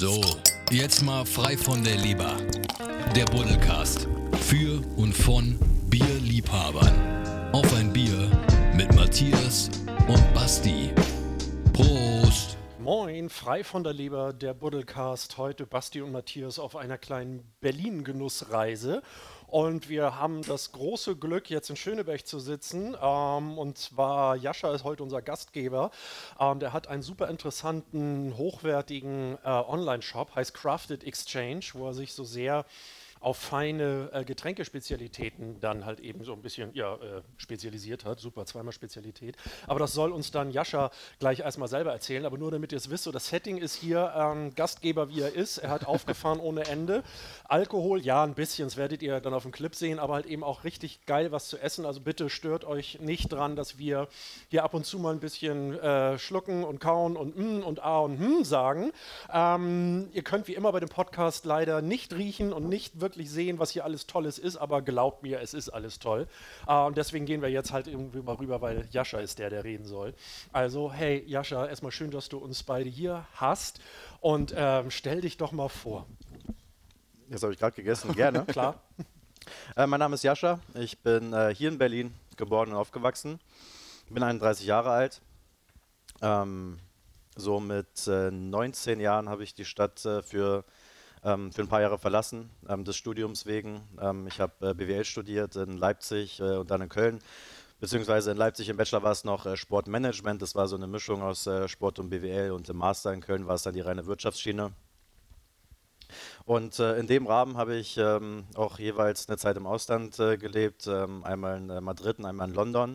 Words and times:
So, 0.00 0.20
jetzt 0.70 1.02
mal 1.02 1.24
frei 1.26 1.56
von 1.56 1.82
der 1.82 1.96
Leber. 1.96 2.36
Der 3.16 3.24
Buddelcast. 3.24 4.06
Für 4.42 4.80
und 4.96 5.12
von 5.12 5.58
Bierliebhabern. 5.90 7.50
Auf 7.50 7.74
ein 7.74 7.92
Bier 7.92 8.30
mit 8.76 8.94
Matthias 8.94 9.68
und 10.06 10.34
Basti. 10.34 10.92
Prost! 11.72 12.56
Moin, 12.78 13.28
frei 13.28 13.64
von 13.64 13.82
der 13.82 13.92
Leber, 13.92 14.32
der 14.32 14.54
Buddelcast. 14.54 15.36
Heute 15.36 15.66
Basti 15.66 16.00
und 16.00 16.12
Matthias 16.12 16.60
auf 16.60 16.76
einer 16.76 16.96
kleinen 16.96 17.42
Berlin-Genussreise. 17.60 19.02
Und 19.48 19.88
wir 19.88 20.18
haben 20.18 20.42
das 20.42 20.72
große 20.72 21.16
Glück, 21.16 21.48
jetzt 21.48 21.70
in 21.70 21.76
Schöneberg 21.76 22.26
zu 22.26 22.38
sitzen. 22.38 22.94
Ähm, 23.00 23.56
und 23.56 23.78
zwar 23.78 24.36
Jascha 24.36 24.74
ist 24.74 24.84
heute 24.84 25.02
unser 25.02 25.22
Gastgeber. 25.22 25.90
Ähm, 26.38 26.60
der 26.60 26.74
hat 26.74 26.86
einen 26.88 27.02
super 27.02 27.28
interessanten, 27.28 28.34
hochwertigen 28.36 29.38
äh, 29.42 29.48
Online-Shop, 29.48 30.34
heißt 30.34 30.52
Crafted 30.52 31.02
Exchange, 31.02 31.64
wo 31.72 31.86
er 31.86 31.94
sich 31.94 32.12
so 32.12 32.24
sehr 32.24 32.66
auf 33.20 33.36
feine 33.36 34.10
äh, 34.12 34.24
Getränkespezialitäten 34.24 35.60
dann 35.60 35.84
halt 35.84 36.00
eben 36.00 36.24
so 36.24 36.32
ein 36.32 36.42
bisschen 36.42 36.74
ja, 36.74 36.94
äh, 36.94 37.22
spezialisiert 37.36 38.04
hat. 38.04 38.20
Super, 38.20 38.46
zweimal 38.46 38.72
Spezialität. 38.72 39.36
Aber 39.66 39.78
das 39.78 39.92
soll 39.92 40.12
uns 40.12 40.30
dann 40.30 40.50
Jascha 40.50 40.90
gleich 41.18 41.40
erstmal 41.40 41.68
selber 41.68 41.92
erzählen. 41.92 42.26
Aber 42.26 42.38
nur 42.38 42.50
damit 42.50 42.72
ihr 42.72 42.78
es 42.78 42.90
wisst, 42.90 43.04
so 43.04 43.12
das 43.12 43.28
Setting 43.28 43.58
ist 43.58 43.74
hier 43.74 44.12
ähm, 44.16 44.54
Gastgeber, 44.54 45.08
wie 45.08 45.20
er 45.20 45.34
ist. 45.34 45.58
Er 45.58 45.70
hat 45.70 45.86
aufgefahren 45.86 46.40
ohne 46.40 46.66
Ende. 46.66 47.02
Alkohol, 47.44 48.00
ja, 48.00 48.22
ein 48.24 48.34
bisschen, 48.34 48.66
das 48.66 48.76
werdet 48.76 49.02
ihr 49.02 49.20
dann 49.20 49.34
auf 49.34 49.42
dem 49.42 49.52
Clip 49.52 49.74
sehen, 49.74 49.98
aber 49.98 50.14
halt 50.14 50.26
eben 50.26 50.44
auch 50.44 50.64
richtig 50.64 51.04
geil 51.06 51.32
was 51.32 51.48
zu 51.48 51.58
essen. 51.58 51.86
Also 51.86 52.00
bitte 52.00 52.30
stört 52.30 52.64
euch 52.64 53.00
nicht 53.00 53.32
dran, 53.32 53.56
dass 53.56 53.78
wir 53.78 54.08
hier 54.48 54.64
ab 54.64 54.74
und 54.74 54.84
zu 54.84 54.98
mal 54.98 55.12
ein 55.12 55.20
bisschen 55.20 55.78
äh, 55.78 56.18
schlucken 56.18 56.64
und 56.64 56.80
kauen 56.80 57.16
und 57.16 57.36
mm 57.36 57.62
und 57.64 57.82
a 57.82 57.98
und 58.00 58.18
hm 58.18 58.44
sagen. 58.44 58.92
Ähm, 59.32 60.08
ihr 60.12 60.22
könnt 60.22 60.48
wie 60.48 60.54
immer 60.54 60.72
bei 60.72 60.80
dem 60.80 60.88
Podcast 60.88 61.44
leider 61.44 61.82
nicht 61.82 62.14
riechen 62.14 62.52
und 62.52 62.68
nicht 62.68 63.00
wirklich 63.00 63.07
sehen, 63.16 63.58
was 63.58 63.70
hier 63.70 63.84
alles 63.84 64.06
Tolles 64.06 64.38
ist, 64.38 64.56
aber 64.56 64.82
glaubt 64.82 65.22
mir, 65.22 65.40
es 65.40 65.54
ist 65.54 65.68
alles 65.68 65.98
toll. 65.98 66.26
Äh, 66.66 66.74
und 66.74 66.96
deswegen 66.96 67.26
gehen 67.26 67.42
wir 67.42 67.48
jetzt 67.48 67.72
halt 67.72 67.86
irgendwie 67.86 68.20
mal 68.20 68.34
rüber, 68.34 68.60
weil 68.60 68.88
Jascha 68.90 69.18
ist 69.18 69.38
der, 69.38 69.50
der 69.50 69.64
reden 69.64 69.84
soll. 69.84 70.14
Also, 70.52 70.92
hey 70.92 71.24
Jascha, 71.26 71.66
erstmal 71.66 71.92
schön, 71.92 72.10
dass 72.10 72.28
du 72.28 72.38
uns 72.38 72.62
beide 72.62 72.88
hier 72.88 73.26
hast 73.34 73.80
und 74.20 74.54
ähm, 74.56 74.90
stell 74.90 75.20
dich 75.20 75.36
doch 75.36 75.52
mal 75.52 75.68
vor. 75.68 76.06
Das 77.28 77.42
habe 77.42 77.52
ich 77.52 77.58
gerade 77.58 77.76
gegessen, 77.76 78.14
gerne. 78.14 78.44
Klar. 78.46 78.82
Äh, 79.76 79.86
mein 79.86 80.00
Name 80.00 80.14
ist 80.14 80.24
Jascha, 80.24 80.60
ich 80.74 80.98
bin 80.98 81.32
äh, 81.32 81.54
hier 81.54 81.68
in 81.68 81.78
Berlin 81.78 82.14
geboren 82.36 82.70
und 82.70 82.76
aufgewachsen. 82.76 83.40
Bin 84.10 84.22
31 84.22 84.66
Jahre 84.66 84.90
alt. 84.90 85.20
Ähm, 86.22 86.78
so 87.36 87.60
mit 87.60 88.06
äh, 88.08 88.30
19 88.30 89.00
Jahren 89.00 89.28
habe 89.28 89.44
ich 89.44 89.54
die 89.54 89.64
Stadt 89.64 90.04
äh, 90.04 90.22
für, 90.22 90.64
ähm, 91.24 91.52
für 91.52 91.62
ein 91.62 91.68
paar 91.68 91.80
Jahre 91.80 91.98
verlassen, 91.98 92.50
ähm, 92.68 92.84
des 92.84 92.96
Studiums 92.96 93.46
wegen. 93.46 93.80
Ähm, 94.00 94.26
ich 94.26 94.40
habe 94.40 94.70
äh, 94.70 94.74
BWL 94.74 95.04
studiert 95.04 95.56
in 95.56 95.76
Leipzig 95.76 96.40
äh, 96.40 96.56
und 96.56 96.70
dann 96.70 96.82
in 96.82 96.88
Köln. 96.88 97.20
Beziehungsweise 97.80 98.32
in 98.32 98.36
Leipzig 98.36 98.68
im 98.68 98.76
Bachelor 98.76 99.02
war 99.04 99.12
es 99.12 99.24
noch 99.24 99.46
äh, 99.46 99.56
Sportmanagement. 99.56 100.42
Das 100.42 100.54
war 100.54 100.66
so 100.66 100.76
eine 100.76 100.88
Mischung 100.88 101.22
aus 101.22 101.46
äh, 101.46 101.68
Sport 101.68 101.98
und 101.98 102.10
BWL. 102.10 102.50
Und 102.50 102.68
im 102.68 102.76
Master 102.76 103.12
in 103.12 103.20
Köln 103.20 103.46
war 103.46 103.54
es 103.54 103.62
dann 103.62 103.74
die 103.74 103.80
reine 103.80 104.06
Wirtschaftsschiene. 104.06 104.72
Und 106.44 106.78
äh, 106.78 106.98
in 106.98 107.06
dem 107.06 107.26
Rahmen 107.26 107.56
habe 107.56 107.76
ich 107.76 107.96
ähm, 107.98 108.44
auch 108.54 108.78
jeweils 108.78 109.28
eine 109.28 109.36
Zeit 109.36 109.56
im 109.56 109.66
Ausland 109.66 110.18
äh, 110.18 110.38
gelebt, 110.38 110.86
ähm, 110.86 111.22
einmal 111.24 111.58
in 111.58 111.70
äh, 111.70 111.80
Madrid 111.80 112.18
und 112.18 112.24
einmal 112.24 112.48
in 112.48 112.54
London. 112.54 112.94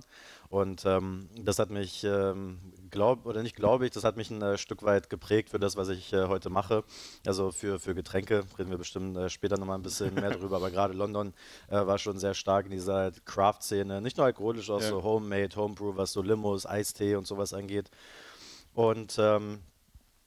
Und 0.53 0.85
ähm, 0.85 1.29
das 1.35 1.57
hat 1.57 1.71
mich, 1.71 2.03
ähm, 2.03 2.59
glaub, 2.91 3.25
oder 3.25 3.41
nicht 3.41 3.55
glaube 3.55 3.87
ich, 3.87 3.91
das 3.91 4.03
hat 4.03 4.17
mich 4.17 4.29
ein 4.29 4.39
äh, 4.43 4.59
Stück 4.59 4.83
weit 4.83 5.09
geprägt 5.09 5.49
für 5.49 5.57
das, 5.57 5.77
was 5.77 5.89
ich 5.89 6.13
äh, 6.13 6.27
heute 6.27 6.51
mache. 6.51 6.83
Also 7.25 7.51
für, 7.51 7.79
für 7.79 7.95
Getränke 7.95 8.43
reden 8.59 8.69
wir 8.69 8.77
bestimmt 8.77 9.17
äh, 9.17 9.31
später 9.31 9.57
nochmal 9.57 9.79
ein 9.79 9.81
bisschen 9.81 10.13
mehr 10.13 10.29
drüber. 10.29 10.57
Aber 10.57 10.69
gerade 10.69 10.93
London 10.93 11.33
war 11.69 11.97
schon 11.97 12.19
sehr 12.19 12.35
stark 12.35 12.65
in 12.65 12.71
dieser 12.71 13.11
Craft-Szene. 13.25 13.99
Nicht 13.99 14.17
nur 14.17 14.27
alkoholisch, 14.27 14.69
auch 14.69 14.79
ja. 14.79 14.89
so 14.89 15.01
Homemade, 15.01 15.55
Homebrew, 15.55 15.97
was 15.97 16.13
so 16.13 16.21
Limos, 16.21 16.67
Eistee 16.67 17.15
und 17.15 17.25
sowas 17.25 17.51
angeht. 17.51 17.89
Und 18.75 19.15
ähm, 19.17 19.57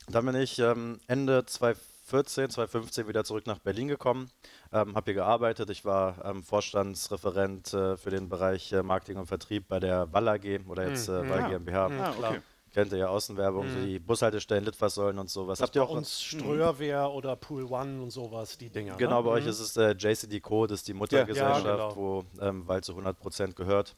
dann 0.08 0.26
bin 0.26 0.34
ich 0.34 0.58
ähm, 0.58 0.98
Ende 1.06 1.46
2014 1.46 1.95
2014, 2.06 2.50
2015 2.50 3.08
wieder 3.08 3.24
zurück 3.24 3.46
nach 3.46 3.58
Berlin 3.58 3.88
gekommen, 3.88 4.30
ähm, 4.72 4.94
habe 4.94 5.06
hier 5.06 5.14
gearbeitet. 5.14 5.70
Ich 5.70 5.84
war 5.84 6.24
ähm, 6.24 6.44
Vorstandsreferent 6.44 7.74
äh, 7.74 7.96
für 7.96 8.10
den 8.10 8.28
Bereich 8.28 8.72
äh, 8.72 8.84
Marketing 8.84 9.16
und 9.16 9.26
Vertrieb 9.26 9.66
bei 9.66 9.80
der 9.80 10.12
Wall 10.12 10.28
AG 10.28 10.60
oder 10.68 10.88
jetzt 10.88 11.08
äh, 11.08 11.28
Wall 11.28 11.40
ja. 11.40 11.48
GmbH. 11.48 11.86
Ah, 11.86 12.14
okay. 12.16 12.40
Kennt 12.72 12.92
ihr 12.92 12.98
ja 12.98 13.08
Außenwerbung, 13.08 13.66
mhm. 13.66 13.72
so 13.72 13.86
die 13.86 13.98
Bushaltestellen, 13.98 14.64
Litfaßsäulen 14.64 15.18
und 15.18 15.30
sowas. 15.30 15.58
Das 15.58 15.66
Habt 15.66 15.76
ihr 15.76 15.82
auch 15.82 15.90
uns 15.90 16.22
Ströerwehr 16.22 17.10
oder 17.10 17.34
Pool 17.34 17.64
One 17.64 18.02
und 18.02 18.10
sowas, 18.10 18.56
die 18.56 18.68
Dinger. 18.68 18.96
Genau, 18.96 19.18
ne? 19.18 19.22
bei 19.24 19.30
mhm. 19.30 19.36
euch 19.36 19.46
ist 19.46 19.60
es 19.60 19.76
äh, 19.76 19.92
JCD 19.92 20.40
Co., 20.40 20.66
das 20.66 20.80
ist 20.80 20.88
die 20.88 20.94
Muttergesellschaft, 20.94 21.64
ja, 21.64 21.70
ja, 21.70 21.88
genau. 21.88 21.96
wo 21.96 22.24
ähm, 22.40 22.68
Wald 22.68 22.84
zu 22.84 22.92
100% 22.92 23.54
gehört. 23.54 23.96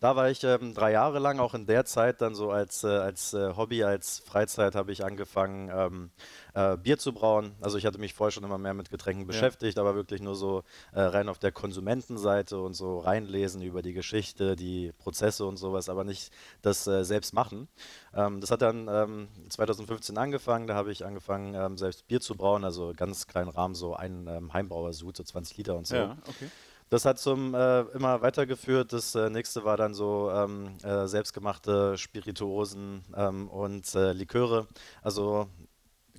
Da 0.00 0.16
war 0.16 0.30
ich 0.30 0.42
ähm, 0.44 0.74
drei 0.74 0.92
Jahre 0.92 1.18
lang, 1.18 1.40
auch 1.40 1.54
in 1.54 1.66
der 1.66 1.84
Zeit 1.84 2.20
dann 2.20 2.34
so 2.34 2.50
als, 2.50 2.84
äh, 2.84 2.88
als 2.88 3.34
äh, 3.34 3.54
Hobby, 3.56 3.84
als 3.84 4.20
Freizeit 4.20 4.74
habe 4.74 4.92
ich 4.92 5.04
angefangen, 5.04 5.70
ähm, 5.74 6.10
äh, 6.54 6.76
Bier 6.76 6.98
zu 6.98 7.12
brauen. 7.12 7.54
Also 7.60 7.78
ich 7.78 7.86
hatte 7.86 7.98
mich 7.98 8.14
vorher 8.14 8.32
schon 8.32 8.44
immer 8.44 8.58
mehr 8.58 8.74
mit 8.74 8.90
Getränken 8.90 9.26
beschäftigt, 9.26 9.76
ja. 9.76 9.82
aber 9.82 9.94
wirklich 9.94 10.20
nur 10.20 10.34
so 10.34 10.64
äh, 10.92 11.00
rein 11.00 11.28
auf 11.28 11.38
der 11.38 11.52
Konsumentenseite 11.52 12.60
und 12.60 12.74
so 12.74 12.98
reinlesen 12.98 13.62
über 13.62 13.82
die 13.82 13.92
Geschichte, 13.92 14.56
die 14.56 14.92
Prozesse 14.98 15.46
und 15.46 15.56
sowas, 15.56 15.88
aber 15.88 16.04
nicht 16.04 16.32
das 16.62 16.86
äh, 16.86 17.04
selbst 17.04 17.34
machen. 17.34 17.68
Ähm, 18.14 18.40
das 18.40 18.50
hat 18.50 18.62
dann 18.62 18.88
ähm, 18.88 19.28
2015 19.48 20.18
angefangen, 20.18 20.66
da 20.66 20.74
habe 20.74 20.92
ich 20.92 21.04
angefangen, 21.04 21.54
ähm, 21.54 21.78
selbst 21.78 22.06
Bier 22.06 22.20
zu 22.20 22.34
brauen, 22.34 22.64
also 22.64 22.92
ganz 22.96 23.26
kleinen 23.26 23.48
Rahmen, 23.48 23.74
so 23.74 23.94
einen 23.94 24.26
ähm, 24.26 24.52
Heimbrauersud, 24.52 25.16
so 25.16 25.22
20 25.22 25.56
Liter 25.56 25.76
und 25.76 25.86
so. 25.86 25.96
Ja, 25.96 26.16
okay. 26.28 26.48
Das 26.92 27.06
hat 27.06 27.18
zum 27.18 27.54
äh, 27.54 27.80
immer 27.94 28.20
weitergeführt. 28.20 28.92
Das 28.92 29.14
äh, 29.14 29.30
nächste 29.30 29.64
war 29.64 29.78
dann 29.78 29.94
so 29.94 30.30
ähm, 30.30 30.76
äh, 30.82 31.06
selbstgemachte 31.06 31.96
Spirituosen 31.96 33.02
ähm, 33.16 33.48
und 33.48 33.94
äh, 33.94 34.12
Liköre. 34.12 34.68
Also 35.00 35.48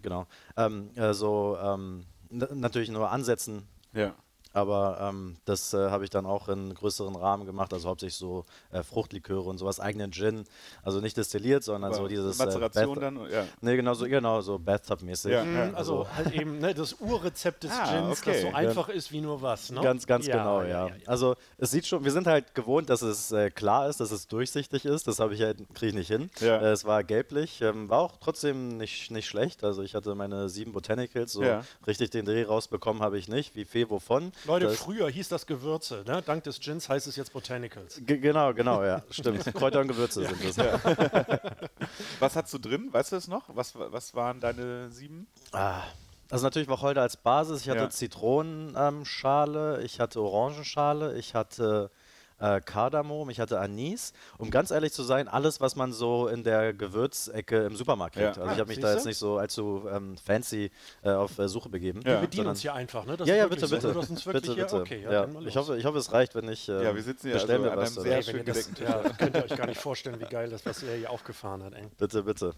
genau. 0.01 0.25
Ähm, 0.57 0.89
äh, 0.95 1.13
so 1.13 1.59
ähm, 1.61 2.07
natürlich 2.31 2.89
nur 2.89 3.11
ansetzen. 3.11 3.67
Ja. 3.94 4.16
Aber 4.53 5.00
ähm, 5.02 5.36
das 5.46 5.74
äh, 5.74 5.90
habe 5.90 6.03
ich 6.03 6.12
dann 6.12 6.28
auch 6.28 6.47
in 6.47 6.75
größeren 6.75 7.16
Rahmen 7.16 7.46
gemacht, 7.46 7.74
also 7.74 7.90
hauptsächlich 7.90 8.16
so 8.16 8.46
äh, 8.72 8.84
Fruchtliköre 8.84 9.41
und 9.41 9.58
sowas, 9.58 9.80
eigenen 9.80 10.12
Gin. 10.12 10.46
Also 10.84 11.02
nicht 11.02 11.18
destilliert, 11.18 11.64
sondern 11.64 11.91
Aber 11.91 12.03
so 12.03 12.08
dieses. 12.08 12.40
Äh, 12.40 12.46
Mazeration 12.46 12.97
äh, 12.97 13.02
dann? 13.02 13.31
Ja. 13.31 13.46
Nee, 13.62 13.75
genau 13.75 13.96
so, 13.96 14.06
genau, 14.06 14.41
so 14.41 14.59
Bathtub-mäßig. 14.59 15.31
Ja. 15.31 15.44
Mhm, 15.44 15.75
also, 15.75 16.03
also, 16.03 16.16
halt 16.16 16.31
eben 16.34 16.59
ne, 16.59 16.74
das 16.75 16.94
Urrezept 17.00 17.64
des 17.64 17.72
ah, 17.72 17.91
Gins, 17.91 18.22
okay. 18.22 18.31
das 18.34 18.41
so 18.41 18.47
einfach 18.56 18.90
ist 18.90 19.12
wie 19.12 19.22
nur 19.22 19.41
was. 19.41 19.72
Ne? 19.72 19.81
Ganz, 19.81 20.06
ganz 20.06 20.28
ja, 20.28 20.38
genau, 20.38 20.62
ja. 20.62 20.90
Also 21.08 21.35
es 21.58 21.72
sieht 21.72 21.88
schon, 21.88 22.03
wir 22.03 22.12
sind 22.12 22.28
halt 22.28 22.53
gewohnt, 22.53 22.90
dass 22.90 23.02
es 23.02 23.31
äh, 23.31 23.50
klar 23.50 23.90
ist, 23.90 24.00
dass 24.00 24.12
es 24.12 24.28
durchsichtig 24.28 24.85
ist. 24.85 25.08
Das 25.08 25.20
habe 25.20 25.34
ich 25.34 25.41
halt, 25.41 25.58
kriege 25.74 25.88
ich 25.88 25.94
nicht 25.96 26.08
hin. 26.09 26.30
Äh, 26.41 26.72
es 26.72 26.85
war 26.85 27.03
gelblich, 27.03 27.62
ähm, 27.62 27.90
war 27.90 28.02
auch 28.02 28.18
trotzdem 28.22 28.78
nicht, 28.78 29.09
nicht 29.09 29.28
schlecht. 29.28 29.64
Also 29.64 29.81
ich 29.81 29.96
hatte 29.96 30.14
meine 30.14 30.47
sieben 30.50 30.74
Botanicals, 30.74 31.34
so 31.34 31.44
richtig 31.88 32.12
den 32.12 32.25
Dreh 32.25 32.44
rausbekommen 32.44 33.02
habe 33.02 33.18
ich 33.18 33.28
nicht. 33.28 33.56
Wie 33.56 33.66
viel 33.66 33.90
wovon? 33.90 34.31
Leute, 34.45 34.65
das 34.67 34.77
früher 34.77 35.09
hieß 35.09 35.29
das 35.29 35.45
Gewürze, 35.45 36.03
ne? 36.05 36.21
Dank 36.21 36.43
des 36.43 36.59
Gins 36.59 36.89
heißt 36.89 37.07
es 37.07 37.15
jetzt 37.15 37.33
Botanicals. 37.33 38.01
G 38.05 38.17
genau, 38.17 38.53
genau, 38.53 38.83
ja, 38.83 39.01
stimmt. 39.09 39.43
Kräuter 39.53 39.81
und 39.81 39.87
Gewürze 39.87 40.25
sind 40.25 40.43
es. 40.43 40.55
Ja. 40.57 40.79
was 42.19 42.35
hast 42.35 42.53
du 42.53 42.57
drin? 42.57 42.89
Weißt 42.91 43.11
du 43.11 43.15
es 43.15 43.27
noch? 43.27 43.43
Was, 43.47 43.73
was 43.75 44.13
waren 44.15 44.39
deine 44.39 44.89
sieben? 44.91 45.27
Ah. 45.51 45.81
Also 46.29 46.45
natürlich 46.45 46.67
Wacholder 46.67 47.01
als 47.01 47.17
Basis. 47.17 47.61
Ich 47.61 47.69
hatte 47.69 47.81
ja. 47.81 47.89
Zitronenschale, 47.89 49.77
ähm, 49.77 49.85
ich 49.85 49.99
hatte 49.99 50.21
Orangenschale, 50.21 51.15
ich 51.17 51.35
hatte 51.35 51.91
äh, 52.43 52.61
Kardamom, 52.61 53.29
ich 53.29 53.39
hatte 53.39 53.59
Anis. 53.59 54.13
Um 54.37 54.51
ganz 54.51 54.71
ehrlich 54.71 54.91
zu 54.91 55.03
sein, 55.03 55.27
alles, 55.27 55.61
was 55.61 55.75
man 55.75 55.93
so 55.93 56.27
in 56.27 56.43
der 56.43 56.73
Gewürzecke 56.73 57.63
im 57.63 57.75
Supermarkt 57.75 58.15
kriegt. 58.15 58.35
Ja. 58.35 58.41
Also 58.41 58.53
ich 58.53 58.59
habe 58.59 58.67
mich 58.67 58.79
da 58.79 58.93
jetzt 58.93 59.05
nicht 59.05 59.17
so 59.17 59.37
allzu 59.37 59.87
ähm, 59.90 60.17
fancy 60.17 60.69
äh, 61.03 61.11
auf 61.11 61.40
äh, 61.40 61.47
Suche 61.47 61.69
begeben. 61.69 62.01
Ja. 62.01 62.13
Wir 62.13 62.17
bedienen 62.28 62.47
uns 62.47 62.61
hier 62.61 62.73
einfach, 62.73 63.05
ne? 63.05 63.16
Das 63.16 63.28
ja, 63.28 63.35
ja, 63.35 63.47
bitte, 63.47 63.67
bitte. 63.67 63.93
So. 63.93 64.31
bitte, 64.31 64.55
bitte. 64.55 64.81
Okay, 64.81 65.03
ja, 65.09 65.28
ich, 65.45 65.55
hoffe, 65.55 65.78
ich 65.78 65.85
hoffe, 65.85 65.97
es 65.97 66.11
reicht, 66.11 66.35
wenn 66.35 66.49
ich 66.49 66.67
äh, 66.67 66.84
Ja, 66.84 66.93
wir 66.93 67.03
sitzen 67.03 67.28
hier 67.28 67.40
also 67.40 67.53
an 67.53 67.79
einem 67.79 67.87
sehr 67.87 68.17
ey, 68.17 68.23
schön 68.23 68.46
das, 68.46 68.69
ja, 68.79 69.01
könnt 69.17 69.35
ihr 69.35 69.43
euch 69.46 69.55
gar 69.55 69.67
nicht 69.67 69.79
vorstellen, 69.79 70.19
wie 70.19 70.25
geil 70.25 70.49
das, 70.49 70.66
was 70.66 70.84
er 70.84 70.97
hier 70.97 71.09
aufgefahren 71.11 71.63
hat. 71.63 71.73
Ey. 71.73 71.87
Bitte, 71.97 72.23
bitte. 72.23 72.53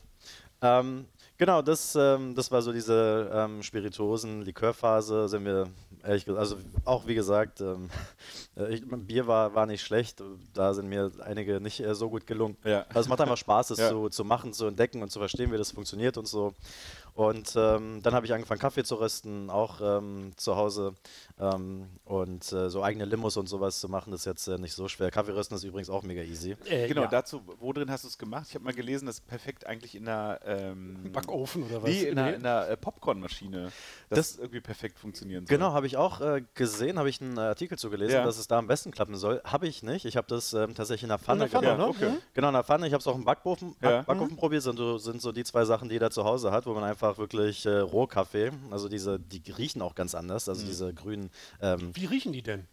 Ähm, 0.61 1.05
genau, 1.37 1.61
das, 1.61 1.95
ähm, 1.95 2.35
das 2.35 2.51
war 2.51 2.61
so 2.61 2.71
diese 2.71 3.29
ähm, 3.33 3.63
Spirituosen, 3.63 4.41
Likörphase, 4.41 5.27
sind 5.27 5.45
wir 5.45 5.67
ehrlich 6.03 6.25
gesagt, 6.25 6.39
also 6.39 6.57
auch 6.85 7.07
wie 7.07 7.15
gesagt, 7.15 7.61
ähm, 7.61 7.89
äh, 8.57 8.73
ich, 8.73 8.83
Bier 8.85 9.27
war, 9.27 9.53
war 9.55 9.65
nicht 9.65 9.81
schlecht, 9.81 10.21
da 10.53 10.73
sind 10.73 10.87
mir 10.87 11.11
einige 11.23 11.59
nicht 11.59 11.79
äh, 11.79 11.95
so 11.95 12.09
gut 12.09 12.27
gelungen. 12.27 12.57
Ja. 12.63 12.85
Also 12.89 13.01
es 13.01 13.07
macht 13.07 13.21
einfach 13.21 13.37
Spaß, 13.37 13.71
es 13.71 13.79
ja. 13.79 13.89
zu, 13.89 14.09
zu 14.09 14.23
machen, 14.23 14.53
zu 14.53 14.67
entdecken 14.67 15.01
und 15.01 15.11
zu 15.11 15.19
verstehen, 15.19 15.51
wie 15.51 15.57
das 15.57 15.71
funktioniert 15.71 16.17
und 16.17 16.27
so. 16.27 16.53
Und 17.15 17.53
ähm, 17.55 18.01
dann 18.03 18.13
habe 18.13 18.25
ich 18.25 18.33
angefangen, 18.33 18.59
Kaffee 18.59 18.83
zu 18.83 18.95
rösten, 18.95 19.49
auch 19.49 19.79
ähm, 19.81 20.33
zu 20.35 20.57
Hause. 20.57 20.93
Ähm, 21.39 21.87
und 22.03 22.51
äh, 22.51 22.69
so 22.69 22.83
eigene 22.83 23.05
Limos 23.05 23.37
und 23.37 23.47
sowas 23.47 23.79
zu 23.79 23.87
machen, 23.87 24.11
ist 24.13 24.25
jetzt 24.25 24.47
äh, 24.47 24.57
nicht 24.57 24.73
so 24.73 24.89
schwer. 24.89 25.11
Kaffee 25.11 25.31
rösten 25.33 25.55
ist 25.55 25.63
übrigens 25.63 25.89
auch 25.89 26.03
mega 26.03 26.21
easy. 26.21 26.57
Äh, 26.65 26.89
genau, 26.89 27.03
ja. 27.03 27.07
dazu, 27.07 27.41
wo 27.59 27.71
drin 27.71 27.89
hast 27.89 28.03
du 28.03 28.09
es 28.09 28.17
gemacht? 28.17 28.47
Ich 28.49 28.55
habe 28.55 28.65
mal 28.65 28.73
gelesen, 28.73 29.05
das 29.05 29.15
ist 29.19 29.27
perfekt 29.27 29.65
eigentlich 29.65 29.95
in 29.95 30.07
einer 30.09 30.39
ähm, 30.45 31.09
Backofen 31.13 31.63
oder 31.63 31.81
was? 31.83 31.89
Nee, 31.89 32.03
in 32.03 32.19
einer, 32.19 32.31
Nee. 32.31 32.35
in 32.37 32.45
einer 32.45 32.67
äh, 32.67 32.75
Popcornmaschine, 32.77 33.71
das, 34.09 34.33
Das- 34.33 34.37
irgendwie 34.37 34.59
perfekt 34.61 34.99
funktionieren 34.99 35.45
soll. 35.45 35.57
Genau, 35.57 35.71
habe 35.71 35.87
ich 35.87 35.95
auch 35.95 36.19
äh, 36.19 36.41
gesehen, 36.53 36.99
habe 36.99 37.09
ich 37.09 37.21
einen 37.21 37.37
äh, 37.37 37.41
Artikel 37.41 37.77
zugelesen, 37.77 38.15
Ja. 38.15 38.25
dass 38.25 38.37
es 38.37 38.47
da 38.49 38.57
am 38.57 38.67
besten 38.67 38.91
klappen 38.91 39.15
soll. 39.15 39.39
Habe 39.45 39.67
ich 39.67 39.83
nicht. 39.83 40.03
Ich 40.03 40.17
habe 40.17 40.27
das 40.27 40.53
ähm, 40.53 40.75
tatsächlich 40.75 41.03
in 41.03 41.09
der 41.09 41.17
In 41.19 41.23
Pfanne 41.23 41.39
der 41.41 41.49
Pfanne, 41.49 41.67
gemacht. 41.77 41.79
ne? 41.79 41.87
okay. 42.07 42.09
Mhm. 42.15 42.21
Genau, 42.33 42.47
in 42.49 42.53
der 42.55 42.63
Pfanne. 42.65 42.87
Ich 42.87 42.93
habe 42.93 42.99
es 43.01 43.07
auch 43.07 43.15
im 43.15 43.23
Backofen, 43.23 43.73
Ja. 43.81 43.97
Back 43.97 44.07
Backofen 44.07 44.35
probiert. 44.35 44.63
Sind 44.63 44.77
so, 44.77 44.97
sind 44.97 45.21
so 45.21 45.31
die 45.31 45.45
zwei 45.45 45.63
Sachen, 45.63 45.87
die 45.87 45.95
jeder 45.95 46.11
zu 46.11 46.23
Hause 46.25 46.51
hat, 46.51 46.65
wo 46.65 46.73
man 46.73 46.83
einfach 46.83 47.04
wirklich 47.17 47.65
äh, 47.65 47.79
Rohkaffee, 47.79 48.51
also 48.71 48.89
diese, 48.89 49.19
die 49.19 49.51
riechen 49.51 49.81
auch 49.81 49.95
ganz 49.95 50.15
anders, 50.15 50.49
also 50.49 50.65
diese 50.65 50.93
grünen. 50.93 51.29
Ähm, 51.61 51.91
Wie 51.93 52.05
riechen 52.05 52.33
die 52.33 52.41
denn? 52.41 52.67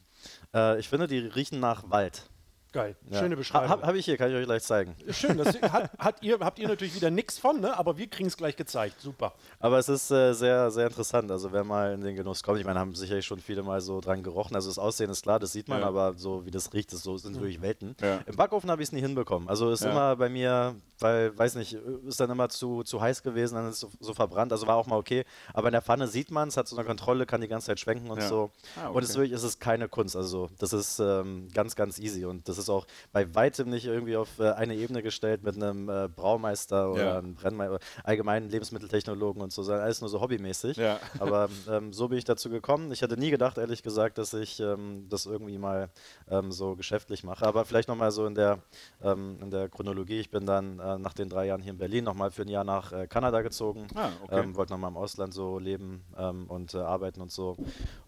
äh, 0.54 0.78
ich 0.78 0.88
finde, 0.88 1.06
die 1.06 1.18
riechen 1.18 1.60
nach 1.60 1.90
Wald. 1.90 2.28
Geil. 2.72 2.96
Ja. 3.10 3.18
Schöne 3.20 3.36
Beschreibung. 3.36 3.68
Habe 3.68 3.86
hab 3.86 3.94
ich 3.94 4.06
hier, 4.06 4.16
kann 4.16 4.30
ich 4.30 4.36
euch 4.36 4.46
gleich 4.46 4.62
zeigen. 4.62 4.94
Schön, 5.10 5.36
das 5.36 5.48
hat, 5.62 5.90
hat 5.98 6.22
ihr, 6.22 6.38
habt 6.40 6.58
ihr 6.58 6.68
natürlich 6.68 6.94
wieder 6.94 7.10
nichts 7.10 7.38
von, 7.38 7.60
ne? 7.60 7.76
aber 7.76 7.98
wir 7.98 8.06
kriegen 8.06 8.28
es 8.28 8.36
gleich 8.36 8.56
gezeigt. 8.56 8.98
Super. 8.98 9.34
Aber 9.60 9.78
es 9.78 9.90
ist 9.90 10.10
äh, 10.10 10.32
sehr, 10.32 10.70
sehr 10.70 10.86
interessant. 10.86 11.30
Also 11.30 11.52
wer 11.52 11.64
mal 11.64 11.92
in 11.92 12.00
den 12.00 12.16
Genuss 12.16 12.42
kommt, 12.42 12.58
ich 12.60 12.64
meine, 12.64 12.80
haben 12.80 12.94
sicherlich 12.94 13.26
schon 13.26 13.40
viele 13.40 13.62
mal 13.62 13.82
so 13.82 14.00
dran 14.00 14.22
gerochen. 14.22 14.54
Also 14.56 14.70
das 14.70 14.78
Aussehen 14.78 15.10
ist 15.10 15.22
klar, 15.22 15.38
das 15.38 15.52
sieht 15.52 15.68
man, 15.68 15.80
Ja. 15.80 15.86
aber 15.88 16.14
so 16.16 16.46
wie 16.46 16.50
das 16.50 16.72
riecht, 16.72 16.92
ist 16.94 17.02
so, 17.02 17.18
sind 17.18 17.34
wirklich 17.38 17.60
Welten. 17.60 17.94
Ja. 18.00 18.20
Im 18.24 18.36
Backofen 18.36 18.70
habe 18.70 18.80
ich 18.82 18.88
es 18.88 18.92
nie 18.92 19.00
hinbekommen. 19.02 19.50
Also 19.50 19.70
ist 19.70 19.84
Ja. 19.84 19.90
immer 19.90 20.16
bei 20.16 20.30
mir, 20.30 20.74
weil, 20.98 21.36
weiß 21.36 21.56
nicht, 21.56 21.74
ist 21.74 22.20
dann 22.20 22.30
immer 22.30 22.48
zu, 22.48 22.82
zu 22.84 23.02
heiß 23.02 23.22
gewesen, 23.22 23.56
dann 23.56 23.66
ist 23.68 23.74
es 23.74 23.80
so, 23.80 23.90
so 24.00 24.14
verbrannt. 24.14 24.50
Also 24.50 24.66
war 24.66 24.76
auch 24.76 24.86
mal 24.86 24.96
okay. 24.96 25.24
Aber 25.52 25.68
in 25.68 25.72
der 25.72 25.82
Pfanne 25.82 26.08
sieht 26.08 26.30
man 26.30 26.48
es, 26.48 26.56
hat 26.56 26.68
so 26.68 26.76
eine 26.76 26.86
Kontrolle, 26.86 27.26
kann 27.26 27.42
die 27.42 27.48
ganze 27.48 27.66
Zeit 27.66 27.80
schwenken 27.80 28.10
und 28.10 28.18
Ja. 28.20 28.28
so. 28.28 28.50
Ah, 28.82 28.88
Und 28.88 29.02
es 29.02 29.10
ist 29.10 29.16
okay. 29.16 29.24
wirklich, 29.24 29.36
es 29.36 29.42
ist 29.44 29.60
keine 29.60 29.88
Kunst. 29.88 30.16
Also 30.16 30.48
das 30.58 30.72
ist 30.72 31.00
ähm, 31.00 31.48
ganz, 31.52 31.76
ganz 31.76 31.98
easy. 31.98 32.24
Und 32.24 32.48
das 32.48 32.56
ist 32.56 32.61
auch 32.70 32.86
bei 33.12 33.34
weitem 33.34 33.70
nicht 33.70 33.86
irgendwie 33.86 34.16
auf 34.16 34.38
äh, 34.38 34.50
eine 34.52 34.74
Ebene 34.74 35.02
gestellt 35.02 35.42
mit 35.42 35.56
einem 35.56 35.88
äh, 35.88 36.08
Braumeister 36.08 36.90
oder 36.92 37.04
Ja. 37.04 37.18
einem 37.18 37.34
Brennmeister, 37.34 37.78
allgemeinen 38.04 38.48
Lebensmitteltechnologen 38.50 39.42
und 39.42 39.52
so, 39.52 39.62
sondern 39.62 39.84
alles 39.84 40.00
nur 40.00 40.10
so 40.10 40.20
hobbymäßig. 40.20 40.76
Ja. 40.76 40.98
Aber 41.18 41.48
ähm, 41.70 41.92
so 41.92 42.08
bin 42.08 42.18
ich 42.18 42.24
dazu 42.24 42.50
gekommen. 42.50 42.92
Ich 42.92 43.02
hätte 43.02 43.16
nie 43.16 43.30
gedacht, 43.30 43.58
ehrlich 43.58 43.82
gesagt, 43.82 44.18
dass 44.18 44.32
ich 44.34 44.60
ähm, 44.60 45.06
das 45.08 45.26
irgendwie 45.26 45.58
mal 45.58 45.88
ähm, 46.28 46.52
so 46.52 46.76
geschäftlich 46.76 47.24
mache. 47.24 47.46
Aber 47.46 47.64
vielleicht 47.64 47.88
nochmal 47.88 48.10
so 48.10 48.26
in 48.26 48.34
der, 48.34 48.58
ähm, 49.02 49.38
in 49.40 49.50
der 49.50 49.68
Chronologie. 49.68 50.20
Ich 50.20 50.30
bin 50.30 50.46
dann 50.46 50.78
äh, 50.78 50.98
nach 50.98 51.12
den 51.14 51.28
drei 51.28 51.46
Jahren 51.46 51.62
hier 51.62 51.72
in 51.72 51.78
Berlin 51.78 52.04
nochmal 52.04 52.30
für 52.30 52.42
ein 52.42 52.48
Jahr 52.48 52.64
nach 52.64 52.92
äh, 52.92 53.06
Kanada 53.06 53.42
gezogen. 53.42 53.86
Ah, 53.94 54.10
okay. 54.24 54.40
ähm, 54.40 54.56
wollte 54.56 54.72
nochmal 54.72 54.90
im 54.90 54.96
Ausland 54.96 55.34
so 55.34 55.58
leben 55.58 56.04
ähm, 56.18 56.46
und 56.48 56.74
äh, 56.74 56.78
arbeiten 56.78 57.20
und 57.20 57.30
so. 57.32 57.56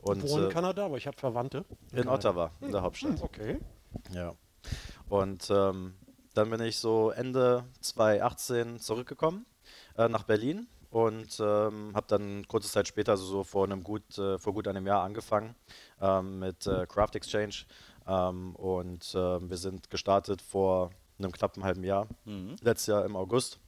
Und 0.01 0.23
Wo 0.29 0.39
in 0.39 0.45
äh, 0.47 0.49
Kanada, 0.49 0.85
aber 0.87 0.97
ich 0.97 1.07
habe 1.07 1.17
Verwandte. 1.17 1.65
in 1.93 2.09
Ottawa, 2.09 2.51
in 2.61 2.73
der 2.73 2.83
Hauptstadt. 2.83 3.19
Hm, 3.19 3.23
Okay. 3.23 3.59
Ja. 4.13 4.35
Und 5.09 5.49
ähm, 5.51 5.95
dann 6.35 6.51
bin 6.51 6.61
ich 6.61 6.79
so 6.79 7.11
Ende 7.11 7.65
2018 7.81 8.81
zurückgekommen 8.81 9.47
äh, 9.97 10.09
nach 10.09 10.25
Berlin 10.25 10.67
und 10.91 11.41
ähm, 11.41 11.93
habe 11.95 12.07
dann 12.09 12.47
kurze 12.47 12.71
Zeit 12.71 12.87
später, 12.87 13.13
also 13.13 13.25
so 13.25 13.45
vor 13.45 13.65
einem 13.65 13.83
gut, 13.83 14.19
äh, 14.19 14.39
vor 14.39 14.55
gut 14.55 14.69
einem 14.69 14.87
Jahr 14.87 15.03
angefangen 15.03 15.55
ähm, 16.01 16.39
mit 16.39 16.67
äh, 16.67 16.87
Craft 16.87 17.15
Exchange. 17.15 17.65
Ähm, 18.07 18.55
und 18.57 19.13
ähm, 19.17 19.51
wir 19.51 19.57
sind 19.57 19.91
gestartet 19.91 20.43
vor 20.43 20.91
einem 21.19 21.33
knappen 21.33 21.65
halben 21.65 21.85
Jahr, 21.85 22.07
letztes 22.63 22.87
Jahr 22.87 23.05
im 23.05 23.17
August. 23.17 23.59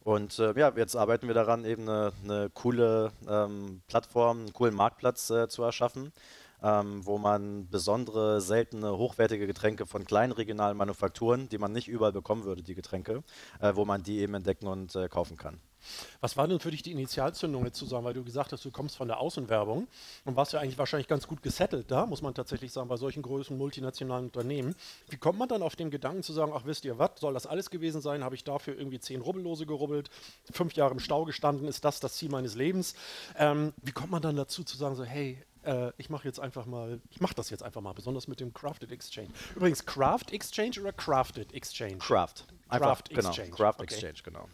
Und 0.00 0.38
äh, 0.38 0.52
ja, 0.58 0.72
jetzt 0.76 0.96
arbeiten 0.96 1.28
wir 1.28 1.34
daran, 1.34 1.64
eben 1.64 1.88
eine, 1.88 2.12
eine 2.22 2.50
coole 2.50 3.12
ähm, 3.28 3.82
Plattform, 3.88 4.40
einen 4.40 4.52
coolen 4.52 4.74
Marktplatz 4.74 5.30
äh, 5.30 5.48
zu 5.48 5.62
erschaffen, 5.62 6.12
ähm, 6.62 7.04
wo 7.04 7.18
man 7.18 7.68
besondere, 7.68 8.40
seltene, 8.40 8.96
hochwertige 8.96 9.46
Getränke 9.46 9.86
von 9.86 10.04
kleinen 10.04 10.32
regionalen 10.32 10.76
Manufakturen, 10.76 11.48
die 11.48 11.58
man 11.58 11.72
nicht 11.72 11.88
überall 11.88 12.12
bekommen 12.12 12.44
würde, 12.44 12.62
die 12.62 12.74
Getränke, 12.74 13.22
äh, 13.60 13.74
wo 13.74 13.84
man 13.84 14.02
die 14.02 14.18
eben 14.18 14.34
entdecken 14.34 14.66
und 14.66 14.94
äh, 14.94 15.08
kaufen 15.08 15.36
kann. 15.36 15.60
Was 16.20 16.36
war 16.36 16.46
denn 16.46 16.60
für 16.60 16.70
dich 16.70 16.82
die 16.82 16.92
Initialzündung 16.92 17.64
jetzt 17.64 17.78
zu 17.78 17.86
sagen, 17.86 18.04
weil 18.04 18.14
du 18.14 18.24
gesagt 18.24 18.52
hast, 18.52 18.64
du 18.64 18.70
kommst 18.70 18.96
von 18.96 19.08
der 19.08 19.18
Außenwerbung 19.18 19.88
und 20.24 20.36
warst 20.36 20.52
ja 20.52 20.60
eigentlich 20.60 20.78
wahrscheinlich 20.78 21.08
ganz 21.08 21.26
gut 21.26 21.42
gesettelt 21.42 21.90
da, 21.90 22.06
muss 22.06 22.22
man 22.22 22.34
tatsächlich 22.34 22.72
sagen, 22.72 22.88
bei 22.88 22.96
solchen 22.96 23.22
großen 23.22 23.56
multinationalen 23.56 24.26
Unternehmen. 24.26 24.74
Wie 25.08 25.16
kommt 25.16 25.38
man 25.38 25.48
dann 25.48 25.62
auf 25.62 25.76
den 25.76 25.90
Gedanken 25.90 26.22
zu 26.22 26.32
sagen, 26.32 26.52
ach 26.54 26.64
wisst 26.64 26.84
ihr 26.84 26.98
was, 26.98 27.10
soll 27.18 27.34
das 27.34 27.46
alles 27.46 27.70
gewesen 27.70 28.00
sein? 28.00 28.24
Habe 28.24 28.34
ich 28.34 28.44
dafür 28.44 28.76
irgendwie 28.76 29.00
zehn 29.00 29.20
Rubbellose 29.20 29.66
gerubbelt, 29.66 30.10
fünf 30.50 30.74
Jahre 30.74 30.92
im 30.92 31.00
Stau 31.00 31.24
gestanden, 31.24 31.66
ist 31.68 31.84
das 31.84 32.00
das 32.00 32.14
Ziel 32.14 32.30
meines 32.30 32.54
Lebens? 32.54 32.94
Ähm, 33.36 33.72
wie 33.82 33.92
kommt 33.92 34.10
man 34.10 34.22
dann 34.22 34.36
dazu 34.36 34.64
zu 34.64 34.76
sagen, 34.76 34.94
so 34.94 35.04
hey, 35.04 35.42
äh, 35.64 35.92
ich 35.96 36.10
mache 36.10 36.26
jetzt 36.26 36.40
einfach 36.40 36.66
mal, 36.66 37.00
ich 37.10 37.20
mache 37.20 37.34
das 37.34 37.50
jetzt 37.50 37.62
einfach 37.62 37.80
mal, 37.80 37.92
besonders 37.92 38.28
mit 38.28 38.40
dem 38.40 38.52
Crafted 38.52 38.92
Exchange. 38.92 39.28
Übrigens, 39.54 39.84
Craft 39.84 40.32
Exchange 40.32 40.80
oder 40.80 40.92
Crafted 40.92 41.52
Exchange? 41.52 41.98
Craft. 41.98 42.46
Craft 42.68 43.02
genau, 43.10 43.28
Exchange, 43.28 43.50
Craft 43.50 43.74
okay. 43.80 43.94
Exchange, 43.94 44.22
genau. 44.24 44.48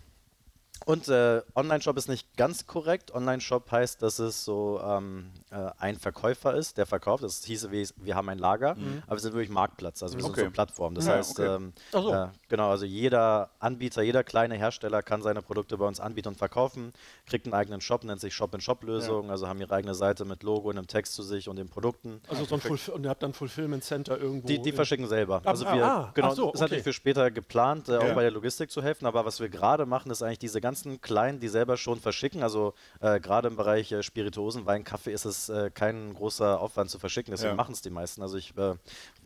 Und 0.88 1.06
äh, 1.08 1.42
Online-Shop 1.54 1.98
ist 1.98 2.08
nicht 2.08 2.34
ganz 2.38 2.66
korrekt. 2.66 3.12
Online-Shop 3.14 3.70
heißt, 3.70 4.00
dass 4.00 4.18
es 4.18 4.42
so 4.46 4.80
ähm, 4.82 5.30
äh, 5.50 5.68
ein 5.78 5.98
Verkäufer 5.98 6.54
ist, 6.54 6.78
der 6.78 6.86
verkauft. 6.86 7.22
Das 7.22 7.44
hieße, 7.44 7.70
wie, 7.70 7.86
wir 7.96 8.14
haben 8.14 8.26
ein 8.30 8.38
Lager, 8.38 8.70
aber 9.06 9.16
wir 9.16 9.18
sind 9.20 9.34
wirklich 9.34 9.50
Marktplatz, 9.50 10.02
also 10.02 10.16
wir 10.16 10.22
sind 10.22 10.32
Okay. 10.32 10.44
so 10.46 10.50
Plattform. 10.50 10.94
Das 10.94 11.04
Ja, 11.06 11.16
heißt, 11.16 11.38
okay. 11.40 11.56
ähm, 11.56 11.72
so. 11.92 12.10
äh, 12.10 12.28
genau, 12.48 12.70
also 12.70 12.86
jeder 12.86 13.50
Anbieter, 13.58 14.00
jeder 14.00 14.24
kleine 14.24 14.54
Hersteller 14.54 15.02
kann 15.02 15.20
seine 15.20 15.42
Produkte 15.42 15.76
bei 15.76 15.84
uns 15.86 16.00
anbieten 16.00 16.28
und 16.28 16.38
verkaufen, 16.38 16.94
kriegt 17.26 17.44
einen 17.44 17.52
eigenen 17.52 17.82
Shop, 17.82 18.02
nennt 18.04 18.20
sich 18.22 18.32
Shop-in-Shop-Lösung, 18.32 19.30
also 19.30 19.46
haben 19.46 19.60
ihre 19.60 19.74
eigene 19.74 19.94
Seite 19.94 20.24
mit 20.24 20.42
Logo 20.42 20.70
und 20.70 20.78
einem 20.78 20.86
Text 20.86 21.12
zu 21.12 21.22
sich 21.22 21.50
und 21.50 21.56
den 21.56 21.68
Produkten. 21.68 22.22
Also 22.30 22.46
so 22.46 22.54
ein 22.54 22.62
Fulf 22.62 22.88
und 22.88 23.04
ihr 23.04 23.10
habt 23.10 23.22
dann 23.22 23.34
Fulfillment 23.34 23.84
Center 23.84 24.18
irgendwo. 24.18 24.46
Die, 24.48 24.58
die 24.62 24.72
verschicken 24.72 25.06
selber. 25.06 25.42
Also 25.44 25.66
ah, 25.66 25.74
wir, 25.74 25.84
ah, 25.84 26.10
genau, 26.14 26.28
ach 26.28 26.34
so, 26.34 26.50
ist 26.52 26.60
natürlich 26.60 26.80
okay. 26.80 26.90
für 26.90 26.94
später 26.94 27.30
geplant, 27.30 27.90
äh, 27.90 27.98
auch 27.98 28.04
Ja. 28.08 28.14
bei 28.14 28.22
der 28.22 28.30
Logistik 28.30 28.70
zu 28.70 28.82
helfen. 28.82 29.04
Aber 29.04 29.26
was 29.26 29.38
wir 29.38 29.50
gerade 29.50 29.84
machen, 29.84 30.10
ist 30.10 30.22
eigentlich 30.22 30.38
diese 30.38 30.62
ganzen 30.78 31.00
Kleinen, 31.00 31.40
die 31.40 31.48
selber 31.48 31.76
schon 31.76 31.98
verschicken. 32.00 32.42
Also 32.42 32.74
äh, 33.00 33.20
gerade 33.20 33.48
im 33.48 33.56
Bereich 33.56 33.90
äh, 33.92 34.02
Spirituosen, 34.02 34.66
Wein, 34.66 34.84
Kaffee 34.84 35.12
ist 35.12 35.24
es 35.24 35.48
äh, 35.48 35.70
kein 35.72 36.14
großer 36.14 36.60
Aufwand 36.60 36.90
zu 36.90 36.98
verschicken. 36.98 37.32
Deswegen 37.32 37.50
Ja. 37.50 37.56
machen 37.56 37.72
es 37.72 37.82
die 37.82 37.90
meisten. 37.90 38.22
Also 38.22 38.36
ich, 38.36 38.56
äh, 38.56 38.74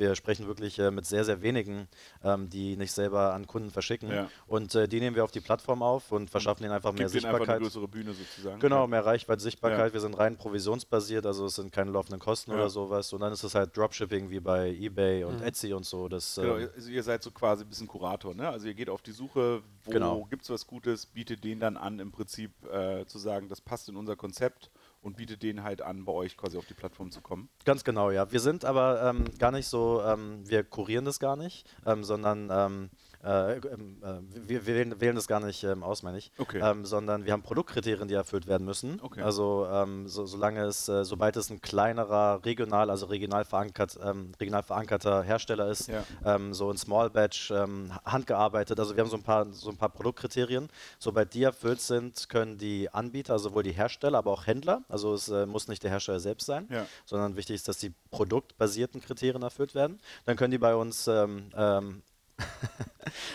wir 0.03 0.15
sprechen 0.17 0.47
wirklich 0.47 0.79
äh, 0.79 0.91
mit 0.91 1.07
sehr, 1.07 1.25
sehr 1.25 1.43
wenigen, 1.43 1.89
ähm, 2.25 2.51
die 2.51 2.77
nicht 2.77 2.93
selber 2.93 3.33
an 3.33 3.47
Kunden 3.47 3.71
verschicken. 3.71 4.11
Ja. 4.11 4.29
Und 4.47 4.75
äh, 4.75 4.89
die 4.89 4.99
nehmen 5.01 5.15
wir 5.17 5.23
auf 5.25 5.31
die 5.31 5.41
Plattform 5.41 5.83
auf 5.83 6.11
und 6.13 6.29
verschaffen 6.29 6.65
ihnen 6.65 6.73
einfach 6.73 6.93
mehr 6.93 7.07
Gibt 7.09 7.15
denen 7.15 7.27
einfach 7.27 7.49
eine 7.49 7.61
Sichtbarkeit. 7.61 7.63
größere 7.63 7.89
Bühne 7.89 8.13
sozusagen. 8.13 8.61
Genau, 8.61 8.87
mehr 8.87 9.07
Reichweite, 9.07 9.41
Sichtbarkeit. 9.41 9.89
Ja. 9.89 9.93
Wir 9.95 10.01
sind 10.01 10.19
rein 10.19 10.37
provisionsbasiert, 10.37 11.25
also 11.25 11.47
es 11.47 11.55
sind 11.55 11.73
keine 11.73 11.91
laufenden 11.93 12.21
Kosten 12.21 12.51
Ja. 12.51 12.57
oder 12.59 12.69
sowas. 12.71 13.13
Und 13.13 13.21
dann 13.21 13.33
ist 13.33 13.43
es 13.45 13.55
halt 13.55 13.77
Dropshipping 13.77 14.29
wie 14.31 14.41
bei 14.41 14.71
eBay 14.71 15.25
und 15.25 15.41
Etsy 15.43 15.73
und 15.73 15.87
so. 15.87 16.09
Das, 16.09 16.35
Genau, 16.35 16.57
ähm, 16.59 16.69
also 16.75 16.91
ihr 16.91 17.03
seid 17.03 17.23
so 17.23 17.31
quasi 17.31 17.63
ein 17.65 17.69
bisschen 17.69 17.87
Kurator, 17.87 18.35
ne? 18.35 18.49
Also 18.49 18.67
ihr 18.67 18.75
geht 18.75 18.91
auf 18.91 19.03
die 19.03 19.13
Suche, 19.13 19.63
wo 19.85 19.91
Genau. 19.91 20.25
gibt 20.29 20.43
es 20.43 20.51
was 20.51 20.67
Gutes, 20.67 21.07
bietet 21.07 21.45
denen 21.45 21.61
dann 21.61 21.77
an, 21.77 21.99
im 22.01 22.11
Prinzip 22.11 22.51
äh, 22.73 23.07
zu 23.07 23.19
sagen, 23.19 23.49
das 23.49 23.61
passt 23.61 23.89
in 23.89 23.97
unser 23.97 24.17
Konzept 24.17 24.71
und 25.03 25.17
bietet 25.17 25.43
denen 25.43 25.63
halt 25.63 25.83
an, 25.83 26.05
bei 26.05 26.13
euch 26.13 26.37
quasi 26.37 26.57
auf 26.57 26.67
die 26.67 26.75
Plattform 26.75 27.11
zu 27.11 27.21
kommen. 27.21 27.49
Ganz 27.65 27.85
genau, 27.85 28.11
ja. 28.11 28.31
Wir 28.33 28.41
sind 28.41 28.65
aber 28.65 29.03
ähm, 29.03 29.25
gar 29.39 29.51
nicht 29.51 29.67
so, 29.67 30.03
ähm, 30.03 30.49
wir 30.49 30.65
kurieren 30.65 31.05
das 31.05 31.19
gar 31.19 31.37
nicht, 31.37 31.69
ähm, 31.85 32.05
sondern 32.05 32.49
ähm, 32.51 32.91
äh, 33.25 33.57
ähm, 33.59 34.03
äh, 34.03 34.49
wir, 34.49 34.67
wir 34.67 34.67
wählen, 34.67 35.01
wählen 35.01 35.15
das 35.17 35.27
gar 35.29 35.41
nicht 35.41 35.63
ähm, 35.65 35.83
aus, 35.83 36.03
meine 36.03 36.19
ich, 36.19 36.31
Okay. 36.39 36.61
ähm, 36.63 36.85
sondern 36.85 37.25
wir 37.25 37.33
haben 37.33 37.43
Produktkriterien, 37.43 38.09
die 38.09 38.15
erfüllt 38.15 38.47
werden 38.47 38.65
müssen. 38.65 39.01
Okay. 39.01 39.23
Also 39.23 39.67
ähm, 39.71 40.09
so, 40.09 40.27
solange 40.27 40.63
es, 40.65 40.89
äh, 40.89 41.05
sobald 41.05 41.37
es 41.37 41.51
ein 41.51 41.61
kleinerer, 41.61 42.45
regional, 42.45 42.91
also 42.91 43.07
regional, 43.07 43.45
verankert, 43.45 43.99
ähm, 44.03 44.33
regional 44.41 44.63
verankerter 44.63 45.23
Hersteller 45.23 45.69
ist, 45.69 45.89
Ja. 45.89 46.05
ähm, 46.25 46.53
so 46.55 46.71
ein 46.71 46.77
Small 46.77 47.11
Batch, 47.11 47.51
handgearbeitet, 48.05 48.79
also 48.81 48.97
wir 48.97 49.03
haben 49.03 49.11
so 49.11 49.17
ein 49.17 49.23
paar, 49.23 49.47
so 49.53 49.71
ein 49.71 49.77
paar 49.77 49.89
Produktkriterien. 49.89 50.69
Sobald 50.99 51.35
die 51.35 51.43
erfüllt 51.43 51.81
sind, 51.81 52.29
können 52.29 52.59
die 52.59 52.89
Anbieter, 52.91 53.35
also 53.35 53.51
sowohl 53.51 53.63
die 53.63 53.73
Hersteller, 53.73 54.19
aber 54.19 54.31
auch 54.33 54.47
Händler, 54.47 54.83
also 54.89 55.15
es 55.15 55.29
äh, 55.29 55.47
muss 55.47 55.69
nicht 55.69 55.83
der 55.83 55.91
Hersteller 55.91 56.21
selbst 56.21 56.47
sein, 56.47 56.67
Ja. 56.71 56.87
sondern 57.05 57.37
wichtig 57.37 57.57
ist, 57.57 57.69
dass 57.69 57.79
die 57.79 57.93
produktbasierten 58.11 59.01
Kriterien 59.01 59.43
erfüllt 59.43 59.75
werden. 59.75 60.01
Dann 60.25 60.37
können 60.37 60.51
die 60.51 60.59
bei 60.59 60.75
uns 60.75 61.07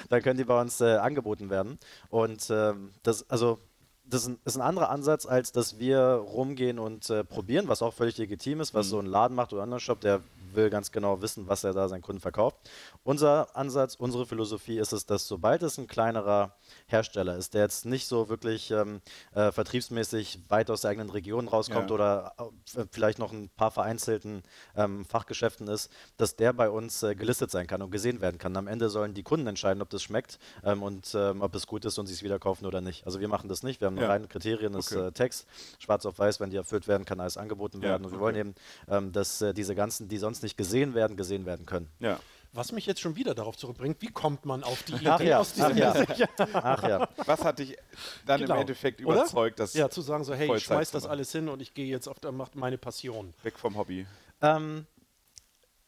dann 0.10 0.22
können 0.22 0.38
die 0.38 0.44
bei 0.44 0.60
uns 0.60 0.82
äh, 0.82 0.98
angeboten 0.98 1.50
werden. 1.50 1.80
Und 2.10 2.50
ähm, 2.50 2.92
das, 3.04 3.30
also 3.30 3.60
das 4.06 4.22
ist 4.22 4.28
ein, 4.30 4.40
ist 4.46 4.56
ein 4.56 4.62
anderer 4.62 4.90
Ansatz, 4.90 5.26
als 5.26 5.52
dass 5.52 5.80
wir 5.80 6.00
rumgehen 6.00 6.80
und 6.80 7.10
äh, 7.10 7.24
probieren, 7.24 7.68
was 7.68 7.82
auch 7.82 7.94
völlig 7.94 8.18
legitim 8.18 8.62
ist, 8.62 8.74
was 8.74 8.88
so 8.88 9.00
ein 9.00 9.06
Laden 9.06 9.36
macht 9.36 9.54
oder 9.54 9.62
ein 9.62 9.66
anderer 9.66 9.80
Shop, 9.80 10.00
der 10.00 10.22
will 10.56 10.70
ganz 10.70 10.92
genau 10.92 11.22
wissen, 11.22 11.48
was 11.48 11.64
er 11.64 11.74
da 11.74 11.88
seinen 11.90 12.02
Kunden 12.02 12.22
verkauft. 12.22 12.58
Unser 13.04 13.56
Ansatz, 13.56 13.96
unsere 13.96 14.26
Philosophie 14.26 14.78
ist 14.78 14.94
es, 14.94 15.06
dass 15.06 15.28
sobald 15.28 15.64
es 15.64 15.78
ein 15.78 15.88
kleinerer 15.88 16.56
Hersteller 16.88 17.36
ist, 17.38 17.54
der 17.54 17.62
jetzt 17.64 17.86
nicht 17.86 18.08
so 18.08 18.30
wirklich 18.30 18.72
ähm, 18.72 19.02
äh, 19.34 19.52
vertriebsmäßig 19.52 20.40
weit 20.50 20.70
aus 20.70 20.82
der 20.82 20.92
eigenen 20.92 21.10
Region 21.10 21.48
rauskommt 21.48 21.90
Ja. 21.90 21.94
oder 21.96 22.34
äh, 22.76 22.86
vielleicht 22.92 23.20
noch 23.20 23.32
ein 23.32 23.50
paar 23.50 23.72
vereinzelten 23.72 24.44
ähm, 24.76 25.06
Fachgeschäften 25.06 25.68
ist, 25.68 25.90
dass 26.18 26.36
der 26.36 26.54
bei 26.54 26.70
uns 26.70 27.04
äh, 27.04 27.16
gelistet 27.16 27.52
sein 27.52 27.68
kann 27.68 27.82
und 27.82 27.92
gesehen 27.92 28.22
werden 28.22 28.38
kann. 28.38 28.56
Am 28.58 28.68
Ende 28.68 28.90
sollen 28.90 29.14
die 29.14 29.24
Kunden 29.24 29.48
entscheiden, 29.48 29.82
ob 29.82 29.90
das 29.90 30.04
schmeckt 30.04 30.40
ähm, 30.64 30.84
und 30.84 31.14
ähm, 31.16 31.42
ob 31.42 31.56
es 31.56 31.68
gut 31.68 31.86
ist 31.86 31.98
und 32.00 32.08
sie 32.08 32.14
es 32.14 32.24
wieder 32.24 32.40
kaufen 32.40 32.66
oder 32.66 32.82
nicht. 32.82 33.06
Also 33.06 33.20
wir 33.20 33.28
machen 33.28 33.50
das 33.50 33.64
nicht. 33.64 33.82
Wir 33.82 33.88
haben 33.88 33.98
Ja. 33.98 34.08
reine 34.08 34.28
Kriterien, 34.28 34.74
das 34.74 34.92
Okay. 34.92 35.08
äh, 35.08 35.12
Text, 35.12 35.48
schwarz 35.80 36.06
auf 36.06 36.20
weiß, 36.20 36.40
wenn 36.40 36.50
die 36.50 36.58
erfüllt 36.58 36.88
werden, 36.88 37.06
kann 37.06 37.20
alles 37.20 37.38
angeboten 37.38 37.82
Ja, 37.82 37.90
werden. 37.90 38.06
Und 38.06 38.12
wir 38.12 38.18
okay. 38.18 38.24
wollen 38.26 38.36
eben, 38.36 38.56
ähm, 38.88 39.12
dass 39.12 39.42
äh, 39.42 39.54
diese 39.54 39.76
ganzen, 39.76 40.08
die 40.08 40.18
sonst 40.18 40.37
nicht 40.44 40.58
gesehen 40.58 40.94
werden, 40.94 41.18
gesehen 41.18 41.46
werden 41.46 41.66
können. 41.66 41.90
Ja. 42.00 42.20
Was 42.54 42.72
mich 42.72 42.86
jetzt 42.86 43.02
schon 43.02 43.16
wieder 43.16 43.36
darauf 43.36 43.58
zurückbringt, 43.58 44.02
wie 44.02 44.08
kommt 44.08 44.46
man 44.46 44.64
auf 44.64 44.82
die 44.84 44.94
Idee 44.94 45.10
Ach 45.10 45.20
ja, 45.20 45.40
aus 45.40 45.54
diesem 45.54 45.74
ach 45.84 46.18
ja. 46.18 46.28
Ach 46.54 46.84
ja. 46.90 47.10
Was 47.26 47.44
hat 47.44 47.60
dich 47.60 47.78
dann 48.26 48.40
Genau. 48.42 48.56
im 48.56 48.62
Endeffekt 48.62 49.00
überzeugt, 49.02 49.60
dass 49.60 49.74
Ja, 49.74 49.90
zu 49.90 50.02
sagen 50.02 50.24
so, 50.24 50.34
hey, 50.34 50.56
ich 50.56 50.64
schmeiß 50.64 50.92
das 50.92 51.06
alles 51.06 51.32
hin 51.32 51.50
und 51.50 51.62
ich 51.62 51.74
gehe 51.74 51.86
jetzt 51.86 52.08
auf 52.08 52.18
macht 52.32 52.56
meine 52.56 52.78
Passion. 52.78 53.34
weg 53.44 53.60
vom 53.60 53.78
Hobby? 53.78 54.08
Ähm, 54.42 54.88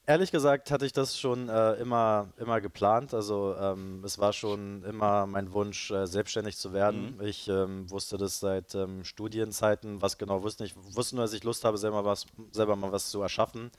ehrlich 0.06 0.32
gesagt 0.32 0.70
hatte 0.70 0.86
ich 0.86 0.92
das 0.94 1.18
schon 1.20 1.50
äh, 1.50 1.74
immer, 1.76 2.34
immer 2.38 2.62
geplant. 2.62 3.14
Also 3.14 3.56
ähm, 3.60 4.04
es 4.04 4.20
war 4.20 4.34
schon 4.34 4.84
immer 4.84 5.26
mein 5.28 5.54
Wunsch, 5.54 5.90
äh, 5.92 6.06
selbstständig 6.08 6.58
zu 6.58 6.74
werden. 6.74 7.16
Mhm. 7.16 7.22
Ich 7.26 7.48
ähm, 7.48 7.90
wusste 7.90 8.18
das 8.18 8.40
seit 8.40 8.76
ähm, 8.76 9.04
Studienzeiten, 9.06 10.02
was 10.02 10.18
genau 10.18 10.44
wusste 10.44 10.66
ich. 10.66 10.76
wusste 10.76 11.16
nur, 11.16 11.26
dass 11.26 11.34
ich 11.34 11.44
Lust 11.44 11.64
habe, 11.64 11.78
selber, 11.78 12.06
was, 12.06 12.26
selber 12.52 12.76
mal 12.76 12.92
was 12.92 13.10
zu 13.10 13.22
erschaffen, 13.22 13.72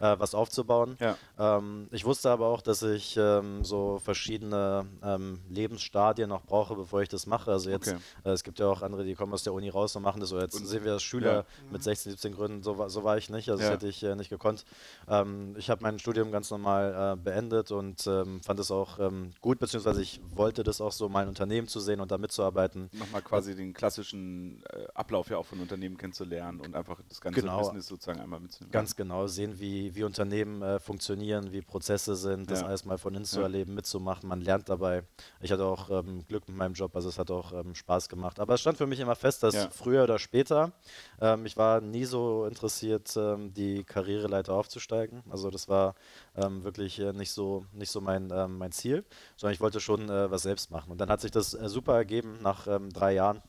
äh, 0.00 0.16
was 0.18 0.34
aufzubauen. 0.34 0.96
Ja. 1.00 1.16
Ähm, 1.38 1.88
ich 1.90 2.04
wusste 2.04 2.30
aber 2.30 2.46
auch, 2.48 2.60
dass 2.62 2.82
ich 2.82 3.16
ähm, 3.16 3.64
so 3.64 3.98
verschiedene 3.98 4.86
ähm, 5.02 5.40
Lebensstadien 5.48 6.28
noch 6.28 6.42
brauche, 6.44 6.74
bevor 6.74 7.02
ich 7.02 7.08
das 7.08 7.26
mache. 7.26 7.50
Also 7.50 7.70
jetzt, 7.70 7.88
Okay. 7.88 7.98
äh, 8.24 8.30
es 8.30 8.42
gibt 8.44 8.58
ja 8.58 8.66
auch 8.66 8.82
andere, 8.82 9.04
die 9.04 9.14
kommen 9.14 9.32
aus 9.32 9.42
der 9.42 9.52
Uni 9.52 9.68
raus 9.68 9.94
und 9.96 10.02
machen 10.02 10.20
das. 10.20 10.32
Oder 10.32 10.42
jetzt 10.42 10.54
Und- 10.60 10.66
sehen 10.66 10.84
wir 10.84 10.92
das 10.92 11.02
Schüler 11.02 11.34
ja. 11.34 11.44
mit 11.70 11.82
16, 11.82 12.12
17 12.12 12.34
Gründen, 12.34 12.62
so, 12.62 12.78
war- 12.78 12.90
so 12.90 13.04
war 13.04 13.16
ich 13.18 13.30
nicht. 13.30 13.48
Also 13.50 13.62
Ja. 13.62 13.70
das 13.70 13.74
hätte 13.76 13.88
ich 13.88 14.02
äh, 14.02 14.14
nicht 14.16 14.30
gekonnt. 14.30 14.64
Ähm, 15.08 15.54
ich 15.58 15.70
habe 15.70 15.82
mein 15.82 15.98
Studium 15.98 16.30
ganz 16.32 16.50
normal 16.50 17.14
äh, 17.14 17.22
beendet 17.22 17.70
und 17.72 18.06
ähm, 18.06 18.40
fand 18.42 18.60
es 18.60 18.70
auch 18.70 18.98
ähm, 18.98 19.30
gut, 19.40 19.58
beziehungsweise 19.58 20.02
ich 20.02 20.20
wollte 20.34 20.62
das 20.62 20.80
auch 20.80 20.92
so, 20.92 21.08
mein 21.08 21.28
Unternehmen 21.28 21.68
zu 21.68 21.80
sehen 21.80 22.00
und 22.00 22.10
da 22.10 22.18
mitzuarbeiten. 22.18 22.88
Nochmal 22.92 23.22
quasi 23.22 23.54
den 23.54 23.72
klassischen 23.72 24.62
äh, 24.72 24.86
Ablauf 24.94 25.30
ja 25.30 25.38
auch 25.38 25.46
von 25.46 25.60
Unternehmen 25.60 25.96
kennenzulernen 25.96 26.60
und 26.60 26.74
einfach 26.74 27.00
das 27.08 27.20
ganze 27.20 27.40
Genau. 27.40 27.58
Business 27.58 27.86
sozusagen 27.86 28.20
einmal 28.20 28.40
mitzunehmen. 28.40 28.72
Ganz 28.72 28.96
genau 28.96 29.26
sehen, 29.26 29.58
wie, 29.60 29.85
wie 29.94 30.02
Unternehmen 30.04 30.62
äh, 30.62 30.78
funktionieren, 30.78 31.52
wie 31.52 31.62
Prozesse 31.62 32.16
sind, 32.16 32.50
das 32.50 32.60
Ja. 32.60 32.66
alles 32.66 32.84
mal 32.84 32.98
von 32.98 33.14
innen 33.14 33.24
zu 33.24 33.38
Ja. 33.38 33.44
erleben, 33.44 33.74
mitzumachen. 33.74 34.28
Man 34.28 34.40
lernt 34.40 34.68
dabei. 34.68 35.04
Ich 35.40 35.52
hatte 35.52 35.64
auch 35.64 35.90
ähm, 35.90 36.24
Glück 36.26 36.48
mit 36.48 36.56
meinem 36.56 36.74
Job, 36.74 36.94
also 36.96 37.08
es 37.08 37.18
hat 37.18 37.30
auch 37.30 37.52
ähm, 37.52 37.74
Spaß 37.74 38.08
gemacht. 38.08 38.40
Aber 38.40 38.54
es 38.54 38.60
stand 38.60 38.78
für 38.78 38.86
mich 38.86 39.00
immer 39.00 39.14
fest, 39.14 39.42
dass 39.42 39.54
Ja. 39.54 39.68
früher 39.70 40.04
oder 40.04 40.18
später, 40.18 40.72
ähm, 41.20 41.46
ich 41.46 41.56
war 41.56 41.80
nie 41.80 42.04
so 42.04 42.46
interessiert, 42.46 43.14
ähm, 43.16 43.52
die 43.54 43.84
Karriereleiter 43.84 44.52
aufzusteigen. 44.54 45.22
Also 45.30 45.50
das 45.50 45.68
war 45.68 45.94
ähm, 46.34 46.64
wirklich 46.64 46.98
äh, 46.98 47.12
nicht 47.12 47.30
so, 47.32 47.64
nicht 47.72 47.90
so 47.90 48.00
mein, 48.00 48.30
ähm, 48.32 48.58
mein 48.58 48.72
Ziel, 48.72 49.04
sondern 49.36 49.54
ich 49.54 49.60
wollte 49.60 49.80
schon 49.80 50.08
äh, 50.08 50.30
was 50.30 50.42
selbst 50.42 50.70
machen. 50.70 50.90
Und 50.92 51.00
dann 51.00 51.10
hat 51.10 51.20
sich 51.20 51.30
das 51.30 51.54
äh, 51.54 51.68
super 51.68 51.94
ergeben 51.94 52.38
nach 52.42 52.66
drei 52.92 53.12
Jahren 53.14 53.42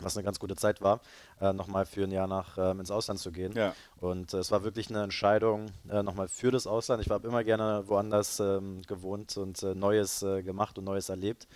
was 0.00 0.16
eine 0.16 0.24
ganz 0.24 0.38
gute 0.38 0.56
Zeit 0.56 0.80
war, 0.82 1.00
äh, 1.40 1.52
nochmal 1.52 1.86
für 1.86 2.04
ein 2.04 2.10
Jahr 2.10 2.26
nach 2.26 2.58
ähm, 2.58 2.80
ins 2.80 2.90
Ausland 2.90 3.20
zu 3.20 3.32
gehen. 3.32 3.52
Ja. 3.54 3.74
Und 4.00 4.34
äh, 4.34 4.38
es 4.38 4.50
war 4.50 4.64
wirklich 4.64 4.90
eine 4.90 5.02
Entscheidung 5.02 5.66
äh, 5.90 6.02
nochmal 6.02 6.28
für 6.28 6.50
das 6.50 6.66
Ausland. 6.66 7.02
Ich 7.04 7.10
habe 7.10 7.26
immer 7.26 7.44
gerne 7.44 7.84
woanders 7.86 8.40
ähm, 8.40 8.82
gewohnt 8.86 9.36
und 9.36 9.62
äh, 9.62 9.74
Neues 9.74 10.22
äh, 10.22 10.42
gemacht 10.42 10.78
und 10.78 10.84
Neues 10.84 11.08
erlebt. 11.08 11.46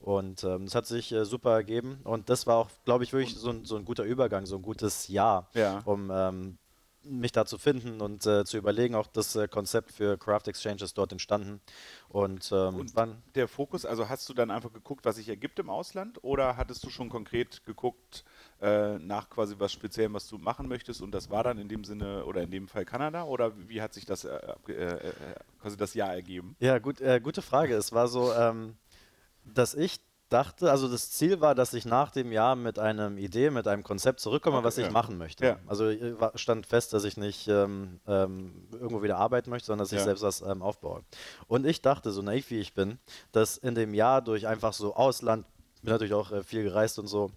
Und 0.00 0.44
ähm, 0.44 0.66
das 0.66 0.74
hat 0.76 0.86
sich 0.86 1.10
äh, 1.12 1.24
super 1.24 1.52
ergeben. 1.52 2.00
Und 2.04 2.30
das 2.30 2.46
war 2.46 2.56
auch, 2.56 2.70
glaube 2.84 3.02
ich, 3.04 3.12
wirklich 3.12 3.34
so 3.36 3.50
ein, 3.50 3.64
so 3.64 3.76
ein 3.76 3.84
guter 3.84 4.04
Übergang, 4.04 4.46
so 4.46 4.56
ein 4.56 4.62
gutes 4.62 5.08
Jahr, 5.08 5.48
Ja. 5.54 5.80
um 5.84 6.10
ähm, 6.12 6.58
mich 7.02 7.32
da 7.32 7.46
zu 7.46 7.58
finden 7.58 8.00
und 8.00 8.26
äh, 8.26 8.44
zu 8.44 8.56
überlegen. 8.56 8.94
Auch 8.94 9.06
das 9.06 9.34
äh, 9.36 9.48
Konzept 9.48 9.92
für 9.92 10.18
Craft 10.18 10.42
Exchange 10.46 10.82
ist 10.82 10.98
dort 10.98 11.12
entstanden. 11.12 11.60
Und, 12.08 12.50
ähm, 12.52 12.76
Und 12.76 12.96
wann, 12.96 13.22
der 13.34 13.48
Fokus, 13.48 13.84
also 13.84 14.08
hast 14.08 14.28
du 14.28 14.34
dann 14.34 14.50
einfach 14.50 14.72
geguckt, 14.72 15.04
was 15.04 15.16
sich 15.16 15.28
ergibt 15.28 15.58
im 15.58 15.70
Ausland 15.70 16.22
oder 16.22 16.56
hattest 16.56 16.84
du 16.84 16.90
schon 16.90 17.08
konkret 17.08 17.64
geguckt 17.64 18.24
äh, 18.60 18.98
nach 18.98 19.30
quasi 19.30 19.54
was 19.58 19.72
Speziellem, 19.72 20.14
was 20.14 20.28
du 20.28 20.38
machen 20.38 20.68
möchtest 20.68 21.00
und 21.02 21.12
das 21.12 21.30
war 21.30 21.44
dann 21.44 21.58
in 21.58 21.68
dem 21.68 21.84
Sinne 21.84 22.24
oder 22.24 22.42
in 22.42 22.50
dem 22.50 22.68
Fall 22.68 22.84
Kanada 22.84 23.24
oder 23.24 23.52
wie 23.68 23.80
hat 23.80 23.94
sich 23.94 24.04
das 24.04 24.24
äh, 24.24 24.38
äh, 24.68 24.72
äh, 24.72 25.12
quasi 25.60 25.76
das 25.76 25.94
Jahr 25.94 26.12
ergeben? 26.12 26.56
Ja, 26.60 26.78
gut, 26.78 27.00
gute 27.22 27.42
Frage. 27.42 27.74
Es 27.74 27.92
war 27.92 28.08
so, 28.08 28.32
ähm, 28.32 28.76
dass 29.44 29.74
ich 29.74 30.00
dachte, 30.28 30.70
also 30.70 30.88
das 30.88 31.10
Ziel 31.10 31.40
war, 31.40 31.54
dass 31.54 31.72
ich 31.74 31.84
nach 31.84 32.10
dem 32.10 32.32
Jahr 32.32 32.54
mit 32.56 32.78
einer 32.78 33.10
Idee, 33.16 33.50
mit 33.50 33.66
einem 33.66 33.82
Konzept 33.82 34.20
zurückkomme, 34.20 34.58
Okay, 34.58 34.66
was 34.66 34.78
ich 34.78 34.86
ja. 34.86 34.90
machen 34.92 35.18
möchte. 35.18 35.44
Ja. 35.46 35.58
Also 35.66 35.88
äh, 35.88 36.14
stand 36.34 36.66
fest, 36.66 36.92
dass 36.92 37.04
ich 37.04 37.16
nicht 37.16 37.48
ähm, 37.48 38.00
ähm, 38.06 38.66
irgendwo 38.72 39.02
wieder 39.02 39.16
arbeiten 39.18 39.50
möchte, 39.50 39.66
sondern 39.66 39.84
dass 39.84 39.92
ich 39.92 39.98
Ja. 39.98 40.04
selbst 40.04 40.22
was 40.22 40.40
ähm, 40.42 40.62
aufbaue. 40.62 41.02
Und 41.46 41.66
ich 41.66 41.80
dachte, 41.82 42.10
so 42.10 42.22
naiv 42.22 42.50
wie 42.50 42.58
ich 42.58 42.74
bin, 42.74 42.98
dass 43.32 43.56
in 43.56 43.74
dem 43.74 43.94
Jahr 43.94 44.22
durch 44.22 44.46
einfach 44.46 44.72
so 44.72 44.94
Ausland, 44.94 45.46
bin 45.82 45.92
natürlich 45.92 46.14
auch 46.14 46.32
äh, 46.32 46.42
viel 46.42 46.62
gereist 46.64 46.98
und 46.98 47.06
so, 47.06 47.30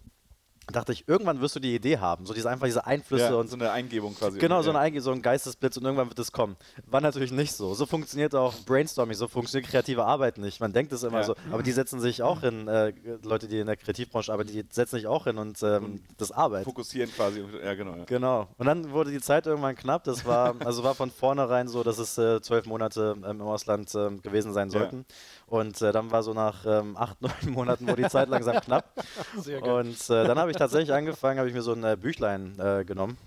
dachte 0.71 0.93
ich, 0.93 1.07
irgendwann 1.07 1.41
wirst 1.41 1.55
du 1.55 1.59
die 1.59 1.75
Idee 1.75 1.97
haben, 1.97 2.25
so 2.25 2.33
diese 2.33 2.49
einfach 2.49 2.65
diese 2.67 2.85
Einflüsse 2.85 3.25
Ja, 3.25 3.33
und 3.35 3.49
so 3.49 3.55
eine 3.55 3.71
Eingebung 3.71 4.15
quasi. 4.15 4.37
Genau, 4.39 4.61
so, 4.61 4.71
ja. 4.71 4.79
ein, 4.79 4.93
Einge- 4.93 5.01
so 5.01 5.11
ein 5.11 5.21
Geistesblitz 5.21 5.75
und 5.77 5.83
irgendwann 5.83 6.07
wird 6.07 6.19
es 6.19 6.31
kommen. 6.31 6.55
War 6.85 7.01
natürlich 7.01 7.31
nicht 7.31 7.51
so. 7.53 7.73
So 7.73 7.85
funktioniert 7.85 8.35
auch 8.35 8.53
Brainstorming, 8.65 9.15
so 9.15 9.27
funktioniert 9.27 9.69
kreative 9.69 10.05
Arbeit 10.05 10.37
nicht. 10.37 10.59
Man 10.61 10.71
denkt 10.71 10.93
es 10.93 11.03
immer 11.03 11.19
Ja. 11.21 11.23
so, 11.25 11.35
aber 11.51 11.63
die 11.63 11.71
setzen 11.71 11.99
sich 11.99 12.21
auch 12.21 12.41
hin, 12.41 12.67
äh, 12.67 12.93
Leute, 13.23 13.47
die 13.47 13.59
in 13.59 13.67
der 13.67 13.75
Kreativbranche 13.75 14.31
arbeiten, 14.31 14.51
die 14.51 14.63
setzen 14.69 14.95
sich 14.97 15.07
auch 15.07 15.25
hin 15.25 15.37
und 15.37 15.61
ähm, 15.63 16.01
das 16.17 16.31
Arbeit. 16.31 16.63
Fokussieren 16.65 17.11
quasi. 17.11 17.43
Ja, 17.63 17.73
genau. 17.73 17.95
Ja. 17.95 18.03
Genau. 18.05 18.47
Und 18.57 18.67
dann 18.67 18.91
wurde 18.91 19.11
die 19.11 19.19
Zeit 19.21 19.47
irgendwann 19.47 19.75
knapp. 19.75 20.03
Das 20.03 20.25
war, 20.25 20.55
also 20.63 20.83
war 20.83 20.95
von 20.95 21.11
vornherein 21.11 21.67
so, 21.67 21.83
dass 21.83 21.97
es 21.97 22.17
äh, 22.17 22.39
zwölf 22.41 22.65
Monate 22.65 23.15
ähm, 23.17 23.23
im 23.23 23.41
Ausland 23.41 23.93
ähm, 23.95 24.21
gewesen 24.21 24.53
sein 24.53 24.69
sollten. 24.69 25.05
Und 25.51 25.81
äh, 25.81 25.91
dann 25.91 26.09
war 26.11 26.23
so 26.23 26.33
nach 26.33 26.65
ähm, 26.65 26.95
acht, 26.95 27.21
neun 27.21 27.53
Monaten 27.53 27.85
wurde 27.85 28.03
die 28.03 28.07
Zeit 28.07 28.29
langsam 28.29 28.61
knapp. 28.61 28.85
Sehr. 29.37 29.61
Und 29.61 30.09
äh, 30.09 30.23
dann 30.23 30.39
habe 30.39 30.49
ich 30.49 30.55
tatsächlich 30.55 30.93
angefangen, 30.93 31.39
habe 31.39 31.49
ich 31.49 31.53
mir 31.53 31.61
so 31.61 31.73
ein 31.73 31.83
äh, 31.83 31.97
Büchlein 31.99 32.57
äh, 32.57 32.85
genommen 32.85 33.17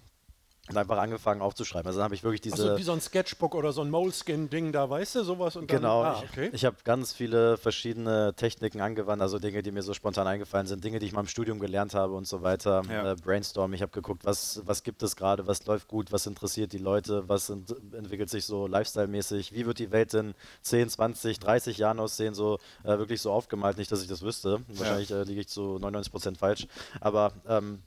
und 0.70 0.78
einfach 0.78 0.96
angefangen 0.96 1.42
aufzuschreiben. 1.42 1.86
Also 1.86 1.98
dann 1.98 2.04
habe 2.04 2.14
ich 2.14 2.24
wirklich 2.24 2.40
diese. 2.40 2.54
Achso, 2.54 2.78
wie 2.78 2.82
so 2.82 2.92
ein 2.92 3.00
Sketchbook 3.00 3.54
oder 3.54 3.72
so 3.72 3.82
ein 3.82 3.90
Moleskin-Ding 3.90 4.72
da, 4.72 4.88
weißt 4.88 5.16
du, 5.16 5.24
sowas 5.24 5.56
und 5.56 5.70
dann, 5.70 5.76
Genau, 5.80 6.02
ah, 6.02 6.22
ich, 6.24 6.30
okay. 6.30 6.50
ich 6.52 6.64
habe 6.64 6.76
ganz 6.84 7.12
viele 7.12 7.58
verschiedene 7.58 8.32
Techniken 8.34 8.80
angewandt, 8.80 9.20
also 9.20 9.38
Dinge, 9.38 9.62
die 9.62 9.72
mir 9.72 9.82
so 9.82 9.92
spontan 9.92 10.26
eingefallen 10.26 10.66
sind, 10.66 10.82
Dinge, 10.82 11.00
die 11.00 11.06
ich 11.06 11.12
mal 11.12 11.20
im 11.20 11.26
Studium 11.26 11.58
gelernt 11.58 11.92
habe 11.92 12.14
und 12.14 12.26
so 12.26 12.42
weiter. 12.42 12.82
Ja. 12.88 13.12
Äh, 13.12 13.16
Brainstorm, 13.16 13.74
ich 13.74 13.82
habe 13.82 13.92
geguckt, 13.92 14.24
was, 14.24 14.62
was 14.64 14.82
gibt 14.82 15.02
es 15.02 15.16
gerade, 15.16 15.46
was 15.46 15.66
läuft 15.66 15.86
gut, 15.86 16.12
was 16.12 16.26
interessiert 16.26 16.72
die 16.72 16.78
Leute, 16.78 17.28
was 17.28 17.50
ent 17.50 17.74
entwickelt 17.92 18.30
sich 18.30 18.46
so 18.46 18.66
lifestyle-mäßig, 18.66 19.52
wie 19.52 19.66
wird 19.66 19.78
die 19.78 19.92
Welt 19.92 20.14
in 20.14 20.34
10, 20.62 20.88
20, 20.88 21.40
30 21.40 21.76
Jahren 21.76 22.00
aussehen, 22.00 22.32
so 22.32 22.58
äh, 22.84 22.96
wirklich 22.96 23.20
so 23.20 23.32
aufgemalt, 23.32 23.76
nicht, 23.76 23.92
dass 23.92 24.00
ich 24.00 24.08
das 24.08 24.22
wüsste. 24.22 24.62
Wahrscheinlich 24.68 25.10
äh, 25.10 25.24
liege 25.24 25.42
ich 25.42 25.48
zu 25.48 25.76
99% 25.76 26.38
falsch, 26.38 26.66
aber 27.00 27.32
ähm, 27.46 27.82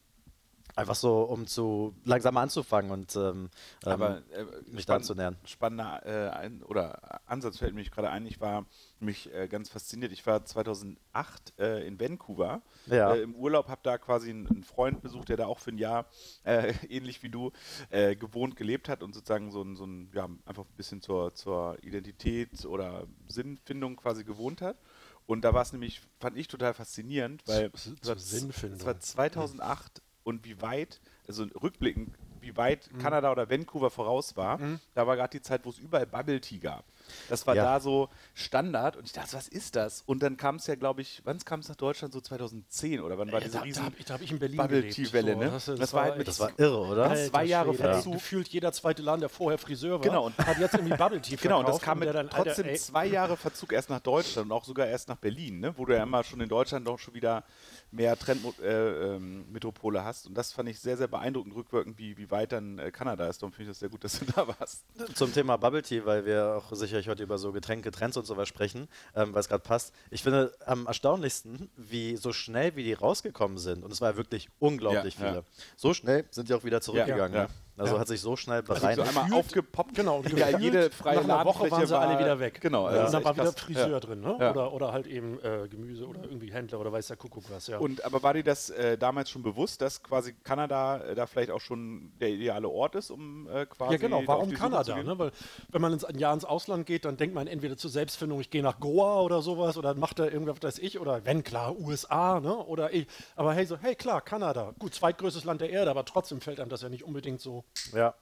einfach 0.78 0.96
so, 0.96 1.22
um 1.24 1.48
zu 1.48 1.96
langsam 2.06 2.38
anzufangen 2.38 2.92
und 2.92 3.16
ähm, 3.16 3.50
Aber 3.84 4.22
ähm, 4.32 4.48
äh, 4.68 4.72
mich 4.72 4.84
spann- 4.84 5.00
da 5.02 5.06
zu 5.06 5.16
nähern. 5.16 5.36
Spannender 5.46 6.06
äh, 6.06 6.30
ein, 6.30 6.64
oder 6.64 7.20
Ansatz 7.28 7.58
fällt 7.58 7.74
mir 7.74 7.84
gerade 7.84 8.10
ein. 8.10 8.26
Ich 8.26 8.40
war 8.40 8.66
mich 9.00 9.34
äh, 9.34 9.48
ganz 9.48 9.70
fasziniert. 9.70 10.12
Ich 10.12 10.26
war 10.26 10.46
2008 10.46 11.54
äh, 11.60 11.86
in 11.88 12.00
Vancouver 12.00 12.62
Ja. 12.86 13.14
äh, 13.16 13.22
im 13.22 13.36
Urlaub, 13.36 13.68
habe 13.68 13.82
da 13.84 13.98
quasi 13.98 14.30
einen, 14.30 14.48
einen 14.48 14.64
Freund 14.64 15.02
besucht, 15.02 15.30
der 15.30 15.38
da 15.38 15.46
auch 15.48 15.60
für 15.60 15.72
ein 15.72 15.78
Jahr 15.78 16.06
äh, 16.44 16.74
ähnlich 16.90 17.24
wie 17.24 17.30
du 17.30 17.52
äh, 17.90 18.16
gewohnt 18.16 18.56
gelebt 18.56 18.88
hat 18.90 19.04
und 19.04 19.14
sozusagen 19.14 19.52
so 19.52 19.62
ein, 19.62 19.76
so 19.76 19.86
ein 19.86 20.10
ja, 20.14 20.30
einfach 20.46 20.64
ein 20.64 20.76
bisschen 20.78 21.02
zur, 21.02 21.34
zur 21.34 21.78
Identität 21.84 22.66
oder 22.66 23.08
Sinnfindung 23.28 23.96
quasi 23.96 24.24
gewohnt 24.24 24.62
hat. 24.62 24.78
Und 25.26 25.42
da 25.42 25.54
war 25.54 25.62
es 25.62 25.74
nämlich, 25.74 26.02
fand 26.22 26.38
ich 26.38 26.48
total 26.48 26.74
faszinierend, 26.74 27.44
weil 27.48 27.70
Zur 27.74 27.94
es 28.02 28.08
war, 28.08 28.18
Sinnfindung. 28.18 28.80
es 28.80 28.86
war 28.86 28.98
2008 29.00 30.02
und 30.28 30.44
wie 30.44 30.62
weit, 30.62 31.00
also 31.26 31.46
rückblickend, 31.64 32.14
wie 32.42 32.58
weit 32.58 32.90
Mhm. 32.92 33.00
Kanada 33.00 33.32
oder 33.32 33.50
Vancouver 33.50 33.90
voraus 33.90 34.36
war, 34.36 34.60
da 34.94 35.08
war 35.08 35.16
gerade 35.16 35.38
die 35.38 35.42
Zeit, 35.42 35.66
wo 35.66 35.70
es 35.70 35.80
überall 35.80 36.06
Bubble 36.06 36.42
Tea 36.42 36.60
gab. 36.60 36.84
Das 37.30 37.48
war 37.48 37.56
Ja. 37.56 37.64
da 37.64 37.80
so 37.80 38.10
Standard 38.34 38.96
und 38.98 39.06
ich 39.06 39.14
dachte, 39.14 39.34
was 39.34 39.48
ist 39.48 39.76
das? 39.76 40.02
Und 40.06 40.22
dann 40.24 40.38
kam 40.38 40.56
es 40.58 40.68
ja, 40.68 40.76
glaube 40.76 41.02
ich, 41.02 41.22
wann 41.26 41.38
kam 41.40 41.60
es 41.62 41.70
nach 41.70 41.76
Deutschland? 41.76 42.14
So 42.14 42.22
2010 42.22 43.02
oder 43.02 43.18
wann 43.18 43.32
war 43.32 43.40
Ey, 43.40 43.46
diese 43.46 43.58
da, 43.58 43.64
riesen 43.64 43.80
da 43.80 43.86
habe 43.86 43.96
ich, 44.00 44.06
da 44.06 44.14
hab 44.16 44.22
ich 44.22 44.32
in 44.32 44.40
Berlin 44.40 44.58
Bubble 44.58 44.78
gelebt. 44.82 44.96
Tea 44.96 45.14
Welle, 45.14 45.36
ne? 45.36 45.50
das, 45.52 45.66
Das 45.66 45.94
war 45.94 46.04
halt 46.04 46.18
mit- 46.18 46.28
das 46.28 46.40
war 46.40 46.52
irre, 46.58 46.80
oder? 46.80 47.10
Alter, 47.10 47.30
zwei 47.30 47.46
Jahre 47.46 47.74
Schwede, 47.74 47.94
Verzug. 47.94 48.14
Gefühlt 48.14 48.48
jeder 48.50 48.72
zweite 48.72 49.02
Laden, 49.02 49.20
der 49.22 49.30
vorher 49.30 49.58
Friseur 49.58 49.94
war, 50.00 50.02
Genau, 50.02 50.26
und- 50.26 50.38
hat 50.38 50.58
jetzt 50.60 50.74
irgendwie 50.76 50.96
Bubble 50.98 51.22
Tea 51.22 51.36
Genau, 51.42 51.60
und 51.60 51.68
das 51.68 51.80
kam 51.80 52.00
mit 52.00 52.10
dann, 52.10 52.28
Alter, 52.30 52.44
trotzdem 52.44 52.66
ey, 52.68 52.78
zwei 52.78 53.06
Jahre 53.08 53.38
Verzug 53.38 53.74
erst 53.74 53.90
nach 53.90 54.00
Deutschland 54.00 54.46
und 54.48 54.52
auch 54.52 54.64
sogar 54.66 54.88
erst 54.88 55.08
nach 55.10 55.18
Berlin, 55.18 55.60
ne? 55.60 55.74
wo 55.78 55.86
du 55.86 55.94
ja 55.96 56.04
immer 56.04 56.24
schon 56.24 56.40
in 56.42 56.50
Deutschland 56.50 56.88
doch 56.88 57.00
schon 57.00 57.14
wieder 57.14 57.44
mehr 57.92 58.18
Trendmetropole 58.18 58.68
äh, 58.68 59.16
ähm, 59.16 59.46
Metropole 59.52 60.04
hast. 60.04 60.28
Und 60.28 60.36
das 60.38 60.52
fand 60.52 60.68
ich 60.70 60.80
sehr, 60.80 60.98
sehr 60.98 61.08
beeindruckend 61.08 61.56
rückwirkend, 61.56 61.98
wie, 61.98 62.18
wie 62.18 62.30
weit 62.32 62.52
dann 62.52 62.80
äh, 62.80 62.92
Kanada 62.92 63.28
ist. 63.28 63.42
Darum 63.42 63.54
finde 63.54 63.64
ich 63.64 63.76
das 63.76 63.80
sehr 63.80 63.90
gut, 63.90 64.04
dass 64.04 64.20
du 64.20 64.26
da 64.26 64.48
warst. 64.60 64.84
Zum 65.16 65.34
Thema 65.34 65.58
Bubble 65.58 65.82
Tea, 65.82 66.06
weil 66.06 66.26
wir 66.26 66.58
auch 66.58 66.72
sicherlich 66.98 67.10
heute 67.10 67.24
über 67.24 67.38
so 67.38 67.52
Getränke, 67.52 67.92
Trends 67.92 68.18
und 68.18 68.26
sowas 68.26 68.48
sprechen, 68.48 68.88
ähm, 69.16 69.34
weil 69.34 69.42
es 69.42 69.50
gerade 69.50 69.64
passt. 69.64 69.94
Ich 70.10 70.24
finde 70.24 70.54
am 70.66 70.88
erstaunlichsten, 70.88 71.70
wie 71.78 72.16
so 72.18 72.34
schnell 72.34 72.76
wie 72.76 72.84
die 72.84 72.94
rausgekommen 72.94 73.58
sind. 73.58 73.84
Und 73.84 73.92
es 73.92 74.02
war 74.02 74.12
ja 74.12 74.18
wirklich 74.18 74.50
unglaublich 74.60 75.18
Ja, 75.20 75.26
ja. 75.26 75.32
viele. 75.32 75.44
So 75.76 75.94
schnell 75.94 76.26
sind 76.32 76.50
die 76.50 76.54
auch 76.54 76.64
wieder 76.64 76.82
zurückgegangen. 76.82 77.34
Ja, 77.34 77.44
ne? 77.44 77.50
Also 77.78 77.94
Ja. 77.94 78.00
hat 78.00 78.08
sich 78.08 78.22
so 78.22 78.36
schnell 78.36 78.64
So 78.66 78.74
bereinigt. 78.74 79.08
einmal 79.08 79.32
aufgepoppt. 79.32 79.94
Genau, 79.96 80.18
und 80.18 80.32
ja, 80.38 80.58
jede 80.58 80.90
freie 80.90 81.18
nach 81.18 81.42
einer 81.42 81.46
Woche 81.46 81.70
waren 81.70 81.86
sie 81.86 81.98
alle 81.98 82.18
wieder 82.20 82.40
weg. 82.40 82.60
Genau, 82.60 82.88
und 82.88 82.94
das 82.94 83.06
ist 83.06 83.14
dann 83.14 83.24
war 83.24 83.36
wieder 83.36 83.46
krass. 83.46 83.60
Friseur 83.62 83.88
Ja. 83.90 84.00
drin, 84.00 84.22
ne? 84.22 84.36
Ja. 84.40 84.52
Oder, 84.52 84.74
oder 84.74 84.92
halt 84.94 85.06
eben 85.06 85.40
äh, 85.44 85.68
Gemüse 85.70 86.08
oder 86.08 86.24
irgendwie 86.24 86.52
Händler 86.52 86.80
oder 86.80 86.92
weiß 86.92 87.08
der 87.08 87.18
Kuckuck 87.18 87.44
was, 87.52 87.68
ja. 87.68 87.78
Und 87.78 88.04
aber 88.04 88.24
war 88.24 88.34
dir 88.34 88.44
das 88.44 88.72
äh, 88.72 88.98
damals 88.98 89.30
schon 89.30 89.44
bewusst, 89.44 89.82
dass 89.82 90.02
quasi 90.02 90.34
Kanada 90.44 90.98
äh, 91.04 91.14
da 91.16 91.28
vielleicht 91.28 91.52
auch 91.52 91.62
schon 91.62 92.12
der 92.20 92.30
ideale 92.30 92.68
Ort 92.68 92.96
ist, 92.96 93.12
um 93.12 93.48
äh, 93.48 93.68
quasi 93.68 93.92
ja, 93.94 93.98
genau. 94.00 94.24
Warum 94.26 94.52
Kanada? 94.52 95.04
Ne? 95.04 95.20
Weil, 95.20 95.32
wenn 95.72 95.82
man 95.82 95.94
ins, 95.94 96.04
ein 96.04 96.18
Jahr 96.18 96.34
ins 96.34 96.46
Ausland 96.46 96.88
geht, 96.88 97.06
dann 97.06 97.16
denkt 97.18 97.36
man 97.36 97.46
entweder 97.46 97.78
zur 97.78 97.92
Selbstfindung, 97.92 98.42
ich 98.42 98.50
gehe 98.50 98.64
nach 98.64 98.80
Goa 98.80 99.22
oder 99.22 99.44
sowas 99.44 99.78
oder 99.78 99.94
macht 99.94 100.18
da 100.18 100.26
irgendwas, 100.26 100.64
weiß 100.64 100.80
ich, 100.80 101.00
oder 101.00 101.26
wenn 101.26 101.44
klar, 101.44 101.78
USA, 101.80 102.40
ne? 102.40 102.58
Oder 102.58 102.92
ich. 102.92 103.06
Aber 103.36 103.54
hey, 103.54 103.66
so, 103.68 103.78
hey, 103.78 103.94
klar, 103.96 104.22
Kanada. 104.22 104.74
Gut, 104.80 104.96
zweitgrößtes 104.96 105.44
Land 105.44 105.62
der 105.62 105.70
Erde, 105.70 105.92
aber 105.92 106.06
trotzdem 106.06 106.42
fällt 106.42 106.60
einem 106.60 106.70
das 106.72 106.82
ja 106.82 106.90
nicht 106.90 107.04
unbedingt 107.04 107.40
so. 107.40 107.66
Ja. 107.94 108.14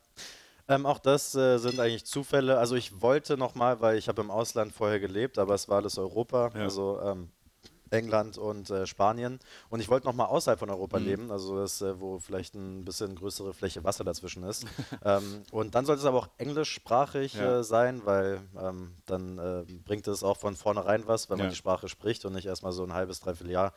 Ähm, 0.67 0.85
auch 0.87 0.97
das 0.99 1.35
äh, 1.35 1.57
sind 1.59 1.79
eigentlich 1.79 2.05
Zufälle. 2.05 2.57
Also 2.57 2.75
ich 2.75 3.01
wollte 3.01 3.37
nochmal, 3.37 3.81
weil 3.81 3.97
ich 3.97 4.07
habe 4.07 4.21
im 4.21 4.31
Ausland 4.31 4.73
vorher 4.73 4.99
gelebt, 4.99 5.37
aber 5.37 5.53
es 5.53 5.69
war 5.69 5.77
alles 5.77 5.97
Europa, 5.97 6.51
Ja. 6.55 6.61
also 6.63 6.99
ähm, 7.03 7.29
England 7.91 8.39
und 8.39 8.71
äh, 8.71 8.87
Spanien. 8.87 9.39
Und 9.69 9.79
ich 9.79 9.89
wollte 9.89 10.07
nochmal 10.07 10.25
außerhalb 10.25 10.57
von 10.59 10.69
Mhm. 10.69 10.73
Europa 10.75 10.97
leben, 10.97 11.31
also 11.31 11.55
das, 11.59 11.81
äh, 11.81 11.99
wo 11.99 12.17
vielleicht 12.17 12.55
ein 12.55 12.83
bisschen 12.83 13.15
größere 13.15 13.53
Fläche 13.53 13.83
Wasser 13.83 14.03
dazwischen 14.03 14.41
ist. 14.43 14.65
ähm, 15.05 15.43
und 15.51 15.75
dann 15.75 15.85
sollte 15.85 15.99
es 15.99 16.05
aber 16.07 16.17
auch 16.17 16.29
englischsprachig 16.39 17.35
Ja. 17.35 17.59
äh, 17.59 17.63
sein, 17.63 18.03
weil 18.05 18.41
ähm, 18.59 18.95
dann 19.05 19.37
äh, 19.37 19.65
bringt 19.85 20.07
es 20.07 20.23
auch 20.23 20.37
von 20.37 20.55
vornherein 20.55 21.05
was, 21.05 21.29
wenn 21.29 21.37
man 21.37 21.45
Ja. 21.45 21.51
die 21.51 21.55
Sprache 21.57 21.87
spricht 21.89 22.25
und 22.25 22.33
nicht 22.33 22.47
erstmal 22.47 22.71
so 22.71 22.83
ein 22.83 22.93
halbes, 22.93 23.19
dreiviertel 23.19 23.51
Jahr 23.51 23.73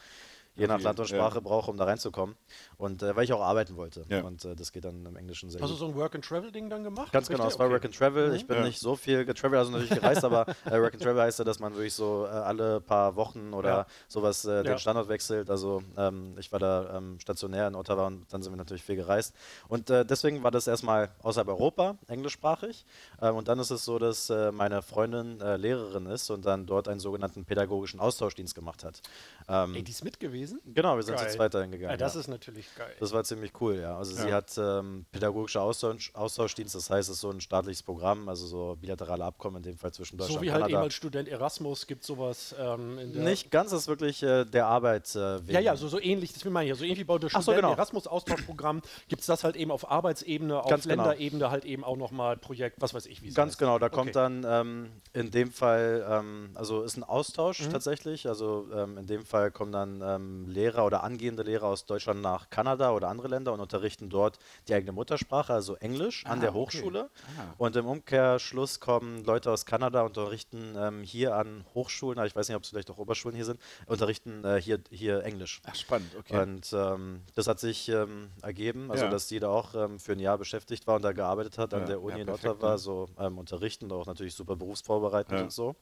je 0.58 0.66
nach 0.66 0.80
Land 0.80 1.00
und 1.00 1.08
ja. 1.10 1.16
Sprache 1.16 1.40
brauche, 1.40 1.70
um 1.70 1.76
da 1.76 1.84
reinzukommen. 1.84 2.36
Und 2.76 3.02
äh, 3.02 3.14
weil 3.16 3.24
ich 3.24 3.32
auch 3.32 3.40
arbeiten 3.40 3.76
wollte. 3.76 4.04
Ja. 4.08 4.22
Und 4.22 4.44
äh, 4.44 4.54
das 4.56 4.72
geht 4.72 4.84
dann 4.84 5.06
im 5.06 5.16
Englischen 5.16 5.50
sehr 5.50 5.60
Hast 5.60 5.68
du 5.70 5.74
gut. 5.74 5.78
so 5.80 5.86
ein 5.86 5.94
Work-and-Travel-Ding 5.94 6.68
dann 6.68 6.82
gemacht? 6.84 7.12
Ganz 7.12 7.28
genau, 7.28 7.46
es 7.46 7.58
war 7.58 7.66
Okay. 7.66 7.74
Work 7.74 7.84
and 7.86 7.94
Travel. 7.96 8.34
Ich 8.34 8.46
bin 8.46 8.56
Ja. 8.58 8.64
nicht 8.64 8.80
so 8.80 8.96
viel 8.96 9.24
getravelt, 9.24 9.58
also 9.60 9.70
natürlich 9.72 9.90
gereist, 10.00 10.24
aber 10.24 10.46
äh, 10.66 10.80
Work 10.80 10.94
and 10.94 11.02
Travel 11.02 11.22
heißt 11.22 11.38
ja, 11.38 11.44
dass 11.44 11.58
man 11.60 11.74
wirklich 11.74 11.94
so 11.94 12.26
äh, 12.26 12.30
alle 12.30 12.80
paar 12.80 13.16
Wochen 13.16 13.52
oder 13.54 13.68
Ja. 13.68 13.86
sowas 14.08 14.44
äh, 14.44 14.62
den 14.62 14.72
Ja. 14.72 14.78
Standort 14.78 15.08
wechselt. 15.08 15.50
Also 15.50 15.82
ähm, 15.96 16.34
ich 16.38 16.50
war 16.52 16.58
da 16.58 16.96
ähm, 16.96 17.20
stationär 17.20 17.68
in 17.68 17.74
Ottawa 17.74 18.06
und 18.06 18.26
dann 18.32 18.42
sind 18.42 18.52
wir 18.52 18.56
natürlich 18.56 18.82
viel 18.82 18.96
gereist. 18.96 19.34
Und 19.68 19.90
äh, 19.90 20.04
deswegen 20.04 20.42
war 20.42 20.50
das 20.50 20.66
erstmal 20.66 21.10
außerhalb 21.22 21.48
Europa, 21.48 21.96
englischsprachig. 22.08 22.84
Ähm, 23.20 23.36
und 23.36 23.48
dann 23.48 23.58
ist 23.58 23.70
es 23.70 23.84
so, 23.84 23.98
dass 23.98 24.30
äh, 24.30 24.50
meine 24.52 24.82
Freundin 24.82 25.40
äh, 25.40 25.56
Lehrerin 25.56 26.06
ist 26.06 26.30
und 26.30 26.46
dann 26.46 26.66
dort 26.66 26.88
einen 26.88 27.00
sogenannten 27.00 27.44
pädagogischen 27.44 28.00
Austauschdienst 28.00 28.54
gemacht 28.54 28.82
hat. 28.84 29.02
Ähm, 29.48 29.74
Ey, 29.74 29.82
die 29.82 29.92
ist 29.92 30.04
mit 30.04 30.18
gewesen? 30.20 30.47
Genau, 30.66 30.96
wir 30.96 31.02
sind 31.02 31.16
Geil. 31.16 31.28
zu 31.30 31.36
zweit 31.36 31.54
dahin 31.54 31.70
gegangen. 31.70 31.90
Ja, 31.90 31.96
das 31.96 32.14
ja. 32.14 32.20
ist 32.20 32.28
natürlich 32.28 32.66
geil. 32.74 32.94
Das 33.00 33.12
war 33.12 33.24
ziemlich 33.24 33.52
cool, 33.60 33.76
ja. 33.76 33.96
Also 33.96 34.14
sie 34.14 34.28
Ja. 34.28 34.34
hat 34.36 34.52
ähm, 34.58 35.06
pädagogischer 35.12 35.62
Austausch, 35.62 36.10
Austauschdienst, 36.14 36.74
das 36.74 36.90
heißt, 36.90 37.08
es 37.08 37.16
ist 37.16 37.20
so 37.20 37.30
ein 37.30 37.40
staatliches 37.40 37.82
Programm, 37.82 38.28
also 38.28 38.46
so 38.46 38.76
bilaterale 38.80 39.24
Abkommen 39.24 39.56
in 39.58 39.62
dem 39.62 39.78
Fall 39.78 39.92
zwischen 39.92 40.16
Deutschland 40.18 40.38
so 40.38 40.42
wie 40.42 40.48
und 40.48 40.52
halt 40.54 40.62
Kanada. 40.62 40.78
eben 40.80 40.84
als 40.84 40.94
Student 40.94 41.28
Erasmus 41.28 41.86
gibt 41.86 42.04
sowas 42.04 42.54
ähm, 42.58 42.98
in 42.98 43.12
der 43.12 43.22
Nicht 43.24 43.50
ganz, 43.50 43.70
das 43.70 43.82
ist 43.82 43.88
wirklich 43.88 44.22
äh, 44.22 44.44
der 44.44 44.66
Arbeit 44.66 45.14
äh. 45.14 45.38
Ja, 45.46 45.60
ja, 45.60 45.76
so, 45.76 45.88
so 45.88 46.00
ähnlich, 46.00 46.32
das 46.32 46.44
will 46.44 46.52
man 46.52 46.66
ja, 46.66 46.74
so 46.74 46.84
ähnlich 46.84 46.98
wie 47.00 47.04
bei 47.04 47.18
der 47.18 47.30
Ach 47.32 47.42
so, 47.42 47.52
genau. 47.52 47.72
Erasmus-Austauschprogramm 47.72 48.82
gibt 49.08 49.20
es 49.20 49.26
das 49.26 49.44
halt 49.44 49.56
eben 49.56 49.70
auf 49.70 49.90
Arbeitsebene, 49.90 50.60
auf 50.62 50.68
Ganz 50.70 50.86
genau. 50.86 51.04
Länderebene 51.06 51.50
halt 51.50 51.64
eben 51.64 51.84
auch 51.84 51.96
nochmal 51.96 52.36
Projekt, 52.36 52.80
was 52.80 52.94
weiß 52.94 53.06
ich, 53.06 53.22
wie 53.22 53.28
es 53.28 53.34
Ganz 53.34 53.52
heißt. 53.52 53.58
genau, 53.58 53.78
da 53.78 53.88
kommt 53.88 53.98
Okay. 53.98 54.12
dann 54.12 54.44
ähm, 54.46 54.90
in 55.12 55.30
dem 55.30 55.50
Fall, 55.52 56.06
ähm, 56.08 56.50
also 56.54 56.82
ist 56.82 56.96
ein 56.96 57.04
Austausch 57.04 57.60
Mhm. 57.66 57.70
tatsächlich, 57.72 58.28
also 58.28 58.66
ähm, 58.74 58.96
in 58.98 59.06
dem 59.06 59.24
Fall 59.24 59.50
kommen 59.50 59.72
dann 59.72 60.00
ähm, 60.28 60.46
Lehrer 60.48 60.84
oder 60.84 61.02
angehende 61.04 61.42
Lehrer 61.42 61.66
aus 61.66 61.84
Deutschland 61.86 62.20
nach 62.22 62.50
Kanada 62.50 62.92
oder 62.92 63.08
andere 63.08 63.28
Länder 63.28 63.52
und 63.52 63.60
unterrichten 63.60 64.10
dort 64.10 64.38
die 64.68 64.74
eigene 64.74 64.92
Muttersprache, 64.92 65.52
also 65.52 65.74
Englisch, 65.76 66.24
an 66.26 66.38
Ah, 66.38 66.40
der 66.42 66.50
okay. 66.50 66.58
Hochschule. 66.58 67.10
Ah. 67.38 67.54
Und 67.58 67.76
im 67.76 67.86
Umkehrschluss 67.86 68.80
kommen 68.80 69.24
Leute 69.24 69.50
aus 69.50 69.66
Kanada 69.66 70.02
und 70.02 70.16
unterrichten 70.16 70.74
ähm, 70.76 71.02
hier 71.02 71.34
an 71.36 71.64
Hochschulen, 71.74 72.24
ich 72.26 72.34
weiß 72.36 72.48
nicht, 72.48 72.56
ob 72.56 72.62
es 72.64 72.70
vielleicht 72.70 72.90
auch 72.90 72.98
Oberschulen 72.98 73.34
hier 73.36 73.44
sind, 73.44 73.60
unterrichten 73.86 74.44
äh, 74.44 74.60
hier, 74.60 74.80
hier 74.90 75.22
Englisch. 75.24 75.60
Ach, 75.66 75.74
spannend, 75.74 76.14
okay. 76.18 76.40
Und 76.42 76.72
ähm, 76.72 77.22
das 77.34 77.46
hat 77.46 77.60
sich 77.60 77.88
ähm, 77.88 78.30
ergeben, 78.42 78.90
also 78.90 79.04
Ja. 79.04 79.10
dass 79.10 79.28
da 79.28 79.48
auch 79.48 79.74
ähm, 79.74 79.98
für 79.98 80.12
ein 80.12 80.20
Jahr 80.20 80.38
beschäftigt 80.38 80.86
war 80.86 80.96
und 80.96 81.02
da 81.02 81.12
gearbeitet 81.12 81.58
hat 81.58 81.72
an 81.74 81.80
Ja, 81.82 81.86
der 81.86 82.02
Uni 82.02 82.16
ja, 82.16 82.22
in 82.22 82.26
perfekt, 82.26 82.56
Ottawa, 82.56 82.70
ja. 82.72 82.78
so 82.78 83.08
unterrichten, 83.16 83.90
auch 83.92 84.06
natürlich 84.06 84.34
super 84.34 84.56
berufsvorbereitend 84.56 85.40
und 85.40 85.52
so. 85.52 85.76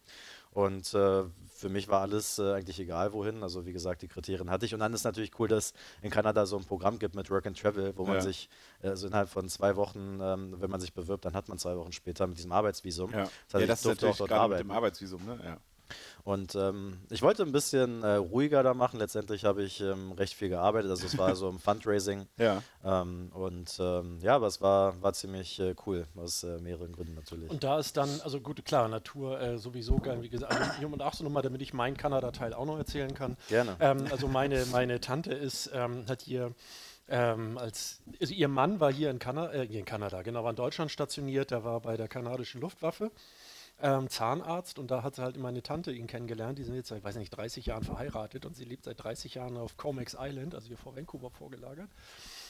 Und 0.52 0.94
äh, 0.94 1.24
für 1.54 1.68
mich 1.68 1.88
war 1.88 2.00
alles 2.00 2.38
äh, 2.38 2.52
eigentlich 2.54 2.80
egal 2.80 3.12
wohin. 3.12 3.42
Also 3.42 3.66
wie 3.66 3.72
gesagt, 3.72 4.00
die 4.02 4.08
Kriterien 4.08 4.50
hatte 4.50 4.64
ich. 4.66 4.72
Und 4.74 4.80
dann 4.80 4.92
ist 4.94 5.04
natürlich 5.04 5.38
cool, 5.38 5.48
dass 5.48 5.74
in 6.02 6.10
Kanada 6.10 6.46
so 6.46 6.56
ein 6.56 6.64
Programm 6.64 6.98
gibt 6.98 7.14
mit 7.14 7.30
Work 7.30 7.46
and 7.46 7.58
Travel, 7.60 7.92
wo 7.96 8.04
man 8.06 8.16
Ja. 8.16 8.20
sich 8.22 8.48
äh, 8.80 8.94
so 8.96 9.06
innerhalb 9.06 9.28
von 9.28 9.48
zwei 9.48 9.76
Wochen, 9.76 10.18
ähm, 10.22 10.56
wenn 10.60 10.70
man 10.70 10.80
sich 10.80 10.92
bewirbt, 10.94 11.24
dann 11.26 11.34
hat 11.34 11.48
man 11.48 11.58
zwei 11.58 11.76
Wochen 11.76 11.92
später 11.92 12.26
mit 12.26 12.38
diesem 12.38 12.52
Arbeitsvisum. 12.52 13.10
ja. 13.12 13.24
Das 13.24 13.30
heißt, 13.30 13.54
ja, 13.60 13.66
das 13.66 13.80
ist 13.80 13.86
natürlich 13.86 14.14
auch 14.14 14.18
dort 14.18 14.30
gerade 14.30 14.40
mit 14.48 14.52
arbeiten. 14.54 14.68
dem 14.68 14.70
Arbeitsvisum, 14.76 15.24
ne? 15.26 15.38
Ja. 15.44 15.56
Und 16.24 16.54
ähm, 16.54 16.98
ich 17.10 17.22
wollte 17.22 17.42
ein 17.42 17.52
bisschen 17.52 18.02
äh, 18.02 18.14
ruhiger 18.14 18.62
da 18.62 18.74
machen. 18.74 18.98
Letztendlich 18.98 19.44
habe 19.44 19.62
ich 19.62 19.80
ähm, 19.80 20.12
recht 20.12 20.34
viel 20.34 20.48
gearbeitet. 20.48 20.90
Also 20.90 21.06
es 21.06 21.16
war 21.18 21.34
so 21.36 21.48
im 21.48 21.58
Fundraising. 21.58 22.26
Ja. 22.38 22.62
Ähm, 22.84 23.30
und 23.32 23.76
ähm, 23.80 24.18
ja, 24.20 24.36
aber 24.36 24.46
es 24.46 24.60
war, 24.60 25.00
war 25.02 25.12
ziemlich 25.14 25.58
äh, 25.58 25.74
cool, 25.86 26.06
aus 26.16 26.44
äh, 26.44 26.58
mehreren 26.58 26.92
Gründen 26.92 27.14
natürlich. 27.14 27.50
Und 27.50 27.64
da 27.64 27.78
ist 27.78 27.96
dann, 27.96 28.08
also 28.22 28.40
gut, 28.40 28.64
klar, 28.64 28.88
Natur 28.88 29.40
äh, 29.40 29.58
sowieso 29.58 29.96
geil, 29.96 30.22
wie 30.22 30.28
gesagt, 30.28 30.52
also 30.52 30.86
und 30.86 31.02
ach 31.02 31.14
so 31.14 31.24
nochmal, 31.24 31.42
damit 31.42 31.62
ich 31.62 31.72
meinen 31.72 31.96
Kanada-Teil 31.96 32.52
auch 32.52 32.66
noch 32.66 32.78
erzählen 32.78 33.14
kann. 33.14 33.36
Gerne. 33.48 33.76
Ähm, 33.80 34.06
also 34.10 34.28
meine, 34.28 34.66
meine 34.66 35.00
Tante 35.00 35.32
ist, 35.32 35.70
ähm, 35.72 36.04
hat 36.08 36.22
hier 36.22 36.54
ähm, 37.08 37.56
als, 37.58 38.00
also 38.20 38.34
ihr 38.34 38.48
Mann 38.48 38.80
war 38.80 38.92
hier 38.92 39.10
in, 39.10 39.18
Kana 39.18 39.52
äh, 39.52 39.66
hier 39.66 39.78
in 39.78 39.84
Kanada, 39.84 40.22
genau, 40.22 40.42
war 40.42 40.50
in 40.50 40.56
Deutschland 40.56 40.90
stationiert, 40.90 41.52
der 41.52 41.62
war 41.64 41.80
bei 41.80 41.96
der 41.96 42.08
kanadischen 42.08 42.60
Luftwaffe. 42.60 43.12
Ähm, 43.82 44.08
Zahnarzt 44.08 44.78
und 44.78 44.90
da 44.90 45.02
hat 45.02 45.16
sie 45.16 45.22
halt 45.22 45.36
meine 45.36 45.62
Tante 45.62 45.92
ihn 45.92 46.06
kennengelernt. 46.06 46.58
Die 46.58 46.64
sind 46.64 46.74
jetzt 46.74 46.88
seit, 46.88 47.04
weiß 47.04 47.16
nicht, 47.16 47.30
30 47.30 47.66
Jahren 47.66 47.84
verheiratet 47.84 48.46
und 48.46 48.56
sie 48.56 48.64
lebt 48.64 48.84
seit 48.84 49.02
30 49.02 49.34
Jahren 49.34 49.58
auf 49.58 49.76
Comex 49.76 50.16
Island, 50.18 50.54
also 50.54 50.66
hier 50.68 50.78
vor 50.78 50.96
Vancouver 50.96 51.30
vorgelagert. 51.30 51.90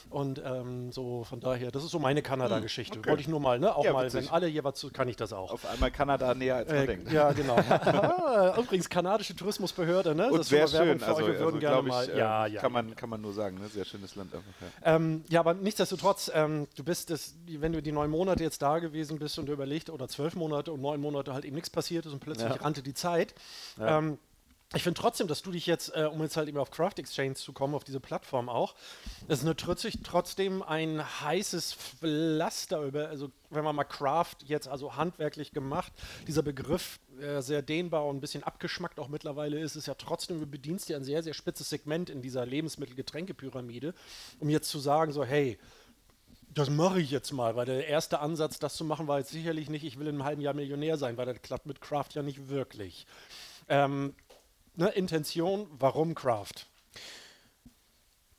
Und 0.09 0.41
ähm, 0.45 0.91
so 0.91 1.23
von 1.23 1.39
daher, 1.39 1.69
das 1.71 1.83
ist 1.83 1.91
so 1.91 1.99
meine 1.99 2.21
Kanada-Geschichte. 2.21 2.99
okay. 2.99 3.09
Wollte 3.09 3.21
ich 3.21 3.27
nur 3.27 3.39
mal, 3.39 3.59
ne? 3.59 3.75
Auch 3.75 3.83
Ja, 3.83 3.93
mal, 3.93 4.05
witzig. 4.05 4.23
wenn 4.25 4.29
alle 4.31 4.47
hier 4.47 4.63
was 4.63 4.75
zu, 4.75 4.89
kann 4.91 5.07
ich 5.07 5.15
das 5.15 5.33
auch. 5.33 5.51
Auf 5.51 5.65
einmal 5.65 5.91
Kanada 5.91 6.33
näher 6.33 6.55
als 6.57 6.69
man 6.69 6.77
Äh, 6.77 6.87
denkt. 6.87 7.11
ja, 7.11 7.31
genau. 7.33 7.55
Ah, 7.57 8.55
Übrigens, 8.57 8.89
kanadische 8.89 9.35
Tourismusbehörde, 9.35 10.15
ne? 10.15 10.31
Und 10.31 10.39
Das 10.39 10.49
sehr 10.49 10.67
schön, 10.67 11.01
also, 11.03 11.15
euch. 11.15 11.25
Wir 11.27 11.33
also 11.33 11.45
würden 11.45 11.59
gerne 11.59 11.75
glaube 11.83 11.89
ich, 11.89 11.93
mal. 11.93 12.09
äh, 12.09 12.17
ja, 12.17 12.45
ja. 12.47 12.61
kann, 12.61 12.71
man, 12.71 12.95
kann 12.95 13.09
man 13.09 13.21
nur 13.21 13.33
sagen, 13.33 13.57
ne? 13.59 13.67
sehr 13.67 13.85
schönes 13.85 14.15
Land 14.15 14.33
einfach. 14.33 14.47
Ja. 14.85 14.95
Ähm, 14.95 15.23
ja, 15.29 15.39
aber 15.41 15.53
nichtsdestotrotz, 15.53 16.31
ähm, 16.33 16.67
du 16.75 16.83
bist 16.83 17.09
das, 17.09 17.35
wenn 17.47 17.73
du 17.73 17.81
die 17.81 17.91
neun 17.91 18.09
Monate 18.09 18.43
jetzt 18.43 18.61
da 18.61 18.79
gewesen 18.79 19.19
bist 19.19 19.37
und 19.39 19.49
überlegt, 19.49 19.89
oder 19.89 20.07
zwölf 20.07 20.35
Monate 20.35 20.71
und 20.71 20.81
neun 20.81 21.01
Monate 21.01 21.33
halt 21.33 21.45
eben 21.45 21.55
nichts 21.55 21.69
passiert 21.69 22.05
ist 22.05 22.13
und 22.13 22.19
plötzlich 22.19 22.49
Ja. 22.49 22.55
rannte 22.55 22.81
die 22.81 22.93
Zeit. 22.93 23.33
Ähm, 23.79 24.17
ich 24.75 24.83
finde 24.83 24.99
trotzdem, 24.99 25.27
dass 25.27 25.41
du 25.41 25.51
dich 25.51 25.65
jetzt, 25.65 25.95
äh, 25.95 26.09
um 26.11 26.21
jetzt 26.21 26.35
halt 26.35 26.49
eben 26.49 26.57
auf 26.57 26.71
Craft 26.71 26.95
Exchange 26.97 27.35
zu 27.35 27.53
kommen, 27.53 27.73
auf 27.73 27.85
diese 27.85 28.01
Plattform 28.01 28.49
auch, 28.49 28.75
das 29.29 29.41
ist 29.41 29.59
trotzdem, 29.59 29.91
trotzdem 30.03 30.61
ein 30.61 31.01
heißes 31.21 31.73
Pflaster 31.73 32.81
über, 32.81 33.07
also 33.07 33.31
wenn 33.49 33.63
man 33.63 33.77
mal 33.77 33.85
Craft 33.85 34.35
jetzt 34.45 34.67
also 34.67 34.97
handwerklich 34.97 35.53
gemacht, 35.53 35.93
dieser 36.27 36.43
Begriff 36.43 36.99
äh, 37.21 37.41
sehr 37.41 37.61
dehnbar 37.61 38.05
und 38.05 38.17
ein 38.17 38.19
bisschen 38.19 38.43
abgeschmackt 38.43 38.99
auch 38.99 39.07
mittlerweile 39.07 39.57
ist, 39.57 39.77
ist 39.77 39.87
ja 39.87 39.95
trotzdem, 39.95 40.41
du 40.41 40.45
bedienst 40.45 40.89
ja 40.89 40.97
ein 40.97 41.05
sehr, 41.05 41.23
sehr 41.23 41.33
spitzes 41.33 41.69
Segment 41.69 42.09
in 42.09 42.21
dieser 42.21 42.45
Lebensmittel-Getränke-Pyramide, 42.45 43.93
um 44.39 44.49
jetzt 44.49 44.69
zu 44.69 44.79
sagen, 44.79 45.13
so, 45.13 45.23
hey, 45.23 45.57
das 46.53 46.69
mache 46.69 46.99
ich 46.99 47.11
jetzt 47.11 47.31
mal, 47.31 47.55
weil 47.55 47.67
der 47.67 47.87
erste 47.87 48.19
Ansatz, 48.19 48.59
das 48.59 48.75
zu 48.75 48.83
machen, 48.83 49.07
war 49.07 49.19
jetzt 49.19 49.31
sicherlich 49.31 49.69
nicht, 49.69 49.85
ich 49.85 49.97
will 49.97 50.07
in 50.07 50.15
einem 50.15 50.23
halben 50.25 50.41
Jahr 50.41 50.53
Millionär 50.53 50.97
sein, 50.97 51.15
weil 51.15 51.25
das 51.25 51.41
klappt 51.41 51.67
mit 51.67 51.79
Craft 51.79 52.09
ja 52.15 52.21
nicht 52.21 52.49
wirklich. 52.49 53.05
Ähm, 53.69 54.13
ne, 54.77 54.89
Intention, 54.89 55.67
warum 55.77 56.15
Craft? 56.15 56.67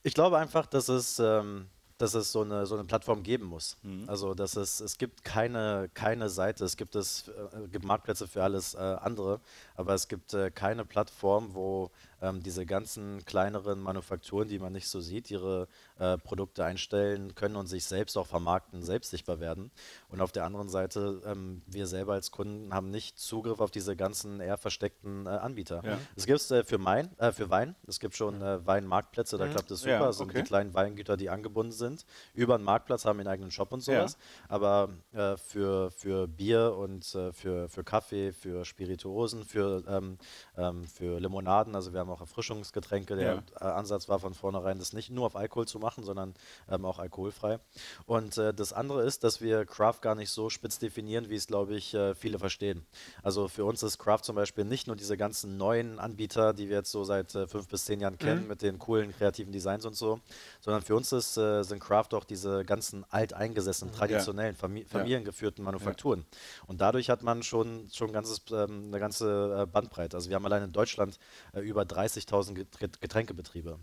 Ich 0.02 0.14
glaube 0.14 0.38
einfach, 0.38 0.66
dass 0.66 0.88
es, 0.88 1.18
ähm, 1.18 1.68
dass 1.98 2.14
es 2.14 2.32
so, 2.32 2.42
eine, 2.42 2.64
so 2.64 2.76
eine 2.76 2.84
Plattform 2.84 3.22
geben 3.22 3.44
muss. 3.44 3.76
Mhm. 3.82 4.08
Also 4.08 4.34
dass 4.34 4.56
es, 4.56 4.80
es 4.80 4.96
gibt 4.96 5.24
keine, 5.24 5.90
keine 5.92 6.30
Seite, 6.30 6.64
es 6.64 6.76
gibt, 6.76 6.94
es 6.94 7.28
äh, 7.28 7.68
gibt 7.68 7.84
Marktplätze 7.84 8.26
für 8.26 8.42
alles 8.42 8.74
äh, 8.74 8.78
andere, 8.78 9.40
aber 9.74 9.94
es 9.94 10.08
gibt 10.08 10.32
äh, 10.32 10.50
keine 10.50 10.84
Plattform, 10.84 11.54
wo 11.54 11.90
ähm, 12.20 12.42
diese 12.42 12.66
ganzen 12.66 13.24
kleineren 13.24 13.80
Manufakturen, 13.80 14.48
die 14.48 14.58
man 14.58 14.72
nicht 14.72 14.88
so 14.88 15.00
sieht, 15.00 15.30
ihre 15.30 15.68
äh, 15.98 16.18
Produkte 16.18 16.64
einstellen 16.64 17.34
können 17.34 17.56
und 17.56 17.66
sich 17.66 17.84
selbst 17.84 18.16
auch 18.16 18.26
vermarkten, 18.26 18.82
selbst 18.82 19.10
sichtbar 19.10 19.40
werden. 19.40 19.70
Und 20.08 20.20
auf 20.20 20.32
der 20.32 20.44
anderen 20.44 20.68
Seite, 20.68 21.22
ähm, 21.24 21.62
wir 21.66 21.86
selber 21.86 22.14
als 22.14 22.30
Kunden 22.30 22.72
haben 22.72 22.90
nicht 22.90 23.18
Zugriff 23.18 23.60
auf 23.60 23.70
diese 23.70 23.96
ganzen 23.96 24.40
eher 24.40 24.56
versteckten 24.56 25.26
äh, 25.26 25.30
Anbieter. 25.30 25.82
Ja. 25.84 25.98
Es 26.16 26.26
gibt 26.26 26.40
es 26.40 26.50
äh, 26.50 26.64
für, 26.64 26.78
Main, 26.78 27.10
äh, 27.18 27.32
für 27.32 27.50
Wein, 27.50 27.74
es 27.86 28.00
gibt 28.00 28.16
schon 28.16 28.42
äh, 28.42 28.66
Weinmarktplätze, 28.66 29.38
da 29.38 29.46
klappt 29.46 29.70
es 29.70 29.80
super, 29.80 29.92
Ja, 29.92 30.12
sind 30.12 30.30
okay. 30.30 30.42
die 30.42 30.44
kleinen 30.44 30.74
Weingüter, 30.74 31.16
die 31.16 31.30
angebunden 31.30 31.72
sind, 31.72 32.04
über 32.34 32.54
einen 32.54 32.64
Marktplatz, 32.64 33.04
haben 33.04 33.18
ihren 33.18 33.28
eigenen 33.28 33.50
Shop 33.50 33.72
und 33.72 33.80
sowas. 33.80 34.16
Aber 34.48 34.90
äh, 35.12 35.36
für, 35.36 35.90
für 35.90 36.26
Bier 36.26 36.74
und 36.76 37.04
für, 37.32 37.68
für 37.68 37.84
Kaffee, 37.84 38.32
für 38.32 38.64
Spirituosen, 38.64 39.44
für, 39.44 39.82
ähm, 39.88 40.18
ähm, 40.56 40.84
für 40.84 41.20
Limonaden, 41.20 41.74
also 41.74 41.92
wir 41.92 42.00
haben 42.00 42.07
haben 42.08 42.16
auch 42.16 42.20
Erfrischungsgetränke. 42.20 43.16
Der 43.16 43.42
äh, 43.60 43.64
Ansatz 43.64 44.08
war 44.08 44.18
von 44.18 44.34
vornherein, 44.34 44.78
das 44.78 44.92
nicht 44.92 45.10
nur 45.10 45.26
auf 45.26 45.36
Alkohol 45.36 45.66
zu 45.66 45.78
machen, 45.78 46.04
sondern 46.04 46.34
ähm, 46.70 46.84
auch 46.84 46.98
alkoholfrei. 46.98 47.58
Und 48.06 48.38
äh, 48.38 48.54
das 48.54 48.72
andere 48.72 49.02
ist, 49.04 49.24
dass 49.24 49.40
wir 49.40 49.64
Craft 49.66 50.00
gar 50.00 50.14
nicht 50.14 50.30
so 50.30 50.50
spitz 50.50 50.78
definieren, 50.78 51.28
wie 51.28 51.36
es, 51.36 51.46
glaube 51.46 51.74
ich, 51.76 51.94
äh, 51.94 52.14
viele 52.14 52.38
verstehen. 52.38 52.86
Also 53.22 53.48
für 53.48 53.64
uns 53.64 53.82
ist 53.82 53.98
Craft 53.98 54.22
zum 54.22 54.36
Beispiel 54.36 54.64
nicht 54.64 54.86
nur 54.86 54.96
diese 54.96 55.16
ganzen 55.16 55.56
neuen 55.56 55.98
Anbieter, 55.98 56.54
die 56.54 56.68
wir 56.68 56.78
jetzt 56.78 56.90
so 56.90 57.04
seit 57.04 57.34
äh, 57.34 57.46
fünf 57.46 57.68
bis 57.68 57.84
zehn 57.84 58.00
Jahren 58.00 58.18
kennen, 58.18 58.42
Mhm. 58.42 58.48
mit 58.48 58.62
den 58.62 58.78
coolen 58.78 59.12
kreativen 59.12 59.52
Designs 59.52 59.84
und 59.84 59.96
so, 59.96 60.20
sondern 60.68 60.82
für 60.82 60.94
uns 60.96 61.10
ist, 61.12 61.38
äh, 61.38 61.62
sind 61.62 61.80
Craft 61.80 62.08
auch 62.12 62.24
diese 62.24 62.62
ganzen 62.62 63.02
alteingesessenen, 63.08 63.94
traditionellen, 63.94 64.54
Fami 64.54 64.84
familiengeführten 64.84 65.64
Manufakturen. 65.64 66.26
Und 66.66 66.82
dadurch 66.82 67.08
hat 67.08 67.22
man 67.22 67.42
schon, 67.42 67.88
schon 67.90 68.12
ganzes, 68.12 68.42
ähm, 68.52 68.84
eine 68.88 69.00
ganze 69.00 69.62
äh, 69.62 69.66
Bandbreite. 69.66 70.14
Also 70.18 70.28
wir 70.28 70.36
haben 70.36 70.44
allein 70.44 70.64
in 70.64 70.72
Deutschland 70.72 71.18
äh, 71.54 71.60
über 71.60 71.84
30.000 71.84 72.52
Get- 72.78 73.00
Getränkebetriebe. 73.00 73.78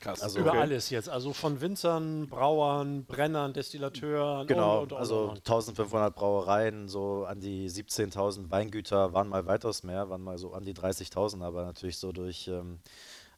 Krass. 0.00 0.22
Also- 0.22 0.40
Über 0.40 0.50
Okay. 0.50 0.58
alles 0.62 0.90
jetzt, 0.90 1.08
also 1.08 1.32
von 1.32 1.60
Winzern, 1.60 2.26
Brauern, 2.28 3.04
Brennern, 3.04 3.52
Destillateuren 3.52 4.48
Genau, 4.48 4.78
und, 4.78 4.82
und, 4.90 4.92
und, 4.94 4.98
also 4.98 5.22
und, 5.22 5.28
und. 5.30 5.36
1500 5.48 6.16
Brauereien, 6.16 6.88
so 6.88 7.26
an 7.26 7.38
die 7.38 7.70
17.000 7.70 8.50
Weingüter, 8.50 9.12
waren 9.12 9.28
mal 9.28 9.46
weitaus 9.46 9.84
mehr, 9.84 10.10
waren 10.10 10.20
mal 10.24 10.36
so 10.38 10.52
an 10.52 10.64
die 10.64 10.74
30.000, 10.74 11.44
aber 11.44 11.64
natürlich 11.64 11.98
so 11.98 12.10
durch, 12.10 12.48
ähm, 12.48 12.80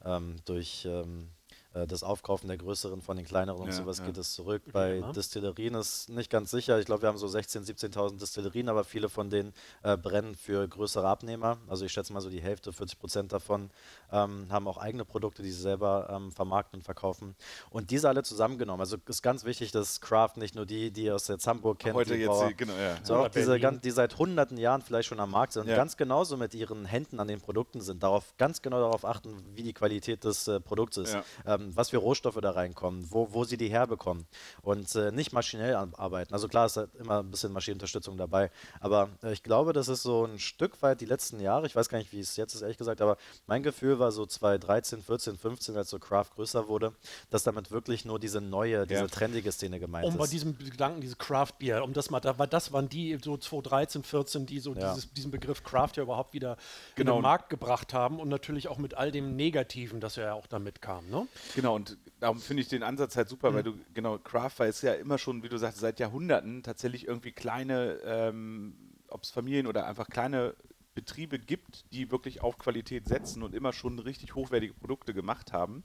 ähm, 0.02 0.36
durch 0.46 0.86
ähm, 0.86 1.28
äh, 1.76 1.86
das 1.86 2.02
Aufkaufen 2.02 2.48
der 2.48 2.56
größeren 2.56 3.02
von 3.02 3.16
den 3.16 3.26
kleineren 3.26 3.60
und 3.60 3.66
Ja, 3.68 3.72
sowas 3.74 3.98
ja. 3.98 4.06
geht 4.06 4.16
es 4.18 4.32
zurück. 4.32 4.62
Bei 4.72 4.98
immer. 4.98 5.12
Destillerien 5.12 5.74
ist 5.74 6.08
nicht 6.08 6.30
ganz 6.30 6.50
sicher. 6.50 6.78
Ich 6.78 6.86
glaube, 6.86 7.02
wir 7.02 7.08
haben 7.08 7.18
so 7.18 7.26
16.000, 7.26 7.66
17.000 7.92 8.18
Destillerien, 8.18 8.68
aber 8.68 8.84
viele 8.84 9.08
von 9.08 9.30
denen 9.30 9.52
äh, 9.82 9.96
brennen 9.96 10.34
für 10.34 10.66
größere 10.66 11.06
Abnehmer. 11.06 11.58
Also 11.68 11.84
ich 11.84 11.92
schätze 11.92 12.12
mal 12.12 12.20
so 12.20 12.30
die 12.30 12.40
Hälfte, 12.40 12.72
40 12.72 12.98
Prozent 12.98 13.32
davon 13.32 13.70
ähm, 14.12 14.46
haben 14.50 14.68
auch 14.68 14.78
eigene 14.78 15.04
Produkte, 15.04 15.42
die 15.42 15.50
sie 15.50 15.60
selber 15.62 16.08
ähm, 16.10 16.32
vermarkten 16.32 16.78
und 16.80 16.82
verkaufen. 16.82 17.34
Und 17.70 17.90
diese 17.90 18.08
alle 18.08 18.22
zusammengenommen. 18.22 18.80
Also 18.80 18.96
ist 19.06 19.22
ganz 19.22 19.44
wichtig, 19.44 19.72
dass 19.72 20.00
Craft 20.00 20.32
nicht 20.36 20.54
nur 20.54 20.66
die, 20.66 20.90
die 20.90 21.04
ihr 21.04 21.14
aus 21.14 21.28
jetzt 21.28 21.46
Hamburg 21.46 21.78
kennt, 21.78 21.94
Heute 21.94 22.14
die 22.14 22.20
jetzt, 22.20 22.28
Brauer, 22.28 22.48
die- 22.48 22.54
genau, 22.56 22.74
ja. 22.76 22.96
sondern 23.02 23.26
auch 23.26 23.30
diese, 23.30 23.58
die 23.58 23.90
seit 23.90 24.16
hunderten 24.18 24.56
Jahren 24.58 24.82
vielleicht 24.82 25.08
schon 25.08 25.20
am 25.20 25.30
Markt 25.30 25.52
sind 25.52 25.62
und 25.62 25.68
Ja. 25.68 25.76
ganz 25.76 25.96
genauso 25.96 26.36
mit 26.36 26.54
ihren 26.54 26.84
Händen 26.86 27.20
an 27.20 27.28
den 27.28 27.40
Produkten 27.40 27.80
sind, 27.80 28.02
darauf 28.02 28.34
ganz 28.38 28.62
genau 28.62 28.78
darauf 28.80 29.04
achten, 29.04 29.34
wie 29.54 29.62
die 29.62 29.72
Qualität 29.72 30.24
des 30.24 30.46
äh, 30.48 30.60
Produkts 30.60 30.96
ist, 30.96 31.14
Ja. 31.14 31.24
Ähm, 31.66 31.76
was 31.76 31.90
für 31.90 31.98
Rohstoffe 31.98 32.38
da 32.40 32.50
reinkommen, 32.50 33.06
wo, 33.10 33.32
wo 33.32 33.44
sie 33.44 33.56
die 33.56 33.68
herbekommen 33.68 34.26
und 34.62 34.94
äh, 34.94 35.10
nicht 35.12 35.32
maschinell 35.32 35.74
arbeiten. 35.74 36.32
Also 36.32 36.48
klar 36.48 36.66
ist 36.66 36.76
da 36.76 36.86
immer 36.98 37.20
ein 37.20 37.30
bisschen 37.30 37.52
Maschinenunterstützung 37.52 38.16
dabei, 38.16 38.50
aber 38.80 39.10
äh, 39.22 39.32
ich 39.32 39.42
glaube, 39.42 39.72
das 39.72 39.88
ist 39.88 40.02
so 40.02 40.24
ein 40.24 40.38
Stück 40.38 40.80
weit 40.82 41.00
die 41.00 41.06
letzten 41.06 41.40
Jahre, 41.40 41.66
ich 41.66 41.76
weiß 41.76 41.88
gar 41.88 41.98
nicht, 41.98 42.12
wie 42.12 42.20
es 42.20 42.36
jetzt 42.36 42.54
ist, 42.54 42.62
ehrlich 42.62 42.78
gesagt, 42.78 43.00
aber 43.00 43.16
mein 43.46 43.62
Gefühl 43.62 43.98
war 43.98 44.12
so 44.12 44.26
2013, 44.26 45.02
14, 45.02 45.36
15, 45.36 45.76
als 45.76 45.90
so 45.90 45.98
Craft 45.98 46.30
größer 46.34 46.68
wurde, 46.68 46.92
dass 47.30 47.42
damit 47.42 47.70
wirklich 47.70 48.04
nur 48.04 48.18
diese 48.18 48.40
neue, 48.40 48.86
diese 48.86 49.00
Ja. 49.02 49.06
trendige 49.06 49.52
Szene 49.52 49.80
gemeint 49.80 50.06
Um 50.06 50.16
bei 50.16 50.24
ist. 50.24 50.32
diesem 50.32 50.56
Gedanken, 50.58 51.00
diese 51.00 51.16
Craft 51.16 51.52
Beer, 51.58 51.82
um 51.84 51.92
das 51.92 52.10
mal, 52.10 52.20
da 52.20 52.38
war 52.38 52.46
das 52.46 52.72
waren 52.72 52.88
die 52.88 53.18
so 53.22 53.36
2013, 53.36 54.02
14, 54.02 54.46
die 54.46 54.58
so 54.60 54.74
Ja. 54.74 54.88
dieses, 54.90 55.12
diesen 55.12 55.30
Begriff 55.30 55.62
Craft 55.62 55.90
ja 55.96 56.02
überhaupt 56.02 56.34
wieder 56.34 56.56
Genau. 56.94 57.12
in 57.12 57.16
den 57.18 57.22
Markt 57.22 57.50
gebracht 57.50 57.92
haben 57.94 58.20
und 58.20 58.28
natürlich 58.28 58.68
auch 58.68 58.78
mit 58.78 58.94
all 58.94 59.10
dem 59.10 59.36
Negativen, 59.36 60.00
das 60.00 60.16
ja 60.16 60.32
auch 60.34 60.46
damit 60.46 60.80
kam, 60.82 61.08
ne? 61.08 61.26
Genau, 61.52 61.74
und 61.74 61.98
darum 62.20 62.42
finde 62.42 62.62
ich 62.62 62.68
den 62.68 62.82
Ansatz 62.82 63.16
halt 63.16 63.28
super, 63.28 63.54
weil 63.54 63.62
Mhm. 63.62 63.64
du, 63.64 63.78
genau, 63.94 64.18
Craft 64.18 64.52
war 64.58 64.66
es 64.66 64.82
ja 64.82 64.92
immer 64.94 65.16
schon, 65.18 65.42
wie 65.42 65.48
du 65.48 65.56
sagst, 65.56 65.78
seit 65.78 66.00
Jahrhunderten 66.00 66.62
tatsächlich 66.62 67.06
irgendwie 67.06 67.32
kleine, 67.32 67.98
ähm, 68.04 68.92
ob 69.08 69.22
es 69.22 69.30
Familien 69.30 69.66
oder 69.66 69.86
einfach 69.86 70.08
kleine 70.08 70.54
Betriebe 70.94 71.38
gibt, 71.38 71.92
die 71.92 72.10
wirklich 72.10 72.42
auf 72.42 72.58
Qualität 72.58 73.06
setzen 73.08 73.42
und 73.42 73.54
immer 73.54 73.72
schon 73.72 73.98
richtig 73.98 74.34
hochwertige 74.34 74.74
Produkte 74.74 75.14
gemacht 75.14 75.52
haben. 75.52 75.82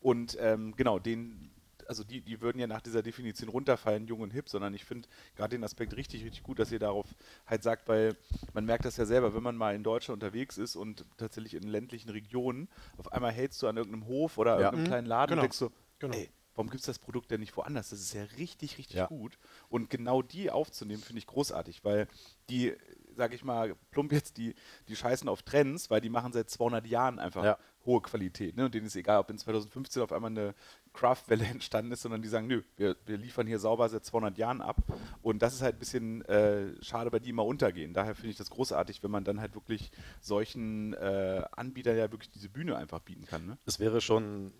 Und 0.00 0.36
ähm, 0.40 0.74
genau, 0.76 0.98
den, 0.98 1.51
also 1.92 2.04
die, 2.04 2.22
die 2.22 2.40
würden 2.40 2.58
ja 2.58 2.66
nach 2.66 2.80
dieser 2.80 3.02
Definition 3.02 3.50
runterfallen, 3.50 4.06
jung 4.06 4.20
und 4.20 4.30
hip, 4.30 4.48
sondern 4.48 4.72
ich 4.72 4.82
finde 4.86 5.06
gerade 5.36 5.56
den 5.56 5.62
Aspekt 5.62 5.94
richtig, 5.94 6.24
richtig 6.24 6.42
gut, 6.42 6.58
dass 6.58 6.72
ihr 6.72 6.78
darauf 6.78 7.06
halt 7.46 7.62
sagt, 7.62 7.86
weil 7.86 8.16
man 8.54 8.64
merkt 8.64 8.86
das 8.86 8.96
ja 8.96 9.04
selber, 9.04 9.34
wenn 9.34 9.42
man 9.42 9.56
mal 9.56 9.74
in 9.74 9.84
Deutschland 9.84 10.22
unterwegs 10.22 10.56
ist 10.56 10.74
und 10.74 11.04
tatsächlich 11.18 11.52
in 11.52 11.64
ländlichen 11.64 12.08
Regionen, 12.08 12.70
auf 12.96 13.12
einmal 13.12 13.30
hältst 13.32 13.60
du 13.62 13.66
an 13.68 13.76
irgendeinem 13.76 14.06
Hof 14.06 14.38
oder 14.38 14.52
Ja. 14.52 14.66
irgendeinem 14.68 14.84
kleinen 14.86 15.06
Laden 15.06 15.30
Genau. 15.32 15.42
und 15.42 15.44
denkst 15.44 15.58
so, 15.58 15.70
Genau. 15.98 16.14
ey, 16.14 16.30
warum 16.54 16.70
gibt 16.70 16.80
es 16.80 16.86
das 16.86 16.98
Produkt 16.98 17.30
denn 17.30 17.40
nicht 17.40 17.54
woanders? 17.58 17.90
Das 17.90 18.00
ist 18.00 18.14
ja 18.14 18.24
richtig, 18.38 18.78
richtig 18.78 18.96
Ja. 18.96 19.06
gut. 19.06 19.38
Und 19.68 19.90
genau 19.90 20.22
die 20.22 20.50
aufzunehmen, 20.50 21.02
finde 21.02 21.18
ich 21.18 21.26
großartig, 21.26 21.84
weil 21.84 22.08
die, 22.48 22.74
sage 23.14 23.34
ich 23.34 23.44
mal, 23.44 23.74
plump 23.90 24.12
jetzt, 24.12 24.38
die, 24.38 24.54
die 24.88 24.96
scheißen 24.96 25.28
auf 25.28 25.42
Trends, 25.42 25.90
weil 25.90 26.00
die 26.00 26.08
machen 26.08 26.32
seit 26.32 26.48
200 26.48 26.86
Jahren 26.86 27.18
einfach 27.18 27.44
Ja. 27.44 27.58
hohe 27.84 28.00
Qualität. 28.00 28.56
Ne? 28.56 28.64
Und 28.66 28.74
denen 28.74 28.86
ist 28.86 28.96
egal, 28.96 29.18
ob 29.18 29.28
in 29.30 29.38
2015 29.38 30.02
auf 30.02 30.12
einmal 30.12 30.30
eine 30.30 30.54
Craft-Welle 30.92 31.44
entstanden 31.50 31.92
ist, 31.92 32.02
sondern 32.02 32.22
die 32.22 32.28
sagen, 32.28 32.46
nö, 32.46 32.62
wir, 32.76 32.96
wir 33.06 33.16
liefern 33.16 33.46
hier 33.46 33.58
sauber 33.58 33.88
seit 33.88 34.04
200 34.04 34.38
Jahren 34.38 34.60
ab. 34.60 34.76
Und 35.22 35.42
das 35.42 35.54
ist 35.54 35.62
halt 35.62 35.76
ein 35.76 35.78
bisschen 35.78 36.24
äh, 36.26 36.72
schade, 36.82 37.12
weil 37.12 37.20
die 37.20 37.30
immer 37.30 37.44
untergehen. 37.44 37.94
Daher 37.94 38.14
finde 38.14 38.30
ich 38.30 38.36
das 38.36 38.50
großartig, 38.50 39.02
wenn 39.02 39.10
man 39.10 39.24
dann 39.24 39.40
halt 39.40 39.54
wirklich 39.54 39.90
solchen 40.20 40.94
äh, 40.94 41.42
Anbietern 41.52 41.96
ja 41.96 42.10
wirklich 42.10 42.30
diese 42.30 42.48
Bühne 42.48 42.76
einfach 42.76 43.00
bieten 43.00 43.26
kann. 43.26 43.46
Ne? 43.46 43.58
es 43.64 43.80
wäre 43.80 44.00
schon 44.00 44.52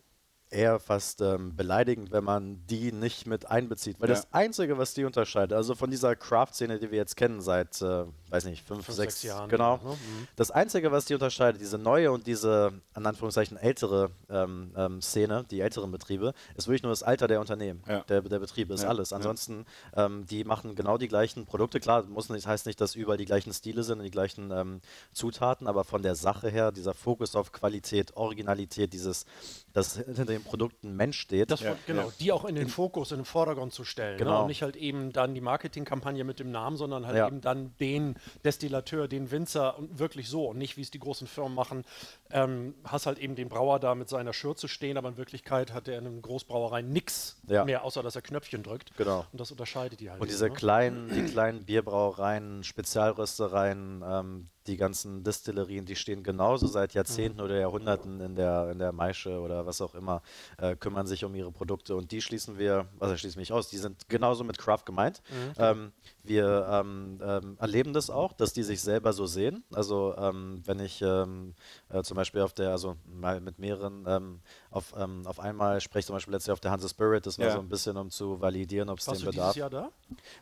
eher 0.53 0.79
fast 0.79 1.21
ähm, 1.21 1.57
beleidigend, 1.57 2.13
wenn 2.13 2.25
man 2.25 2.65
die 2.67 2.93
nicht 2.93 3.27
mit 3.27 3.51
einbezieht. 3.51 4.01
Weil 4.01 4.09
Ja. 4.11 4.15
das 4.17 4.33
Einzige, 4.33 4.79
was 4.79 4.95
die 4.95 5.05
unterscheidet, 5.05 5.53
also 5.53 5.75
von 5.75 5.91
dieser 5.91 6.15
Craft-Szene, 6.17 6.79
die 6.79 6.91
wir 6.91 6.99
jetzt 6.99 7.17
kennen 7.17 7.41
seit, 7.41 7.81
äh, 7.83 8.05
weiß 8.31 8.45
nicht, 8.45 8.65
fünf, 8.67 8.85
Fünf, 8.87 8.97
sechs, 8.97 9.21
sechs 9.21 9.23
Jahren, 9.23 9.49
Genau. 9.49 9.77
ja, 9.77 9.83
ne? 9.85 9.91
Mhm. 9.95 10.29
Das 10.37 10.51
Einzige, 10.51 10.93
was 10.93 11.05
die 11.07 11.15
unterscheidet, 11.15 11.61
diese 11.61 11.79
neue 11.79 12.13
und 12.13 12.27
diese, 12.27 12.73
in 12.97 13.07
Anführungszeichen, 13.07 13.57
ältere 13.57 14.11
ähm, 14.31 14.73
ähm, 14.77 15.01
Szene, 15.03 15.45
die 15.51 15.61
älteren 15.61 15.91
Betriebe, 15.91 16.35
ist 16.57 16.67
wirklich 16.69 16.83
nur 16.83 16.93
das 16.93 17.03
Alter 17.03 17.29
der 17.29 17.41
Unternehmen, 17.41 17.83
Ja. 17.89 18.01
der, 18.03 18.23
der 18.23 18.39
Betriebe, 18.39 18.75
ist 18.75 18.85
alles. 18.85 19.13
Ansonsten, 19.13 19.65
ähm, 19.97 20.27
die 20.27 20.45
machen 20.45 20.75
genau 20.75 20.99
die 20.99 21.09
gleichen 21.09 21.47
Produkte. 21.47 21.81
Klar, 21.81 22.05
muss 22.05 22.29
nicht, 22.29 22.47
heißt 22.47 22.67
nicht, 22.67 22.81
dass 22.81 22.95
überall 22.95 23.17
die 23.19 23.25
gleichen 23.27 23.53
Stile 23.53 23.83
sind 23.83 23.99
und 23.99 24.05
die 24.05 24.11
gleichen 24.11 24.51
ähm, 24.51 24.81
Zutaten, 25.13 25.67
aber 25.67 25.85
von 25.85 26.03
der 26.03 26.15
Sache 26.15 26.49
her, 26.49 26.73
dieser 26.73 26.95
Fokus 26.95 27.35
auf 27.37 27.53
Qualität, 27.53 28.17
Originalität, 28.17 28.93
dieses, 28.93 29.25
dass 29.73 29.97
hinter 29.97 30.25
den 30.43 30.49
Produkten 30.49 30.89
ein 30.89 30.97
Mensch 30.97 31.19
steht. 31.21 31.51
Das, 31.51 31.61
Ja, 31.61 31.77
genau, 31.87 32.03
ja. 32.03 32.13
die 32.21 32.33
auch 32.33 32.45
in 32.45 32.55
den 32.55 32.69
Fokus, 32.69 33.13
in 33.13 33.19
den 33.19 33.25
Vordergrund 33.25 33.73
zu 33.73 33.85
stellen. 33.85 34.13
Ne? 34.19 34.25
Genau. 34.25 34.43
Und 34.43 34.47
nicht 34.49 34.63
halt 34.63 34.77
eben 34.77 35.13
dann 35.13 35.35
die 35.35 35.41
Marketingkampagne 35.41 36.25
mit 36.25 36.39
dem 36.41 36.51
Namen, 36.51 36.77
sondern 36.77 37.07
halt 37.07 37.17
Ja. 37.17 37.27
eben 37.27 37.41
dann 37.41 37.75
den 37.81 38.17
Destillateur, 38.45 39.09
den 39.09 39.31
Winzer 39.31 39.79
und 39.79 39.99
wirklich 39.99 40.29
so 40.29 40.47
und 40.49 40.59
nicht 40.59 40.77
wie 40.77 40.83
es 40.83 40.91
die 40.91 40.99
großen 40.99 41.27
Firmen 41.27 41.55
machen. 41.55 41.85
Ähm, 42.31 42.75
hast 42.85 43.07
halt 43.07 43.19
eben 43.19 43.35
den 43.35 43.49
Brauer 43.49 43.79
da 43.81 43.95
mit 43.95 44.09
seiner 44.09 44.33
Schürze 44.33 44.69
stehen, 44.69 44.97
aber 44.97 45.09
in 45.11 45.17
Wirklichkeit 45.17 45.73
hat 45.73 45.89
er 45.89 45.99
in 45.99 46.07
einem 46.07 46.23
Großbrauerei 46.23 46.83
nichts 46.83 47.37
Ja. 47.49 47.65
mehr, 47.65 47.85
außer 47.85 48.03
dass 48.03 48.17
er 48.17 48.23
Knöpfchen 48.23 48.63
drückt. 48.63 48.97
Genau. 48.97 49.27
Und 49.33 49.41
das 49.41 49.51
unterscheidet 49.51 50.01
die 50.01 50.11
halt. 50.11 50.21
Und 50.21 50.27
eben, 50.29 50.33
diese 50.33 50.49
ne? 50.49 50.55
kleinen, 50.55 51.09
die 51.09 51.23
kleinen 51.33 51.65
Bierbrauereien, 51.65 52.65
Spezialröstereien, 52.65 54.03
ähm, 54.07 54.47
die 54.67 54.77
ganzen 54.77 55.25
Distillerien, 55.25 55.85
die 55.87 55.97
stehen 55.97 56.23
genauso 56.23 56.67
seit 56.67 56.95
Jahrzehnten 56.95 57.41
oder 57.41 57.59
Jahrhunderten 57.59 58.21
in 58.21 58.37
der, 58.37 58.71
in 58.71 58.79
der 58.79 58.93
Maische 58.93 59.41
oder 59.41 59.67
was 59.67 59.81
auch 59.81 59.95
immer, 59.95 60.23
äh, 60.59 60.77
kümmern 60.77 61.07
sich 61.07 61.25
um 61.25 61.35
ihre 61.35 61.51
Produkte 61.51 61.97
und 61.97 62.13
die 62.13 62.23
schließen 62.23 62.59
wir, 62.59 62.87
also 63.01 63.17
schließen 63.17 63.41
mich 63.41 63.53
aus, 63.53 63.69
die 63.69 63.79
sind 63.79 64.09
genauso 64.09 64.45
mit 64.45 64.59
Craft 64.59 64.85
gemeint. 64.85 65.23
Ähm, 65.59 65.93
wir 66.23 66.67
ähm, 66.71 67.19
ähm, 67.23 67.57
erleben 67.59 67.93
das 67.93 68.09
auch, 68.11 68.33
dass 68.33 68.53
die 68.53 68.63
sich 68.63 68.81
selber 68.81 69.13
so 69.13 69.27
sehen. 69.27 69.65
Also 69.73 70.15
ähm, 70.17 70.63
wenn 70.65 70.79
ich 70.79 71.03
ähm, 71.03 71.55
äh, 71.89 72.03
zum 72.03 72.17
Beispiel 72.17 72.43
auf 72.43 72.53
der, 72.53 72.71
also 72.71 72.97
mal 73.05 73.41
mit 73.41 73.59
mehreren 73.59 74.05
ähm, 74.07 74.41
auf, 74.71 74.93
auf 74.93 75.41
einmal 75.41 75.81
spreche, 75.81 76.07
zum 76.07 76.17
Beispiel 76.17 76.33
letztes 76.33 76.47
Jahr 76.47 76.55
auf 76.55 76.61
der 76.61 76.71
Hanse 76.71 76.89
Spirit, 76.89 77.27
das 77.27 77.39
war 77.39 77.47
Ja. 77.47 77.53
so 77.53 77.59
ein 77.59 77.69
bisschen, 77.69 77.97
um 77.97 78.11
zu 78.11 78.41
validieren, 78.41 78.89
ob 78.89 78.99
es 79.01 79.07
Warst 79.09 79.21
den 79.23 79.27
du 79.27 79.31
Bedarf 79.33 79.55
dieses 79.55 79.61
Jahr 79.61 79.71
da? 79.71 79.91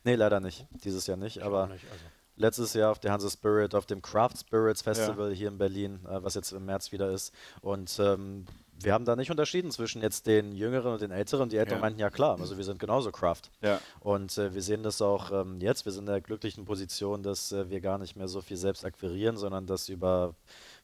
Nee, 0.05 0.15
leider 0.15 0.41
nicht. 0.41 0.67
Dieses 0.85 1.07
Jahr 1.07 1.17
nicht. 1.17 1.43
Aber 1.43 1.65
Auch 1.65 1.69
nicht, 1.69 1.85
also. 1.91 2.05
Letztes 2.41 2.75
Jahr 2.75 2.91
auf 2.91 2.99
der 2.99 3.13
Hanse 3.13 3.31
Spirit, 3.31 3.75
auf 3.75 3.87
dem 3.87 4.03
Craft 4.03 4.35
Spirits 4.41 4.83
Festival 4.83 5.33
hier 5.33 5.49
in 5.49 5.59
Berlin, 5.59 6.01
äh, 6.09 6.23
was 6.23 6.35
jetzt 6.35 6.53
im 6.53 6.65
März 6.67 6.91
wieder 6.93 7.11
ist. 7.11 7.33
Und 7.61 7.99
ähm, 8.01 8.47
wir 8.83 8.95
haben 8.95 9.05
da 9.05 9.15
nicht 9.15 9.31
unterschieden 9.31 9.71
zwischen 9.71 10.01
jetzt 10.01 10.27
den 10.27 10.53
Jüngeren 10.53 10.95
und 10.95 11.03
den 11.03 11.11
Älteren. 11.11 11.51
Die 11.51 11.59
Älteren 11.59 11.79
Ja. 11.79 11.83
meinten 11.83 12.01
ja 12.01 12.09
klar, 12.09 12.41
also 12.41 12.57
wir 12.57 12.65
sind 12.65 12.79
genauso 12.79 13.13
Craft. 13.13 13.43
Ja. 13.61 13.79
Und 14.01 14.37
äh, 14.39 14.55
wir 14.55 14.63
sehen 14.63 14.83
das 14.83 15.03
auch 15.03 15.31
ähm, 15.33 15.61
jetzt. 15.61 15.85
Wir 15.85 15.93
sind 15.93 16.05
in 16.05 16.13
der 16.13 16.23
glücklichen 16.23 16.65
Position, 16.65 17.23
dass 17.23 17.53
äh, 17.53 17.69
wir 17.69 17.81
gar 17.83 17.99
nicht 17.99 18.17
mehr 18.17 18.27
so 18.29 18.41
viel 18.41 18.57
selbst 18.57 18.85
akquirieren, 18.85 19.37
sondern 19.37 19.67
das 19.67 19.91
über 19.91 20.35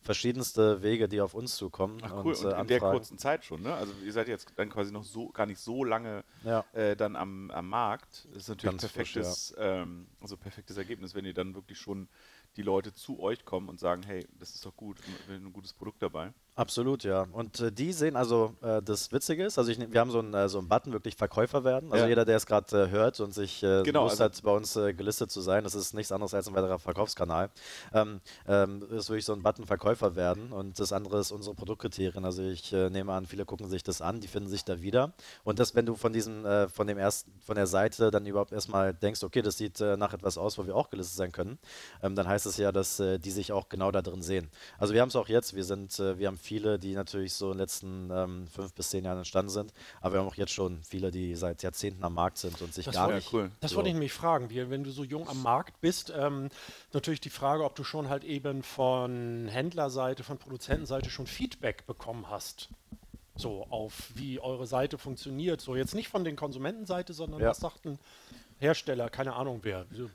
verschiedenste 0.07 0.83
Wege, 0.83 1.09
die 1.09 1.21
auf 1.21 1.35
uns 1.35 1.57
zukommen. 1.57 1.99
Ach 2.03 2.25
cool, 2.25 2.35
und, 2.35 2.45
und 2.45 2.53
äh, 2.53 2.61
in 2.61 2.67
der 2.67 2.77
Anfragen. 2.77 2.97
kurzen 2.97 3.19
Zeit 3.19 3.45
schon, 3.45 3.63
ne? 3.63 3.75
Also 3.75 3.93
ihr 4.05 4.13
seid 4.13 4.29
jetzt 4.29 4.51
dann 4.57 4.71
quasi 4.71 4.93
noch 4.93 5.05
so 5.05 5.29
gar 5.29 5.47
nicht 5.47 5.61
so 5.61 5.85
lange 5.85 6.25
Ja. 6.45 6.65
äh, 6.73 6.97
dann 6.97 7.17
am, 7.17 7.51
am 7.51 7.69
Markt. 7.69 8.27
Das 8.33 8.45
ist 8.45 8.49
natürlich 8.49 8.73
Ganz 8.73 8.85
ein 8.85 8.89
frisch, 8.91 9.13
perfektes, 9.13 9.55
ähm, 9.59 10.07
also 10.21 10.37
perfektes 10.37 10.77
Ergebnis, 10.79 11.15
wenn 11.15 11.25
ihr 11.25 11.35
dann 11.35 11.55
wirklich 11.55 11.79
schon 11.79 12.09
die 12.57 12.63
Leute 12.63 12.95
zu 12.95 13.21
euch 13.21 13.45
kommen 13.45 13.69
und 13.69 13.79
sagen, 13.79 14.03
hey, 14.05 14.27
das 14.39 14.55
ist 14.55 14.65
doch 14.65 14.75
gut, 14.75 14.99
wir 15.27 15.37
haben 15.37 15.47
ein 15.47 15.53
gutes 15.53 15.75
Produkt 15.75 16.03
dabei. 16.03 16.33
Absolut, 16.57 17.05
ja. 17.05 17.27
Und 17.33 17.61
äh, 17.61 17.71
die 17.71 17.93
sehen 17.93 18.17
also, 18.17 18.55
äh, 18.63 18.81
das 18.83 19.13
Witzige 19.13 19.45
ist, 19.45 19.59
also 19.59 19.71
ich, 19.71 19.79
wir 19.79 20.01
haben 20.01 20.11
so 20.11 20.21
einen 20.21 20.33
äh, 20.33 20.49
so 20.49 20.59
einen 20.59 20.69
Button, 20.69 20.91
wirklich 20.95 21.15
Verkäufer 21.15 21.65
werden. 21.65 21.93
Also 21.93 22.05
Ja. 22.05 22.09
jeder, 22.09 22.25
der 22.25 22.39
es 22.39 22.47
gerade 22.47 22.85
äh, 22.85 22.89
hört 22.91 23.21
und 23.21 23.35
sich 23.35 23.63
äh, 23.63 23.83
Genau, 23.83 24.05
Lust 24.05 24.23
also- 24.23 24.25
hat, 24.39 24.43
bei 24.43 24.53
uns 24.53 24.75
äh, 24.75 24.95
gelistet 24.95 25.31
zu 25.31 25.43
sein, 25.43 25.65
das 25.65 25.75
ist 25.75 25.93
nichts 25.93 26.13
anderes 26.13 26.33
als 26.33 26.49
ein 26.49 26.55
weiterer 26.55 26.79
Verkaufskanal. 26.79 27.51
Ähm, 27.93 28.23
ähm, 28.49 28.83
ist 28.91 29.11
wirklich 29.11 29.27
so 29.27 29.35
ein 29.35 29.43
Button 29.43 29.67
Verkäufer 29.67 30.17
werden 30.17 30.51
und 30.51 30.81
das 30.81 30.95
andere 30.95 31.21
ist 31.21 31.31
unsere 31.31 31.55
Produktkriterien. 31.55 32.25
Also 32.25 32.43
ich 32.43 32.73
nehme 32.73 33.13
an, 33.13 33.27
viele 33.27 33.45
gucken 33.45 33.69
sich 33.69 33.83
das 33.83 34.01
an, 34.01 34.21
die 34.21 34.29
finden 34.29 34.49
sich 34.49 34.65
da 34.65 34.81
wieder. 34.81 35.13
Und 35.45 35.59
das, 35.59 35.75
wenn 35.75 35.85
du 35.85 35.95
von 35.95 36.15
diesem, 36.15 36.47
von 36.73 36.87
dem 36.87 36.97
ersten, 36.97 37.31
von 37.45 37.57
der 37.57 37.67
Seite 37.67 38.11
dann 38.11 38.25
überhaupt 38.25 38.53
erstmal 38.53 38.95
denkst, 38.95 39.23
okay, 39.23 39.43
das 39.43 39.59
sieht 39.59 39.81
nach 39.81 40.15
etwas 40.15 40.39
aus, 40.39 40.57
wo 40.57 40.67
wir 40.67 40.75
auch 40.75 40.89
gelistet 40.89 41.17
sein 41.19 41.33
können, 41.33 41.59
ähm, 42.03 42.15
dann 42.15 42.27
heißt 42.27 42.47
es 42.47 42.57
ja, 42.57 42.73
dass 42.73 42.97
die 42.97 43.31
sich 43.31 43.53
auch 43.53 43.69
genau 43.69 43.91
da 43.91 44.01
drin 44.03 44.23
sehen. 44.23 44.49
Also 44.79 44.95
wir 44.95 45.03
haben 45.03 45.09
es 45.11 45.17
auch 45.17 45.29
jetzt, 45.29 45.55
wir 45.55 45.65
sind, 45.65 45.99
wir 45.99 46.27
haben 46.29 46.39
viele, 46.47 46.79
die 46.79 46.95
natürlich 46.95 47.35
so 47.35 47.47
in 47.47 47.59
den 47.59 47.59
letzten 47.59 48.11
ähm, 48.11 48.47
fünf 48.49 48.73
bis 48.75 48.91
zehn 48.91 49.05
Jahren 49.05 49.19
entstanden 49.19 49.51
sind, 49.51 49.73
aber 50.01 50.15
wir 50.15 50.21
haben 50.21 50.29
auch 50.29 50.35
jetzt 50.37 50.53
schon 50.53 50.83
viele, 50.85 51.11
die 51.11 51.35
seit 51.35 51.63
Jahrzehnten 51.63 52.03
am 52.05 52.15
Markt 52.15 52.39
sind 52.39 52.61
und 52.63 52.73
sich 52.73 52.85
Das 52.87 52.95
gar 52.95 53.05
war- 53.05 53.11
Ja, 53.11 53.17
nicht. 53.17 53.33
cool. 53.33 53.51
Das 53.61 53.73
so- 53.73 53.77
wollte 53.77 53.89
ich 53.89 53.95
nämlich 53.95 54.13
fragen, 54.13 54.49
wie, 54.51 54.71
wenn 54.71 54.85
du 54.85 54.91
so 54.91 55.05
jung 55.05 55.29
am 55.29 55.43
Markt 55.43 55.81
bist, 55.81 56.13
ähm, 56.17 56.49
natürlich 56.93 57.21
die 57.21 57.31
Frage, 57.31 57.65
ob 57.65 57.75
du 57.75 57.85
schon 57.85 58.09
halt 58.09 58.25
eben 58.25 58.63
von 58.63 59.49
Händlerseite, 59.49 60.23
von 60.25 60.39
Produzentenseite 60.39 61.11
schon 61.11 61.27
Feedback 61.27 61.87
bekommen 61.87 62.31
hast. 62.31 62.69
So 63.39 63.67
auf 63.69 64.11
wie 64.15 64.41
eure 64.41 64.67
Seite 64.67 64.97
funktioniert. 64.97 65.61
So 65.61 65.77
jetzt 65.77 65.95
nicht 65.95 66.09
von 66.09 66.25
den 66.25 66.37
Konsumentenseite, 66.37 67.13
sondern 67.13 67.41
Ja. 67.43 67.49
was 67.51 67.59
sagt 67.59 67.85
ein 67.85 67.99
Hersteller, 68.59 69.11
keine 69.11 69.35
Ahnung 69.35 69.61
wer. 69.63 69.85
So, 69.93 70.09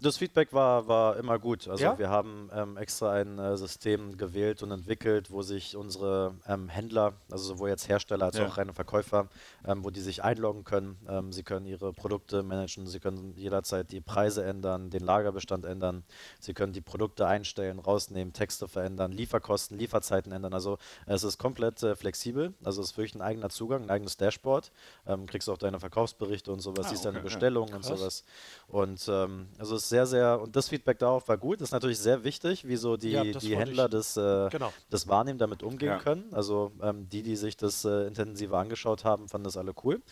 Das 0.00 0.16
Feedback 0.16 0.52
war, 0.52 0.86
war 0.86 1.16
immer 1.16 1.40
gut. 1.40 1.66
Also 1.66 1.82
Ja? 1.82 1.98
wir 1.98 2.08
haben 2.08 2.48
ähm, 2.54 2.76
extra 2.76 3.10
ein 3.14 3.36
äh, 3.40 3.56
System 3.56 4.16
gewählt 4.16 4.62
und 4.62 4.70
entwickelt, 4.70 5.32
wo 5.32 5.42
sich 5.42 5.76
unsere 5.76 6.36
ähm, 6.46 6.68
Händler, 6.68 7.14
also 7.32 7.44
sowohl 7.54 7.68
jetzt 7.70 7.88
Hersteller 7.88 8.26
als 8.26 8.36
Ja. 8.38 8.46
auch 8.46 8.58
reine 8.58 8.72
Verkäufer, 8.72 9.28
ähm, 9.66 9.82
wo 9.82 9.90
die 9.90 10.00
sich 10.00 10.22
einloggen 10.22 10.62
können. 10.62 10.98
Ähm, 11.08 11.32
sie 11.32 11.42
können 11.42 11.66
ihre 11.66 11.92
Produkte 11.92 12.44
managen, 12.44 12.86
sie 12.86 13.00
können 13.00 13.34
jederzeit 13.36 13.90
die 13.90 14.00
Preise 14.00 14.44
ändern, 14.44 14.90
den 14.90 15.02
Lagerbestand 15.02 15.64
ändern, 15.64 16.04
sie 16.38 16.54
können 16.54 16.72
die 16.72 16.80
Produkte 16.80 17.26
einstellen, 17.26 17.80
rausnehmen, 17.80 18.32
Texte 18.32 18.68
verändern, 18.68 19.10
Lieferkosten, 19.10 19.78
Lieferzeiten 19.78 20.30
ändern. 20.30 20.54
Also 20.54 20.78
es 21.06 21.24
ist 21.24 21.38
komplett 21.38 21.82
äh, 21.82 21.96
flexibel. 21.96 22.54
Also 22.62 22.82
es 22.82 22.92
ist 22.92 22.96
wirklich 22.98 23.16
ein 23.16 23.22
eigener 23.22 23.50
Zugang, 23.50 23.82
ein 23.82 23.90
eigenes 23.90 24.16
Dashboard. 24.16 24.70
Ähm, 25.08 25.26
kriegst 25.26 25.50
auch 25.50 25.58
deine 25.58 25.80
Verkaufsberichte 25.80 26.52
und 26.52 26.60
sowas, 26.60 26.86
Ah, 26.86 26.90
siehst 26.90 27.04
deine 27.04 27.18
okay, 27.18 27.26
ja. 27.26 27.34
Bestellungen 27.34 27.74
und 27.74 27.84
Krass. 27.84 27.98
sowas. 27.98 28.24
Und 28.68 29.08
ähm, 29.08 29.48
also 29.58 29.74
es 29.74 29.87
ist 29.88 29.90
sehr, 29.90 30.06
sehr, 30.06 30.40
und 30.40 30.54
das 30.54 30.68
Feedback 30.68 30.98
darauf 30.98 31.26
war 31.28 31.38
gut. 31.38 31.60
Das 31.60 31.68
ist 31.68 31.72
natürlich 31.72 31.98
sehr 31.98 32.22
wichtig, 32.24 32.66
wie 32.68 32.76
so 32.76 32.96
die, 32.96 33.10
Ja, 33.12 33.24
das 33.24 33.42
die 33.42 33.56
Händler 33.56 33.84
ich- 33.86 33.90
das, 33.90 34.16
äh, 34.16 34.48
Genau. 34.50 34.72
das 34.90 35.08
wahrnehmen, 35.08 35.38
damit 35.38 35.62
umgehen 35.62 35.88
Ja. 35.88 35.98
können. 35.98 36.24
Also 36.32 36.72
ähm, 36.82 37.08
die, 37.08 37.22
die 37.22 37.36
sich 37.36 37.56
das 37.56 37.84
äh, 37.84 38.06
intensiver 38.06 38.58
angeschaut 38.58 39.04
haben, 39.04 39.28
fanden 39.28 39.44
das 39.44 39.56
alle 39.56 39.72
cool. 39.84 40.02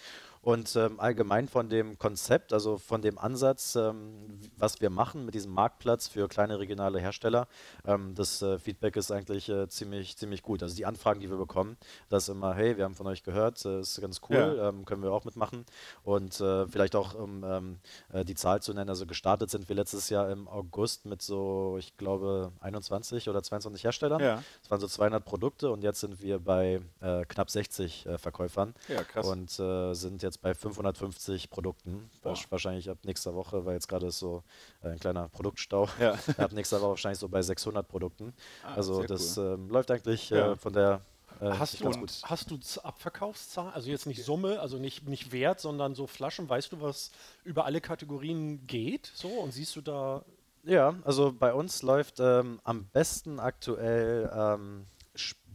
Und 0.46 0.76
ähm, 0.76 1.00
allgemein 1.00 1.48
von 1.48 1.68
dem 1.68 1.98
Konzept, 1.98 2.52
also 2.52 2.78
von 2.78 3.02
dem 3.02 3.18
Ansatz, 3.18 3.74
ähm, 3.74 4.38
was 4.56 4.80
wir 4.80 4.90
machen 4.90 5.24
mit 5.24 5.34
diesem 5.34 5.50
Marktplatz 5.52 6.06
für 6.06 6.28
kleine 6.28 6.60
regionale 6.60 7.00
Hersteller, 7.00 7.48
ähm, 7.84 8.14
das 8.14 8.42
äh, 8.42 8.56
Feedback 8.60 8.94
ist 8.94 9.10
eigentlich 9.10 9.48
äh, 9.48 9.68
ziemlich, 9.68 10.16
ziemlich 10.16 10.44
gut. 10.44 10.62
Also 10.62 10.76
die 10.76 10.86
Anfragen, 10.86 11.18
die 11.18 11.28
wir 11.28 11.36
bekommen, 11.36 11.76
das 12.10 12.22
ist 12.22 12.28
immer, 12.28 12.54
hey, 12.54 12.76
wir 12.76 12.84
haben 12.84 12.94
von 12.94 13.08
euch 13.08 13.24
gehört, 13.24 13.64
äh, 13.64 13.80
ist 13.80 14.00
ganz 14.00 14.20
cool, 14.30 14.36
Ja. 14.36 14.68
ähm, 14.68 14.84
können 14.84 15.02
wir 15.02 15.10
auch 15.10 15.24
mitmachen. 15.24 15.66
Und 16.04 16.40
äh, 16.40 16.68
vielleicht 16.68 16.94
auch, 16.94 17.16
um 17.16 17.42
ähm, 17.42 17.78
äh, 18.12 18.24
die 18.24 18.36
Zahl 18.36 18.62
zu 18.62 18.72
nennen, 18.72 18.88
also 18.88 19.04
gestartet 19.04 19.50
sind 19.50 19.68
wir 19.68 19.74
letztes 19.74 20.10
Jahr 20.10 20.30
im 20.30 20.46
August 20.46 21.06
mit 21.06 21.22
so, 21.22 21.74
ich 21.80 21.96
glaube, 21.96 22.52
21 22.60 23.28
oder 23.28 23.42
22 23.42 23.82
Herstellern. 23.82 24.20
Ja. 24.22 24.44
Es 24.62 24.70
waren 24.70 24.78
so 24.78 24.86
200 24.86 25.24
Produkte 25.24 25.72
und 25.72 25.82
jetzt 25.82 25.98
sind 25.98 26.22
wir 26.22 26.38
bei 26.38 26.80
äh, 27.00 27.24
knapp 27.24 27.50
60 27.50 28.06
äh, 28.06 28.16
Verkäufern 28.16 28.74
Ja, 28.86 29.02
krass. 29.02 29.26
und 29.26 29.50
sind 29.50 30.22
jetzt 30.22 30.35
bei 30.40 30.54
550 30.54 31.50
Produkten. 31.50 32.10
Boah. 32.22 32.34
Wahrscheinlich 32.50 32.88
ab 32.90 32.98
nächster 33.04 33.34
Woche, 33.34 33.64
weil 33.64 33.74
jetzt 33.74 33.88
gerade 33.88 34.06
ist 34.06 34.18
so 34.18 34.42
äh, 34.82 34.88
ein 34.90 34.98
kleiner 34.98 35.28
Produktstau. 35.28 35.88
Ja. 36.00 36.12
ab 36.38 36.52
nächster 36.52 36.80
Woche 36.80 36.90
wahrscheinlich 36.90 37.18
so 37.18 37.28
bei 37.28 37.42
600 37.42 37.86
Produkten. 37.86 38.32
Ah, 38.64 38.74
also 38.74 39.02
das 39.02 39.36
cool. 39.38 39.54
ähm, 39.54 39.68
läuft 39.68 39.90
eigentlich 39.90 40.30
Ja. 40.30 40.52
äh, 40.52 40.56
von 40.56 40.72
der 40.72 41.00
äh, 41.40 41.50
Hast 41.50 41.80
du, 41.80 41.90
hast 42.22 42.50
du 42.50 42.58
Abverkaufszahlen, 42.82 43.72
also 43.74 43.90
jetzt 43.90 44.06
nicht 44.06 44.24
Summe, 44.24 44.58
also 44.60 44.78
nicht, 44.78 45.06
nicht 45.06 45.32
Wert, 45.32 45.60
sondern 45.60 45.94
so 45.94 46.06
Flaschen, 46.06 46.48
weißt 46.48 46.72
du, 46.72 46.80
was 46.80 47.10
über 47.44 47.64
alle 47.66 47.80
Kategorien 47.80 48.66
geht? 48.66 49.10
So, 49.14 49.28
und 49.28 49.52
siehst 49.52 49.76
du 49.76 49.82
da, 49.82 50.22
Ja, 50.64 50.94
also 51.04 51.32
bei 51.32 51.52
uns 51.52 51.82
läuft 51.82 52.20
ähm, 52.20 52.60
am 52.64 52.84
besten 52.86 53.38
aktuell 53.38 54.30
ähm, 54.34 54.86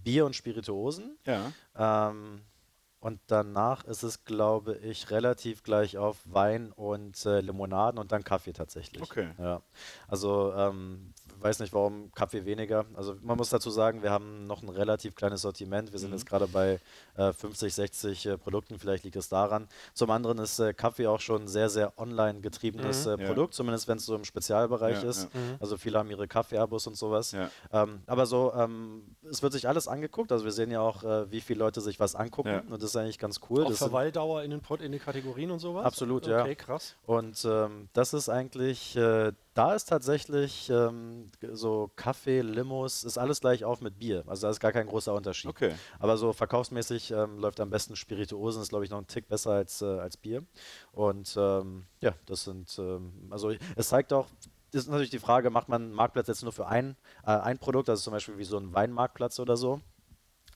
Bier 0.03 0.25
und 0.25 0.35
Spirituosen. 0.35 1.17
Ja. 1.25 1.51
Ähm, 1.75 2.41
und 3.01 3.19
danach 3.25 3.83
ist 3.85 4.03
es, 4.03 4.25
glaube 4.25 4.77
ich, 4.77 5.09
relativ 5.09 5.63
gleich 5.63 5.97
auf 5.97 6.19
Wein 6.25 6.71
und 6.71 7.25
äh, 7.25 7.41
Limonaden 7.41 7.99
und 7.99 8.11
dann 8.11 8.23
Kaffee 8.23 8.53
tatsächlich. 8.53 9.01
Okay. 9.01 9.31
Ja. 9.39 9.63
Also 10.07 10.53
ähm, 10.55 11.11
weiß 11.41 11.59
nicht, 11.59 11.73
warum 11.73 12.11
Kaffee 12.13 12.45
weniger. 12.45 12.85
Also 12.95 13.15
man 13.21 13.37
muss 13.37 13.49
dazu 13.49 13.69
sagen, 13.69 14.03
wir 14.03 14.11
haben 14.11 14.47
noch 14.47 14.61
ein 14.63 14.69
relativ 14.69 15.15
kleines 15.15 15.41
Sortiment. 15.41 15.91
Wir 15.91 15.99
sind 15.99 16.09
Mhm. 16.11 16.15
jetzt 16.17 16.25
gerade 16.25 16.47
bei 16.47 16.79
äh, 17.17 17.33
50, 17.33 17.73
60 17.73 18.25
äh, 18.25 18.37
Produkten. 18.37 18.77
Vielleicht 18.79 19.03
liegt 19.03 19.15
es 19.15 19.29
daran. 19.29 19.67
Zum 19.93 20.09
anderen 20.11 20.37
ist 20.39 20.59
äh, 20.59 20.73
Kaffee 20.73 21.07
auch 21.07 21.19
schon 21.19 21.43
ein 21.43 21.47
sehr, 21.47 21.69
sehr 21.69 21.97
online 21.97 22.41
getriebenes 22.41 23.05
äh, 23.05 23.11
Ja. 23.11 23.27
Produkt, 23.27 23.53
zumindest 23.53 23.87
wenn 23.87 23.97
es 23.97 24.05
so 24.05 24.15
im 24.15 24.23
Spezialbereich 24.23 25.03
Ja, 25.03 25.09
ist. 25.09 25.23
ja. 25.33 25.39
Also 25.59 25.77
viele 25.77 25.97
haben 25.99 26.09
ihre 26.09 26.27
Kaffee-Abos 26.27 26.87
und 26.87 26.95
sowas. 26.97 27.31
Ja. 27.31 27.49
Ähm, 27.71 28.01
aber 28.07 28.25
so, 28.25 28.53
ähm, 28.55 29.15
es 29.29 29.41
wird 29.43 29.53
sich 29.53 29.67
alles 29.67 29.87
angeguckt. 29.87 30.31
Also 30.31 30.45
wir 30.45 30.51
sehen 30.51 30.71
ja 30.71 30.81
auch, 30.81 31.03
äh, 31.03 31.31
wie 31.31 31.41
viele 31.41 31.59
Leute 31.59 31.81
sich 31.81 31.99
was 31.99 32.15
angucken. 32.15 32.49
Ja. 32.49 32.59
Und 32.61 32.71
das 32.81 32.91
ist 32.91 32.95
eigentlich 32.95 33.19
ganz 33.19 33.39
cool. 33.49 33.63
auch 33.63 33.69
Das 33.69 33.77
Verweildauer 33.77 34.43
in 34.43 34.51
den, 34.51 34.61
Pod- 34.61 34.81
in 34.81 34.91
den 34.91 35.01
Kategorien 35.01 35.51
und 35.51 35.59
sowas? 35.59 35.85
Absolut, 35.85 36.27
ja. 36.27 36.41
Okay, 36.41 36.55
krass. 36.55 36.95
und 37.05 37.43
ähm, 37.45 37.89
das 37.93 38.13
ist 38.13 38.29
eigentlich, 38.29 38.95
äh, 38.95 39.31
da 39.53 39.73
ist 39.73 39.85
tatsächlich 39.85 40.69
ähm, 40.69 41.31
so 41.51 41.91
Kaffee, 41.95 42.41
Limos, 42.41 43.03
ist 43.03 43.17
alles 43.17 43.41
gleich 43.41 43.65
auf 43.65 43.81
mit 43.81 43.99
Bier. 43.99 44.23
Also 44.27 44.47
da 44.47 44.51
ist 44.51 44.59
gar 44.59 44.71
kein 44.71 44.87
großer 44.87 45.13
Unterschied. 45.13 45.49
Okay. 45.49 45.73
Aber 45.99 46.17
so 46.17 46.31
verkaufsmäßig 46.31 47.11
ähm, 47.11 47.37
läuft 47.37 47.59
am 47.59 47.69
besten 47.69 47.95
Spirituosen, 47.95 48.61
ist 48.61 48.69
glaube 48.69 48.85
ich 48.85 48.91
noch 48.91 48.99
ein 48.99 49.07
Tick 49.07 49.27
besser 49.27 49.51
als, 49.51 49.81
äh, 49.81 49.85
als 49.85 50.17
Bier. 50.17 50.43
Und 50.93 51.35
ähm, 51.37 51.85
ja, 51.99 52.13
das 52.25 52.45
sind, 52.45 52.77
ähm, 52.79 53.27
also 53.29 53.53
es 53.75 53.89
zeigt 53.89 54.13
auch, 54.13 54.27
ist 54.71 54.87
natürlich 54.87 55.09
die 55.09 55.19
Frage, 55.19 55.49
macht 55.49 55.67
man 55.67 55.81
einen 55.83 55.93
Marktplatz 55.93 56.27
jetzt 56.27 56.43
nur 56.43 56.53
für 56.53 56.67
ein, 56.67 56.95
äh, 57.25 57.31
ein 57.31 57.57
Produkt, 57.57 57.89
also 57.89 58.01
zum 58.01 58.13
Beispiel 58.13 58.37
wie 58.37 58.45
so 58.45 58.57
ein 58.57 58.73
Weinmarktplatz 58.73 59.39
oder 59.39 59.57
so. 59.57 59.81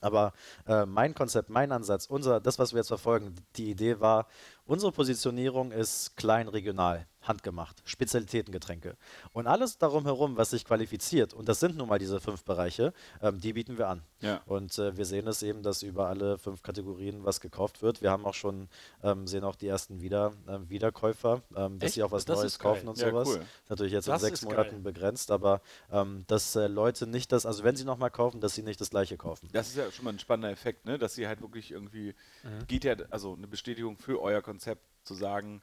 Aber 0.00 0.32
äh, 0.66 0.86
mein 0.86 1.14
Konzept, 1.14 1.48
mein 1.50 1.72
Ansatz, 1.72 2.06
unser, 2.06 2.40
das, 2.40 2.58
was 2.58 2.72
wir 2.72 2.78
jetzt 2.78 2.88
verfolgen, 2.88 3.34
die 3.56 3.70
Idee 3.70 4.00
war, 4.00 4.26
unsere 4.66 4.92
Positionierung 4.92 5.72
ist 5.72 6.16
klein, 6.16 6.48
regional, 6.48 7.06
handgemacht, 7.28 7.82
Spezialitätengetränke. 7.84 8.96
Und 9.32 9.46
alles 9.46 9.78
darum 9.78 10.04
herum, 10.04 10.36
was 10.36 10.50
sich 10.50 10.64
qualifiziert, 10.64 11.34
und 11.34 11.48
das 11.48 11.60
sind 11.60 11.76
nun 11.76 11.88
mal 11.88 11.98
diese 11.98 12.20
fünf 12.20 12.44
Bereiche, 12.44 12.92
ähm, 13.22 13.40
die 13.40 13.52
bieten 13.52 13.78
wir 13.78 13.88
an. 13.88 14.02
Ja. 14.20 14.40
Und 14.46 14.78
äh, 14.78 14.96
wir 14.96 15.04
sehen 15.04 15.26
es 15.26 15.42
eben, 15.42 15.62
dass 15.62 15.82
über 15.82 16.08
alle 16.08 16.38
fünf 16.38 16.62
Kategorien 16.62 17.24
was 17.24 17.40
gekauft 17.40 17.82
wird. 17.82 18.00
Wir 18.02 18.10
haben 18.10 18.24
auch 18.24 18.34
schon, 18.34 18.68
ähm, 19.02 19.26
sehen 19.26 19.44
auch 19.44 19.56
die 19.56 19.66
ersten 19.68 20.00
Wieder, 20.00 20.32
ähm, 20.48 20.68
Wiederkäufer, 20.70 21.42
ähm, 21.54 21.78
dass 21.78 21.88
Echt? 21.88 21.94
sie 21.94 22.02
auch 22.02 22.12
was 22.12 22.24
Das 22.24 22.38
Neues 22.38 22.58
kaufen 22.58 22.88
und 22.88 22.98
Ja, 22.98 23.10
sowas. 23.10 23.28
cool. 23.28 23.42
Natürlich 23.68 23.92
jetzt 23.92 24.08
Das 24.08 24.22
in 24.22 24.28
sechs 24.28 24.42
Monaten 24.42 24.70
geil. 24.70 24.80
begrenzt, 24.92 25.30
aber 25.30 25.60
ähm, 25.92 26.24
dass 26.26 26.56
äh, 26.56 26.66
Leute 26.66 27.06
nicht 27.06 27.32
das, 27.32 27.44
also 27.46 27.62
wenn 27.64 27.76
sie 27.76 27.84
nochmal 27.84 28.10
kaufen, 28.10 28.40
dass 28.40 28.54
sie 28.54 28.62
nicht 28.62 28.80
das 28.80 28.90
gleiche 28.90 29.16
kaufen. 29.16 29.48
Das 29.52 29.68
ist 29.68 29.76
ja 29.76 29.90
schon 29.90 30.04
mal 30.04 30.12
ein 30.12 30.18
spannender 30.18 30.50
Effekt, 30.50 30.86
ne? 30.86 30.98
dass 30.98 31.14
sie 31.14 31.26
halt 31.26 31.40
wirklich 31.40 31.70
irgendwie, 31.72 32.14
Mhm. 32.42 32.66
geht 32.68 32.84
ja, 32.84 32.94
also 33.10 33.34
eine 33.34 33.46
Bestätigung 33.46 33.96
für 33.96 34.20
euer 34.22 34.40
Konzept 34.42 34.82
zu 35.04 35.14
sagen, 35.14 35.62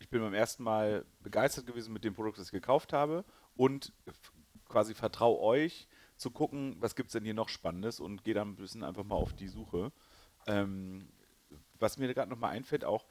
ich 0.00 0.08
bin 0.08 0.20
beim 0.20 0.34
ersten 0.34 0.64
Mal 0.64 1.04
begeistert 1.20 1.66
gewesen 1.66 1.92
mit 1.92 2.04
dem 2.04 2.14
Produkt, 2.14 2.38
das 2.38 2.46
ich 2.46 2.52
gekauft 2.52 2.92
habe 2.92 3.24
und 3.54 3.92
quasi 4.68 4.94
vertraue 4.94 5.38
euch 5.40 5.86
zu 6.16 6.30
gucken, 6.30 6.76
was 6.80 6.96
gibt 6.96 7.08
es 7.08 7.12
denn 7.12 7.24
hier 7.24 7.34
noch 7.34 7.48
Spannendes 7.48 8.00
und 8.00 8.24
gehe 8.24 8.34
dann 8.34 8.50
ein 8.50 8.56
bisschen 8.56 8.82
einfach 8.82 9.04
mal 9.04 9.16
auf 9.16 9.32
die 9.32 9.48
Suche. 9.48 9.92
Ähm, 10.46 11.08
was 11.78 11.98
mir 11.98 12.12
gerade 12.12 12.30
nochmal 12.30 12.52
einfällt, 12.52 12.84
auch, 12.84 13.06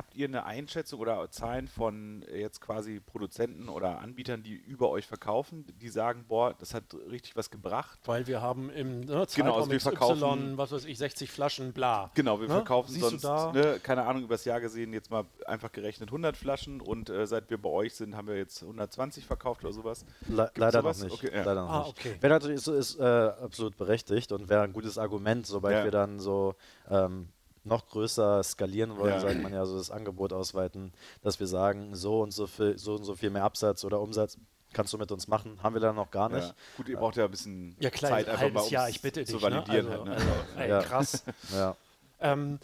habt 0.00 0.14
ihr 0.14 0.26
eine 0.28 0.46
Einschätzung 0.46 0.98
oder 0.98 1.30
Zahlen 1.30 1.68
von 1.68 2.24
jetzt 2.34 2.62
quasi 2.62 3.00
Produzenten 3.00 3.68
oder 3.68 3.98
Anbietern, 3.98 4.42
die 4.42 4.54
über 4.54 4.88
euch 4.88 5.06
verkaufen, 5.06 5.66
die 5.78 5.90
sagen, 5.90 6.24
boah, 6.26 6.54
das 6.58 6.72
hat 6.72 6.84
richtig 7.10 7.36
was 7.36 7.50
gebracht? 7.50 7.98
Weil 8.06 8.26
wir 8.26 8.40
haben 8.40 8.70
im 8.70 9.00
ne, 9.00 9.06
Genau, 9.06 9.24
Zeitraum 9.26 9.52
also 9.58 9.70
wir 9.70 9.80
verkaufen- 9.80 10.56
was 10.56 10.72
weiß 10.72 10.86
ich, 10.86 10.96
60 10.96 11.30
Flaschen, 11.30 11.74
bla. 11.74 12.10
Genau, 12.14 12.40
wir 12.40 12.48
Ne? 12.48 12.54
verkaufen 12.54 12.92
Siehst 12.92 13.20
sonst, 13.20 13.54
ne, 13.54 13.78
keine 13.82 14.06
Ahnung, 14.06 14.22
übers 14.22 14.46
Jahr 14.46 14.58
gesehen 14.62 14.94
jetzt 14.94 15.10
mal 15.10 15.26
einfach 15.46 15.70
gerechnet 15.70 16.08
100 16.10 16.34
Flaschen 16.34 16.80
und 16.80 17.10
äh, 17.10 17.26
seit 17.26 17.50
wir 17.50 17.60
bei 17.60 17.68
euch 17.68 17.94
sind, 17.94 18.16
haben 18.16 18.26
wir 18.28 18.36
jetzt 18.38 18.62
120 18.62 19.26
verkauft 19.26 19.64
oder 19.64 19.74
sowas. 19.74 20.06
Le 20.28 20.50
leider 20.56 20.80
sowas? 20.80 20.98
noch 21.02 21.10
nicht. 21.10 21.22
Okay, 21.24 21.30
ja. 21.36 21.44
leider 21.44 21.62
noch 21.66 21.70
Ah, 21.70 21.78
nicht. 21.80 21.98
okay. 21.98 22.16
Wäre 22.20 22.32
natürlich 22.32 22.62
so 22.62 22.72
ist 22.74 22.98
äh, 22.98 23.02
absolut 23.04 23.76
berechtigt 23.76 24.32
und 24.32 24.48
wäre 24.48 24.62
ein 24.62 24.72
gutes 24.72 24.96
Argument, 24.96 25.46
sobald 25.46 25.76
Ja. 25.76 25.84
wir 25.84 25.90
dann 25.90 26.18
so 26.20 26.54
ähm, 26.88 27.28
noch 27.64 27.86
größer 27.88 28.42
skalieren 28.42 28.96
wollen, 28.96 29.12
Ja. 29.12 29.20
sagt 29.20 29.42
man 29.42 29.52
ja, 29.52 29.66
so 29.66 29.76
das 29.76 29.90
Angebot 29.90 30.32
ausweiten, 30.32 30.92
dass 31.22 31.40
wir 31.40 31.46
sagen, 31.46 31.94
so 31.94 32.20
und 32.22 32.32
so 32.32 32.46
viel, 32.46 32.78
so 32.78 32.94
und 32.94 33.04
so 33.04 33.14
viel 33.14 33.30
mehr 33.30 33.44
Absatz 33.44 33.84
oder 33.84 34.00
Umsatz 34.00 34.38
kannst 34.72 34.92
du 34.92 34.98
mit 34.98 35.10
uns 35.12 35.26
machen? 35.28 35.58
Haben 35.62 35.74
wir 35.74 35.80
da 35.80 35.92
noch 35.92 36.10
gar 36.10 36.28
nicht. 36.28 36.46
Ja. 36.46 36.54
Gut, 36.76 36.88
ihr 36.88 36.96
braucht 36.96 37.16
ja 37.16 37.24
ein 37.24 37.30
bisschen 37.30 37.76
Ja, 37.80 37.90
klar, 37.90 38.12
Zeit 38.12 38.26
ein 38.28 38.32
einfach 38.36 38.48
mal, 38.50 38.54
halbes 38.60 38.70
Jahr, 38.70 38.84
um's 38.86 38.96
ich 38.96 39.02
bitte 39.02 39.20
dich. 39.24 39.28
zu 39.30 39.42
validieren. 39.42 39.86
Ne? 39.86 39.92
Also, 39.98 40.06
halt, 40.06 40.18
ne? 40.20 40.26
also, 40.26 40.60
ey, 40.60 40.68
Ja. 40.70 40.82
krass. 40.82 41.24
Ja. 41.52 41.76
Ähm, 42.20 42.58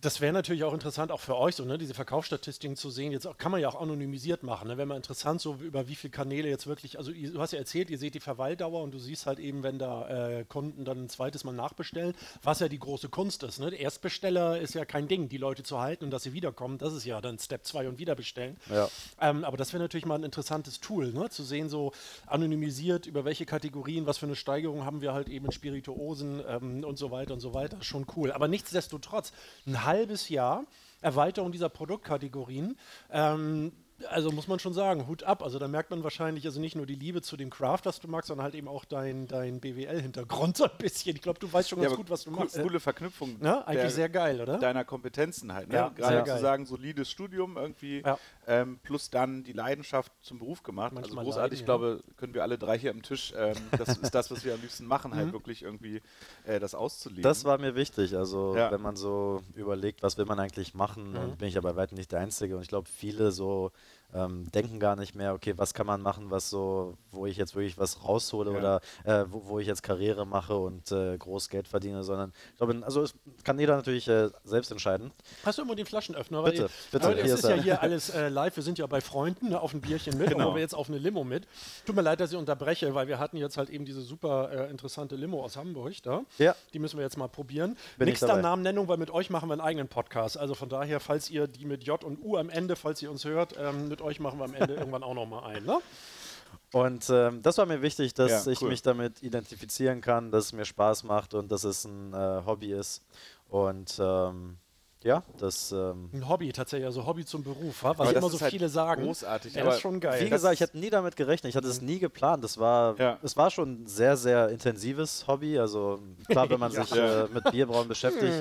das 0.00 0.20
wäre 0.20 0.32
natürlich 0.32 0.64
auch 0.64 0.72
interessant, 0.72 1.12
auch 1.12 1.20
für 1.20 1.36
euch, 1.36 1.56
so, 1.56 1.64
ne, 1.64 1.76
diese 1.76 1.94
Verkaufsstatistiken 1.94 2.76
zu 2.76 2.90
sehen. 2.90 3.12
Jetzt 3.12 3.26
auch, 3.26 3.36
kann 3.36 3.52
man 3.52 3.60
ja 3.60 3.68
auch 3.68 3.80
anonymisiert 3.80 4.42
machen. 4.42 4.68
Ne? 4.68 4.76
Wäre 4.76 4.86
mal 4.86 4.96
interessant, 4.96 5.40
so 5.40 5.54
über 5.54 5.88
wie 5.88 5.94
viele 5.94 6.10
Kanäle 6.10 6.48
jetzt 6.48 6.66
wirklich, 6.66 6.98
also 6.98 7.10
ihr, 7.10 7.32
du 7.32 7.40
hast 7.40 7.52
ja 7.52 7.58
erzählt, 7.58 7.90
ihr 7.90 7.98
seht 7.98 8.14
die 8.14 8.20
Verweildauer 8.20 8.82
und 8.82 8.92
du 8.92 8.98
siehst 8.98 9.26
halt 9.26 9.38
eben, 9.38 9.62
wenn 9.62 9.78
da 9.78 10.08
äh, 10.08 10.44
Kunden 10.44 10.84
dann 10.84 11.04
ein 11.04 11.08
zweites 11.08 11.44
Mal 11.44 11.52
nachbestellen, 11.52 12.14
was 12.42 12.60
ja 12.60 12.68
die 12.68 12.78
große 12.78 13.08
Kunst 13.08 13.42
ist. 13.42 13.58
Ne? 13.58 13.70
Der 13.70 13.80
Erstbesteller 13.80 14.60
ist 14.60 14.74
ja 14.74 14.84
kein 14.84 15.08
Ding, 15.08 15.28
die 15.28 15.38
Leute 15.38 15.62
zu 15.62 15.80
halten 15.80 16.04
und 16.04 16.10
dass 16.10 16.22
sie 16.22 16.32
wiederkommen, 16.32 16.78
das 16.78 16.94
ist 16.94 17.04
ja 17.04 17.20
dann 17.20 17.38
Step 17.38 17.64
2 17.64 17.88
und 17.88 17.98
wiederbestellen. 17.98 18.56
Ja. 18.70 18.88
Ähm, 19.20 19.44
aber 19.44 19.56
das 19.56 19.72
wäre 19.72 19.82
natürlich 19.82 20.06
mal 20.06 20.16
ein 20.16 20.24
interessantes 20.24 20.80
Tool, 20.80 21.12
ne? 21.12 21.28
zu 21.28 21.42
sehen, 21.42 21.68
so 21.68 21.92
anonymisiert, 22.26 23.06
über 23.06 23.24
welche 23.24 23.44
Kategorien, 23.44 24.06
was 24.06 24.18
für 24.18 24.26
eine 24.26 24.36
Steigerung 24.36 24.84
haben 24.84 25.02
wir 25.02 25.12
halt 25.12 25.28
eben 25.28 25.46
in 25.46 25.52
Spirituosen 25.52 26.42
ähm, 26.48 26.84
und 26.84 26.96
so 26.96 27.10
weiter 27.10 27.34
und 27.34 27.40
so 27.40 27.52
weiter. 27.52 27.82
Schon 27.82 28.06
cool. 28.16 28.32
Aber 28.32 28.48
nichtsdestotrotz, 28.48 29.32
ein 29.66 29.84
halbes 29.90 30.28
Jahr 30.28 30.64
Erweiterung 31.00 31.50
dieser 31.50 31.68
Produktkategorien. 31.68 32.78
Ähm, 33.10 33.72
also 34.08 34.30
muss 34.32 34.48
man 34.48 34.58
schon 34.58 34.72
sagen, 34.72 35.06
Hut 35.06 35.22
ab. 35.24 35.42
Also 35.42 35.58
da 35.58 35.68
merkt 35.68 35.90
man 35.90 36.02
wahrscheinlich 36.02 36.44
also 36.46 36.60
nicht 36.60 36.74
nur 36.76 36.86
die 36.86 36.94
Liebe 36.94 37.22
zu 37.22 37.36
dem 37.36 37.50
Craft, 37.50 37.80
was 37.84 38.00
du 38.00 38.08
magst, 38.08 38.28
sondern 38.28 38.44
halt 38.44 38.54
eben 38.54 38.68
auch 38.68 38.84
dein, 38.84 39.26
dein 39.26 39.60
BWL-Hintergrund 39.60 40.56
so 40.56 40.64
ein 40.64 40.70
bisschen. 40.78 41.16
Ich 41.16 41.22
glaube, 41.22 41.38
du 41.38 41.52
weißt 41.52 41.68
schon 41.68 41.78
Ja, 41.78 41.84
ganz 41.84 41.92
aber 41.94 42.02
gut, 42.02 42.10
was 42.10 42.24
du 42.24 42.30
cool- 42.30 42.36
machst. 42.38 42.60
Coole 42.60 42.80
Verknüpfung 42.80 43.38
Ne? 43.40 43.66
Eigentlich 43.66 43.82
der- 43.82 43.90
sehr 43.90 44.08
geil, 44.08 44.40
oder? 44.40 44.58
deiner 44.58 44.84
Kompetenzen 44.84 45.52
halt. 45.52 45.68
Ne? 45.68 45.74
Ja, 45.74 45.88
Gerade 45.90 46.30
zu 46.30 46.38
sagen, 46.40 46.66
solides 46.66 47.10
Studium 47.10 47.56
irgendwie, 47.56 48.00
Ja. 48.04 48.18
ähm, 48.46 48.78
plus 48.82 49.10
dann 49.10 49.44
die 49.44 49.52
Leidenschaft 49.52 50.12
zum 50.22 50.38
Beruf 50.38 50.62
gemacht. 50.62 50.92
Manchmal 50.92 51.18
also 51.20 51.30
großartig, 51.30 51.40
leiden, 51.42 51.54
ich 51.54 51.60
ja. 51.60 51.64
glaube, 51.66 52.02
können 52.16 52.34
wir 52.34 52.42
alle 52.42 52.58
drei 52.58 52.78
hier 52.78 52.90
am 52.90 53.02
Tisch, 53.02 53.32
ähm, 53.36 53.54
das 53.76 53.88
ist 54.10 54.14
das, 54.14 54.30
was 54.30 54.44
wir 54.44 54.54
am 54.54 54.60
liebsten 54.60 54.86
machen, 54.86 55.10
Mhm. 55.12 55.16
halt 55.16 55.32
wirklich 55.32 55.62
irgendwie 55.62 56.00
äh, 56.44 56.58
das 56.58 56.74
auszuleben. 56.74 57.22
Das 57.22 57.44
war 57.44 57.58
mir 57.58 57.74
wichtig. 57.74 58.16
Also, 58.16 58.56
Ja. 58.56 58.70
wenn 58.72 58.80
man 58.80 58.96
so 58.96 59.42
überlegt, 59.54 60.02
was 60.02 60.16
will 60.18 60.24
man 60.24 60.38
eigentlich 60.40 60.74
machen, 60.74 61.10
Mhm. 61.12 61.16
und 61.18 61.38
bin 61.38 61.48
ich 61.48 61.58
aber 61.58 61.76
weit 61.76 61.92
nicht 61.92 62.12
der 62.12 62.20
Einzige. 62.20 62.56
Und 62.56 62.62
ich 62.62 62.68
glaube, 62.68 62.88
viele 62.88 63.30
so 63.32 63.72
ähm, 64.14 64.50
denken 64.52 64.80
gar 64.80 64.96
nicht 64.96 65.14
mehr, 65.14 65.34
okay, 65.34 65.54
was 65.56 65.74
kann 65.74 65.86
man 65.86 66.02
machen, 66.02 66.30
was 66.30 66.50
so, 66.50 66.96
wo 67.10 67.26
ich 67.26 67.36
jetzt 67.36 67.54
wirklich 67.54 67.78
was 67.78 68.04
raushole 68.04 68.52
Ja. 68.52 68.58
oder 68.58 68.80
äh, 69.04 69.24
wo, 69.30 69.42
wo 69.46 69.58
ich 69.58 69.66
jetzt 69.66 69.82
Karriere 69.82 70.26
mache 70.26 70.56
und 70.56 70.90
äh, 70.92 71.16
groß 71.18 71.48
Geld 71.48 71.68
verdiene, 71.68 72.02
sondern 72.02 72.32
ich 72.52 72.56
glaube, 72.56 72.80
also 72.84 73.02
es 73.02 73.14
kann 73.44 73.58
jeder 73.58 73.76
natürlich 73.76 74.08
äh, 74.08 74.30
selbst 74.44 74.70
entscheiden. 74.72 75.12
Hast 75.44 75.58
du 75.58 75.62
immer 75.62 75.74
den 75.74 75.86
Flaschenöffner? 75.86 76.42
Bitte, 76.42 76.62
Weil, 76.62 76.70
bitte, 76.92 77.14
hier 77.22 77.24
es 77.34 77.40
ist 77.40 77.44
ja 77.44 77.50
er. 77.56 77.62
hier 77.62 77.82
alles 77.82 78.10
äh, 78.10 78.28
live. 78.28 78.56
Wir 78.56 78.62
sind 78.62 78.78
ja 78.78 78.86
bei 78.86 79.00
Freunden 79.00 79.50
ne, 79.50 79.60
auf 79.60 79.74
ein 79.74 79.80
Bierchen 79.80 80.16
mit. 80.18 80.30
Genau. 80.30 80.54
Wir 80.54 80.60
jetzt 80.60 80.74
auf 80.74 80.88
eine 80.88 80.98
Limo 80.98 81.24
mit. 81.24 81.46
Tut 81.86 81.94
mir 81.96 82.02
leid, 82.02 82.20
dass 82.20 82.32
ich 82.32 82.38
unterbreche, 82.38 82.94
weil 82.94 83.08
wir 83.08 83.18
hatten 83.18 83.36
jetzt 83.36 83.56
halt 83.56 83.70
eben 83.70 83.84
diese 83.84 84.02
super 84.02 84.50
äh, 84.50 84.70
interessante 84.70 85.16
Limo 85.16 85.42
aus 85.44 85.56
Hamburg 85.56 85.94
da. 86.02 86.22
Ja. 86.38 86.54
Die 86.72 86.78
müssen 86.78 86.96
wir 86.98 87.04
jetzt 87.04 87.16
mal 87.16 87.28
probieren. 87.28 87.76
Bin 87.98 88.08
ich 88.08 88.20
Nichts. 88.20 88.40
Namennennung, 88.40 88.88
weil 88.88 88.96
mit 88.96 89.10
euch 89.10 89.30
machen 89.30 89.48
wir 89.48 89.52
einen 89.54 89.60
eigenen 89.60 89.88
Podcast. 89.88 90.36
Also 90.38 90.54
von 90.54 90.68
daher, 90.68 91.00
falls 91.00 91.30
ihr 91.30 91.46
die 91.46 91.64
mit 91.64 91.84
J 91.84 92.02
und 92.04 92.22
U 92.22 92.36
am 92.36 92.48
Ende, 92.50 92.76
falls 92.76 93.02
ihr 93.02 93.10
uns 93.10 93.24
hört, 93.24 93.54
ähm, 93.58 93.88
mit 93.88 93.99
euch 94.00 94.20
machen 94.20 94.38
wir 94.38 94.44
am 94.44 94.54
Ende 94.54 94.74
irgendwann 94.74 95.02
auch 95.02 95.14
nochmal 95.14 95.54
ein. 95.54 95.64
Ne? 95.64 95.78
Und 96.72 97.10
ähm, 97.10 97.42
das 97.42 97.58
war 97.58 97.66
mir 97.66 97.82
wichtig, 97.82 98.14
dass 98.14 98.46
Ja, 98.46 98.52
ich 98.52 98.62
cool. 98.62 98.68
mich 98.68 98.82
damit 98.82 99.22
identifizieren 99.22 100.00
kann, 100.00 100.30
dass 100.30 100.46
es 100.46 100.52
mir 100.52 100.64
Spaß 100.64 101.02
macht 101.04 101.34
und 101.34 101.50
dass 101.50 101.64
es 101.64 101.84
ein 101.84 102.12
äh, 102.12 102.42
Hobby 102.46 102.72
ist. 102.72 103.02
Und 103.48 103.98
ähm, 104.00 104.56
ja, 105.02 105.22
das. 105.38 105.72
Ähm, 105.72 106.10
Ein 106.12 106.28
Hobby 106.28 106.52
tatsächlich, 106.52 106.86
also 106.86 107.06
Hobby 107.06 107.24
zum 107.24 107.42
Beruf, 107.42 107.82
wa? 107.82 107.90
was 107.90 108.00
Aber 108.00 108.12
das 108.12 108.22
immer 108.22 108.30
so 108.30 108.36
ist 108.36 108.42
halt 108.42 108.52
viele 108.52 108.68
sagen. 108.68 109.02
großartig, 109.04 109.54
Ja, 109.54 109.62
aber 109.62 109.68
das 109.70 109.76
ist 109.76 109.82
schon 109.82 109.98
geil. 110.00 110.24
Wie 110.24 110.30
gesagt, 110.30 110.54
ich 110.54 110.62
hatte 110.62 110.78
nie 110.78 110.90
damit 110.90 111.16
gerechnet. 111.16 111.50
Ich 111.50 111.56
hatte 111.56 111.68
es 111.68 111.80
nie 111.80 111.98
geplant. 111.98 112.44
Das 112.44 112.58
war, 112.58 112.98
Ja. 112.98 113.18
es 113.22 113.36
war 113.36 113.50
schon 113.50 113.82
ein 113.82 113.86
sehr, 113.86 114.16
sehr 114.16 114.48
intensives 114.50 115.26
Hobby. 115.26 115.58
Also 115.58 116.00
klar, 116.28 116.48
wenn 116.50 116.60
man 116.60 116.70
sich 116.72 116.90
Ja. 116.90 117.24
äh, 117.24 117.28
mit 117.28 117.50
Bierbrauen 117.50 117.88
beschäftigt, 117.88 118.34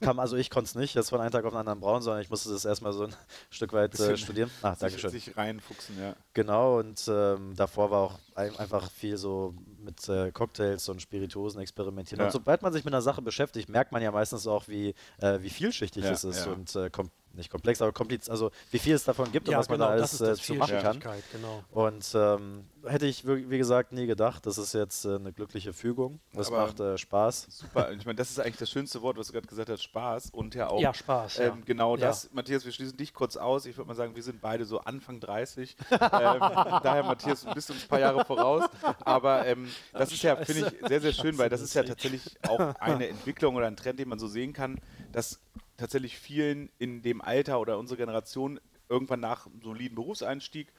kam, 0.00 0.18
also 0.18 0.36
ich 0.36 0.50
konnte 0.50 0.66
es 0.68 0.74
nicht 0.74 0.94
jetzt 0.94 1.08
von 1.10 1.20
einem 1.20 1.30
Tag 1.30 1.44
auf 1.44 1.52
den 1.52 1.58
anderen 1.58 1.80
brauen, 1.80 2.02
sondern 2.02 2.20
ich 2.22 2.30
musste 2.30 2.50
das 2.50 2.64
erstmal 2.64 2.92
so 2.92 3.04
ein 3.04 3.14
Stück 3.50 3.72
weit 3.72 3.98
äh, 3.98 4.16
studieren. 4.16 4.50
Ach, 4.62 4.72
sich, 4.74 4.80
Dankeschön. 4.80 5.10
sich 5.10 5.36
reinfuchsen, 5.36 5.98
ja. 6.00 6.14
Genau, 6.34 6.78
und 6.78 7.02
ähm, 7.08 7.54
davor 7.56 7.90
war 7.90 8.00
auch 8.00 8.18
ein, 8.34 8.54
einfach 8.58 8.90
viel 8.90 9.16
so 9.16 9.54
mit 9.82 10.08
äh, 10.08 10.30
Cocktails 10.32 10.88
und 10.88 11.02
Spirituosen 11.02 11.60
experimentieren. 11.60 12.20
Ja. 12.20 12.26
Und 12.26 12.32
sobald 12.32 12.62
man 12.62 12.72
sich 12.72 12.84
mit 12.84 12.94
einer 12.94 13.02
Sache 13.02 13.22
beschäftigt, 13.22 13.68
merkt 13.68 13.92
man 13.92 14.02
ja 14.02 14.10
meistens 14.10 14.46
auch, 14.46 14.68
wie, 14.68 14.94
äh, 15.18 15.40
wie 15.40 15.50
vielschichtig 15.50 16.04
Ja, 16.04 16.12
es 16.12 16.24
ist 16.24 16.46
ja. 16.46 16.52
und 16.52 16.74
äh, 16.76 16.90
kom 16.90 17.10
nicht 17.34 17.50
komplex, 17.50 17.80
aber 17.82 17.92
kompliz, 17.92 18.28
also 18.28 18.50
wie 18.70 18.78
viel 18.78 18.94
es 18.94 19.04
davon 19.04 19.30
gibt 19.32 19.48
ja, 19.48 19.56
und 19.56 19.60
was 19.60 19.68
man 19.68 19.78
genau, 19.78 19.90
da 19.90 19.96
das 19.96 20.20
alles 20.20 20.20
äh, 20.20 20.26
das 20.38 20.46
zu 20.46 20.54
machen 20.54 20.78
kann. 20.80 21.00
Genau. 21.32 21.64
Und 21.70 22.10
ähm, 22.14 22.64
hätte 22.86 23.06
ich, 23.06 23.26
wie 23.26 23.50
wie 23.50 23.58
gesagt, 23.58 23.92
nie 23.92 24.06
gedacht. 24.06 24.46
Das 24.46 24.58
ist 24.58 24.72
jetzt 24.74 25.04
äh, 25.04 25.14
eine 25.16 25.32
glückliche 25.32 25.72
Fügung. 25.72 26.20
Das 26.32 26.48
Aber- 26.48 26.66
macht 26.66 26.80
äh, 26.80 26.98
Spaß. 26.98 27.46
Super. 27.50 27.92
Ich 27.92 28.04
meine, 28.04 28.16
das 28.16 28.30
ist 28.30 28.40
eigentlich 28.40 28.56
das 28.56 28.70
schönste 28.70 29.02
Wort, 29.02 29.16
was 29.16 29.28
du 29.28 29.32
gerade 29.34 29.46
gesagt 29.46 29.68
hast, 29.68 29.82
Spaß 29.82 30.30
und 30.32 30.54
ja 30.54 30.68
auch 30.68 30.80
Ja, 30.80 30.92
Spaß. 30.92 31.38
ja. 31.38 31.44
Ähm, 31.46 31.64
genau 31.64 31.96
Ja. 31.96 32.06
das, 32.08 32.30
Matthias, 32.32 32.64
wir 32.64 32.72
schließen 32.72 32.96
dich 32.96 33.14
kurz 33.14 33.36
aus. 33.36 33.66
Ich 33.66 33.76
würde 33.76 33.88
mal 33.88 33.94
sagen, 33.94 34.14
wir 34.14 34.22
sind 34.22 34.40
beide 34.40 34.64
so 34.64 34.80
Anfang 34.80 35.20
30. 35.20 35.76
ähm, 35.90 35.98
daher, 36.00 37.02
Matthias, 37.04 37.44
du 37.44 37.54
bist 37.54 37.70
uns 37.70 37.82
ein 37.84 37.88
paar 37.88 38.00
Jahre 38.00 38.24
voraus. 38.24 38.64
Aber 39.04 39.46
ähm, 39.46 39.68
das 39.92 40.12
ist 40.12 40.22
ja, 40.22 40.36
finde 40.36 40.72
ich, 40.80 40.88
sehr, 40.88 41.00
sehr 41.00 41.12
schön, 41.12 41.38
weil 41.38 41.48
das 41.48 41.60
ist 41.60 41.74
ja 41.74 41.82
tatsächlich 41.82 42.22
auch 42.48 42.58
eine 42.80 43.08
Entwicklung 43.08 43.54
oder 43.56 43.66
ein 43.66 43.76
Trend, 43.76 43.98
den 43.98 44.08
man 44.08 44.18
so 44.18 44.26
sehen 44.26 44.52
kann, 44.52 44.78
dass 45.12 45.38
tatsächlich 45.82 46.16
vielen 46.18 46.70
in 46.78 47.02
dem 47.02 47.20
Alter 47.20 47.60
oder 47.60 47.78
unsere 47.78 47.98
Generation 47.98 48.60
irgendwann 48.88 49.20
nach 49.20 49.46
einem 49.46 49.60
soliden 49.62 49.94
Berufseinstieg 49.94 50.72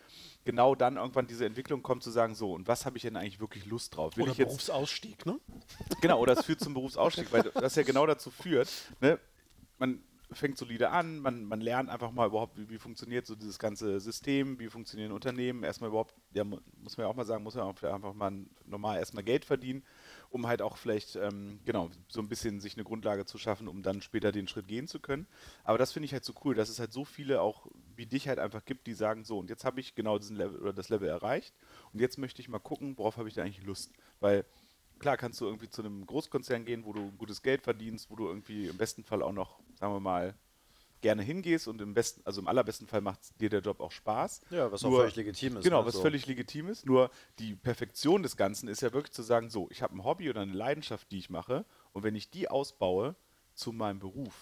genau 0.46 0.76
dann 0.76 0.98
irgendwann 0.98 1.28
diese 1.28 1.46
Entwicklung 1.46 1.82
kommt 1.84 2.04
zu 2.04 2.12
sagen, 2.12 2.36
so, 2.36 2.54
und 2.54 2.68
was 2.68 2.86
habe 2.86 2.96
ich 2.98 3.04
denn 3.04 3.16
eigentlich 3.18 3.40
wirklich 3.40 3.66
Lust 3.66 3.96
drauf? 3.96 4.16
Will 4.16 4.24
Oder 4.24 4.32
ich 4.32 4.38
jetzt 4.38 4.48
Berufsausstieg, 4.50 5.26
ne? 5.26 5.40
Genau, 6.02 6.20
oder 6.20 6.34
es 6.34 6.46
führt 6.46 6.60
zum 6.60 6.74
Berufsausstieg, 6.74 7.32
weil 7.32 7.44
das 7.44 7.76
ja 7.76 7.84
genau 7.84 8.06
dazu 8.06 8.30
führt, 8.32 8.70
ne? 9.02 9.20
man 9.78 10.02
fängt 10.32 10.58
solide 10.58 10.90
an, 10.90 11.20
man, 11.20 11.46
man 11.46 11.62
lernt 11.62 11.90
einfach 11.90 12.12
mal 12.12 12.28
überhaupt, 12.28 12.58
wie, 12.58 12.70
wie 12.70 12.78
funktioniert 12.78 13.26
so 13.26 13.36
dieses 13.36 13.60
ganze 13.60 14.00
System, 14.00 14.58
wie 14.60 14.68
funktionieren 14.70 15.12
Unternehmen, 15.12 15.64
erstmal 15.64 15.90
überhaupt, 15.90 16.14
ja, 16.34 16.44
mu- 16.44 16.60
muss 16.82 16.98
man 16.98 17.06
ja 17.06 17.12
auch 17.12 17.16
mal 17.16 17.26
sagen, 17.26 17.44
muss 17.44 17.56
man 17.56 17.66
auch 17.66 17.84
einfach 17.84 18.14
mal 18.14 18.32
normal 18.66 19.00
erstmal 19.00 19.24
Geld 19.24 19.46
verdienen, 19.46 19.84
um 20.34 20.48
halt 20.48 20.64
auch 20.64 20.78
vielleicht, 20.78 21.16
ähm, 21.16 21.60
genau, 21.64 21.92
so 22.08 22.20
ein 22.20 22.28
bisschen 22.28 22.60
sich 22.60 22.74
eine 22.74 22.84
Grundlage 22.84 23.24
zu 23.26 23.38
schaffen, 23.38 23.68
um 23.68 23.84
dann 23.84 24.02
später 24.02 24.32
den 24.32 24.48
Schritt 24.48 24.68
gehen 24.68 24.88
zu 24.88 25.00
können. 25.00 25.28
Aber 25.64 25.78
das 25.78 25.92
finde 25.92 26.06
ich 26.06 26.14
halt 26.14 26.26
so 26.26 26.34
cool, 26.44 26.56
dass 26.56 26.70
es 26.70 26.80
halt 26.80 26.92
so 26.92 27.06
viele 27.06 27.40
auch 27.40 27.68
wie 27.96 28.08
dich 28.08 28.28
halt 28.28 28.40
einfach 28.40 28.66
gibt, 28.66 28.88
die 28.88 28.96
sagen, 28.96 29.26
so, 29.26 29.38
und 29.38 29.52
jetzt 29.52 29.64
habe 29.64 29.80
ich 29.80 29.94
genau 29.94 30.18
diesen 30.18 30.36
Level 30.36 30.60
oder 30.60 30.74
das 30.74 30.90
Level 30.90 31.08
erreicht 31.08 31.54
und 31.94 32.00
jetzt 32.00 32.18
möchte 32.18 32.42
ich 32.42 32.50
mal 32.50 32.58
gucken, 32.58 32.98
worauf 32.98 33.18
habe 33.18 33.30
ich 33.30 33.36
da 33.36 33.44
eigentlich 33.44 33.64
Lust, 33.64 33.94
weil 34.22 34.44
klar 34.98 35.18
kannst 35.18 35.40
du 35.40 35.46
irgendwie 35.46 35.70
zu 35.70 35.84
einem 35.84 36.04
Großkonzern 36.08 36.66
gehen, 36.66 36.84
wo 36.84 36.94
du 36.94 37.12
gutes 37.12 37.44
Geld 37.44 37.62
verdienst, 37.62 38.10
wo 38.10 38.16
du 38.16 38.28
irgendwie 38.28 38.68
im 38.70 38.78
besten 38.78 39.04
Fall 39.04 39.22
auch 39.22 39.34
noch, 39.34 39.60
sagen 39.76 39.94
wir 39.94 40.00
mal, 40.00 40.34
gerne 41.04 41.22
hingehst 41.22 41.68
und 41.68 41.80
im 41.82 41.94
besten, 41.94 42.22
also 42.26 42.42
im 42.42 42.48
allerbesten 42.48 42.88
Fall 42.88 43.02
macht 43.02 43.20
dir 43.40 43.50
der 43.50 43.60
Job 43.62 43.80
auch 43.80 43.92
Spaß. 43.92 44.42
Ja, 44.50 44.72
was 44.72 44.84
auch 44.84 44.90
Nur- 44.90 45.00
völlig 45.02 45.16
legitim 45.18 45.58
ist. 45.58 45.64
Genau, 45.64 45.82
ne? 45.82 45.86
was 45.86 45.94
So. 45.94 46.02
völlig 46.02 46.26
legitim 46.26 46.68
ist. 46.70 46.86
Nur 46.88 47.12
die 47.38 47.56
Perfektion 47.56 48.24
des 48.24 48.36
Ganzen 48.38 48.68
ist 48.68 48.82
ja 48.82 48.92
wirklich 48.94 49.14
zu 49.14 49.22
sagen, 49.22 49.52
so, 49.52 49.68
ich 49.70 49.84
habe 49.84 49.96
ein 49.96 50.04
Hobby 50.04 50.30
oder 50.30 50.42
eine 50.42 50.54
Leidenschaft, 50.54 51.12
die 51.12 51.20
ich 51.20 51.30
mache 51.30 51.66
und 51.92 52.02
wenn 52.04 52.16
ich 52.16 52.32
die 52.32 52.50
ausbaue 52.50 53.16
zu 53.54 53.72
meinem 53.72 54.00
Beruf, 54.00 54.34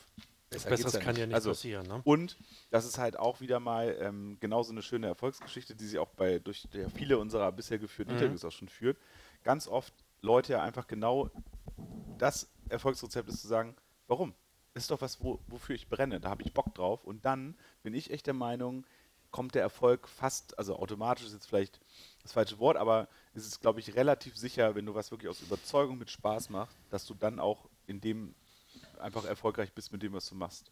besser 0.50 0.70
Besseres 0.70 0.94
geht's 0.94 1.04
kann 1.06 1.16
ja 1.18 1.26
nicht 1.26 1.36
Also, 1.36 1.50
passieren, 1.50 1.88
ne? 1.88 2.02
und 2.06 2.38
das 2.70 2.86
ist 2.86 2.98
halt 2.98 3.18
auch 3.18 3.42
wieder 3.42 3.60
mal 3.60 3.98
ähm, 4.00 4.38
genauso 4.40 4.72
eine 4.72 4.82
schöne 4.82 5.08
Erfolgsgeschichte, 5.08 5.76
die 5.76 5.86
sie 5.88 6.00
auch 6.00 6.10
bei 6.10 6.40
durch 6.40 6.68
ja, 6.74 6.88
viele 6.90 7.18
unserer 7.18 7.52
bisher 7.52 7.78
geführten 7.80 8.12
Mhm. 8.12 8.18
Interviews 8.18 8.46
auch 8.46 8.52
schon 8.52 8.70
führt. 8.70 8.98
Ganz 9.44 9.68
oft 9.68 9.94
Leute 10.22 10.54
ja 10.54 10.62
einfach 10.62 10.88
genau 10.88 11.30
das 12.18 12.50
Erfolgsrezept 12.70 13.28
ist 13.30 13.42
zu 13.42 13.48
sagen, 13.48 13.76
warum? 14.08 14.34
Das 14.74 14.84
ist 14.84 14.92
doch 14.92 15.02
was, 15.02 15.22
wo, 15.24 15.40
wofür 15.48 15.76
ich 15.76 15.90
brenne, 15.90 16.20
da 16.20 16.30
habe 16.30 16.44
ich 16.44 16.54
Bock 16.54 16.74
drauf. 16.74 17.04
Und 17.04 17.26
dann 17.26 17.56
bin 17.84 17.94
ich 17.94 18.12
echt 18.12 18.28
der 18.28 18.34
Meinung, 18.34 18.86
kommt 19.32 19.56
der 19.56 19.62
Erfolg 19.62 20.08
fast, 20.08 20.58
also 20.58 20.78
automatisch 20.78 21.26
ist 21.26 21.34
jetzt 21.34 21.48
vielleicht 21.48 21.80
das 22.22 22.34
falsche 22.34 22.60
Wort, 22.60 22.78
aber 22.78 23.08
es 23.34 23.46
ist, 23.46 23.62
glaube 23.62 23.80
ich, 23.80 23.96
relativ 23.96 24.38
sicher, 24.38 24.76
wenn 24.76 24.86
du 24.86 24.94
was 24.94 25.12
wirklich 25.12 25.30
aus 25.30 25.42
Überzeugung 25.42 25.98
mit 25.98 26.10
Spaß 26.10 26.50
machst, 26.50 26.78
dass 26.90 27.06
du 27.06 27.14
dann 27.14 27.40
auch 27.40 27.68
in 27.88 28.02
dem 28.02 28.36
einfach 29.00 29.26
erfolgreich 29.26 29.74
bist 29.74 29.92
mit 29.92 30.04
dem, 30.04 30.14
was 30.14 30.30
du 30.30 30.36
machst. 30.36 30.72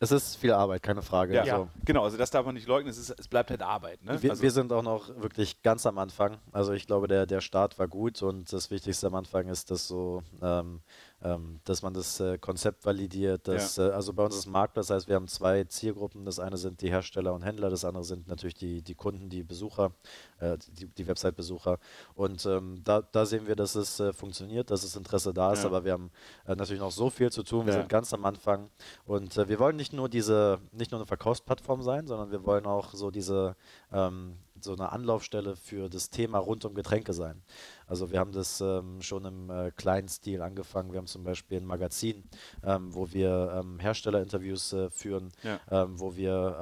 Es 0.00 0.10
ist 0.10 0.36
viel 0.36 0.52
Arbeit, 0.52 0.82
keine 0.82 1.02
Frage. 1.02 1.34
Ja, 1.34 1.42
Also, 1.42 1.68
genau, 1.84 2.02
also 2.04 2.16
das 2.16 2.30
darf 2.30 2.44
man 2.44 2.54
nicht 2.54 2.66
leugnen, 2.66 2.90
es, 2.90 2.98
ist, 2.98 3.10
es 3.18 3.28
bleibt 3.28 3.50
halt 3.50 3.62
Arbeit. 3.62 4.02
Ne? 4.04 4.20
Wir, 4.22 4.30
also, 4.30 4.42
wir 4.42 4.50
sind 4.50 4.72
auch 4.72 4.82
noch 4.82 5.08
wirklich 5.20 5.62
ganz 5.62 5.86
am 5.86 5.98
Anfang. 5.98 6.38
Also 6.52 6.72
ich 6.72 6.86
glaube, 6.86 7.06
der, 7.08 7.26
der 7.26 7.40
Start 7.40 7.78
war 7.78 7.88
gut 7.88 8.22
und 8.22 8.52
das 8.52 8.70
Wichtigste 8.70 9.06
am 9.06 9.14
Anfang 9.14 9.48
ist, 9.48 9.70
dass 9.70 9.86
so, 9.86 10.22
ähm, 10.42 10.82
ähm, 11.22 11.60
dass 11.64 11.82
man 11.82 11.94
das 11.94 12.20
äh, 12.20 12.38
Konzept 12.38 12.86
validiert. 12.86 13.48
Dass, 13.48 13.76
äh, 13.78 13.82
also 13.90 14.12
bei 14.12 14.24
uns 14.24 14.36
ist 14.36 14.46
Marktplatz, 14.46 14.86
das 14.88 14.96
heißt, 14.96 15.08
wir 15.08 15.16
haben 15.16 15.26
zwei 15.28 15.64
Zielgruppen. 15.64 16.24
Das 16.24 16.38
eine 16.38 16.56
sind 16.56 16.80
die 16.80 16.90
Hersteller 16.90 17.34
und 17.34 17.42
Händler, 17.42 17.70
das 17.70 17.84
andere 17.84 18.04
sind 18.04 18.28
natürlich 18.28 18.54
die, 18.54 18.82
die 18.82 18.94
Kunden, 18.94 19.28
die 19.28 19.42
Besucher, 19.42 19.92
äh, 20.38 20.56
die, 20.68 20.86
die 20.86 21.06
Website-Besucher. 21.08 21.78
Und 22.14 22.46
ähm, 22.46 22.80
da, 22.84 23.02
da 23.02 23.26
sehen 23.26 23.46
wir, 23.46 23.56
dass 23.56 23.74
es 23.74 23.98
äh, 24.00 24.12
funktioniert, 24.12 24.70
dass 24.70 24.82
das 24.82 24.94
Interesse 24.96 25.34
da 25.34 25.52
ist, 25.52 25.60
Ja. 25.60 25.66
aber 25.66 25.84
wir 25.84 25.92
haben 25.92 26.10
äh, 26.46 26.54
natürlich 26.54 26.80
noch 26.80 26.92
so 26.92 27.10
viel 27.10 27.32
zu 27.32 27.42
tun. 27.42 27.66
Wir 27.66 27.72
Ja. 27.74 27.80
sind 27.80 27.88
ganz 27.88 28.14
am 28.14 28.24
Anfang 28.24 28.70
und 29.04 29.36
äh, 29.36 29.48
wir 29.48 29.58
wollen 29.58 29.76
nicht 29.76 29.92
nur 29.92 30.08
diese, 30.08 30.58
nicht 30.72 30.92
nur 30.92 31.00
eine 31.00 31.06
Verkaufsplattform 31.06 31.82
sein, 31.82 32.06
sondern 32.06 32.30
wir 32.30 32.44
wollen 32.44 32.66
auch 32.66 32.94
so 32.94 33.10
diese, 33.10 33.56
ähm, 33.92 34.36
so 34.60 34.72
eine 34.72 34.90
Anlaufstelle 34.92 35.54
für 35.56 35.88
das 35.88 36.10
Thema 36.10 36.38
rund 36.38 36.64
um 36.64 36.74
Getränke 36.74 37.12
sein. 37.12 37.42
Also 37.88 38.10
wir 38.10 38.20
haben 38.20 38.32
das 38.32 38.60
ähm, 38.60 39.00
schon 39.00 39.24
im 39.24 39.50
äh, 39.50 39.70
kleinen 39.72 40.08
Stil 40.08 40.42
angefangen. 40.42 40.92
Wir 40.92 40.98
haben 40.98 41.06
zum 41.06 41.24
Beispiel 41.24 41.58
ein 41.58 41.64
Magazin, 41.66 42.22
ähm, 42.64 42.94
wo 42.94 43.10
wir 43.12 43.60
ähm, 43.60 43.78
Herstellerinterviews 43.80 44.72
äh, 44.74 44.90
führen, 44.90 45.30
Ja. 45.42 45.58
ähm, 45.70 45.98
wo 45.98 46.14
wir 46.14 46.58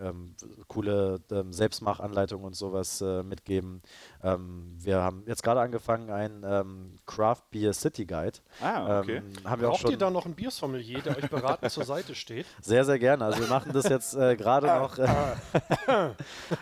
ähm, 0.00 0.34
ähm, 0.42 0.64
coole 0.68 1.20
ähm, 1.30 1.52
Selbstmachanleitungen 1.52 2.46
und 2.46 2.56
sowas 2.56 3.00
äh, 3.00 3.22
mitgeben. 3.22 3.82
Ähm, 4.22 4.76
wir 4.78 5.02
haben 5.02 5.22
jetzt 5.26 5.42
gerade 5.42 5.60
angefangen, 5.60 6.10
ein 6.10 6.42
ähm, 6.44 6.96
Craft 7.06 7.42
Beer 7.50 7.72
City 7.72 8.04
Guide. 8.06 8.38
Ah, 8.60 9.00
okay. 9.00 9.16
Ähm, 9.16 9.32
haben 9.44 9.60
wir 9.60 9.68
auch 9.68 9.72
Braucht 9.72 9.82
schon 9.82 9.90
ihr 9.92 9.98
da 9.98 10.10
noch 10.10 10.24
einen 10.24 10.34
Biersommelier, 10.34 11.00
der 11.02 11.16
euch 11.16 11.30
beratend 11.30 11.70
zur 11.70 11.84
Seite 11.84 12.14
steht? 12.14 12.46
sehr, 12.62 12.84
sehr 12.84 12.98
gerne. 12.98 13.24
Also 13.24 13.40
wir 13.40 13.48
machen 13.48 13.72
das 13.72 13.88
jetzt 13.88 14.14
äh, 14.14 14.36
gerade 14.36 14.66
noch. 14.66 14.98
Äh, 14.98 15.06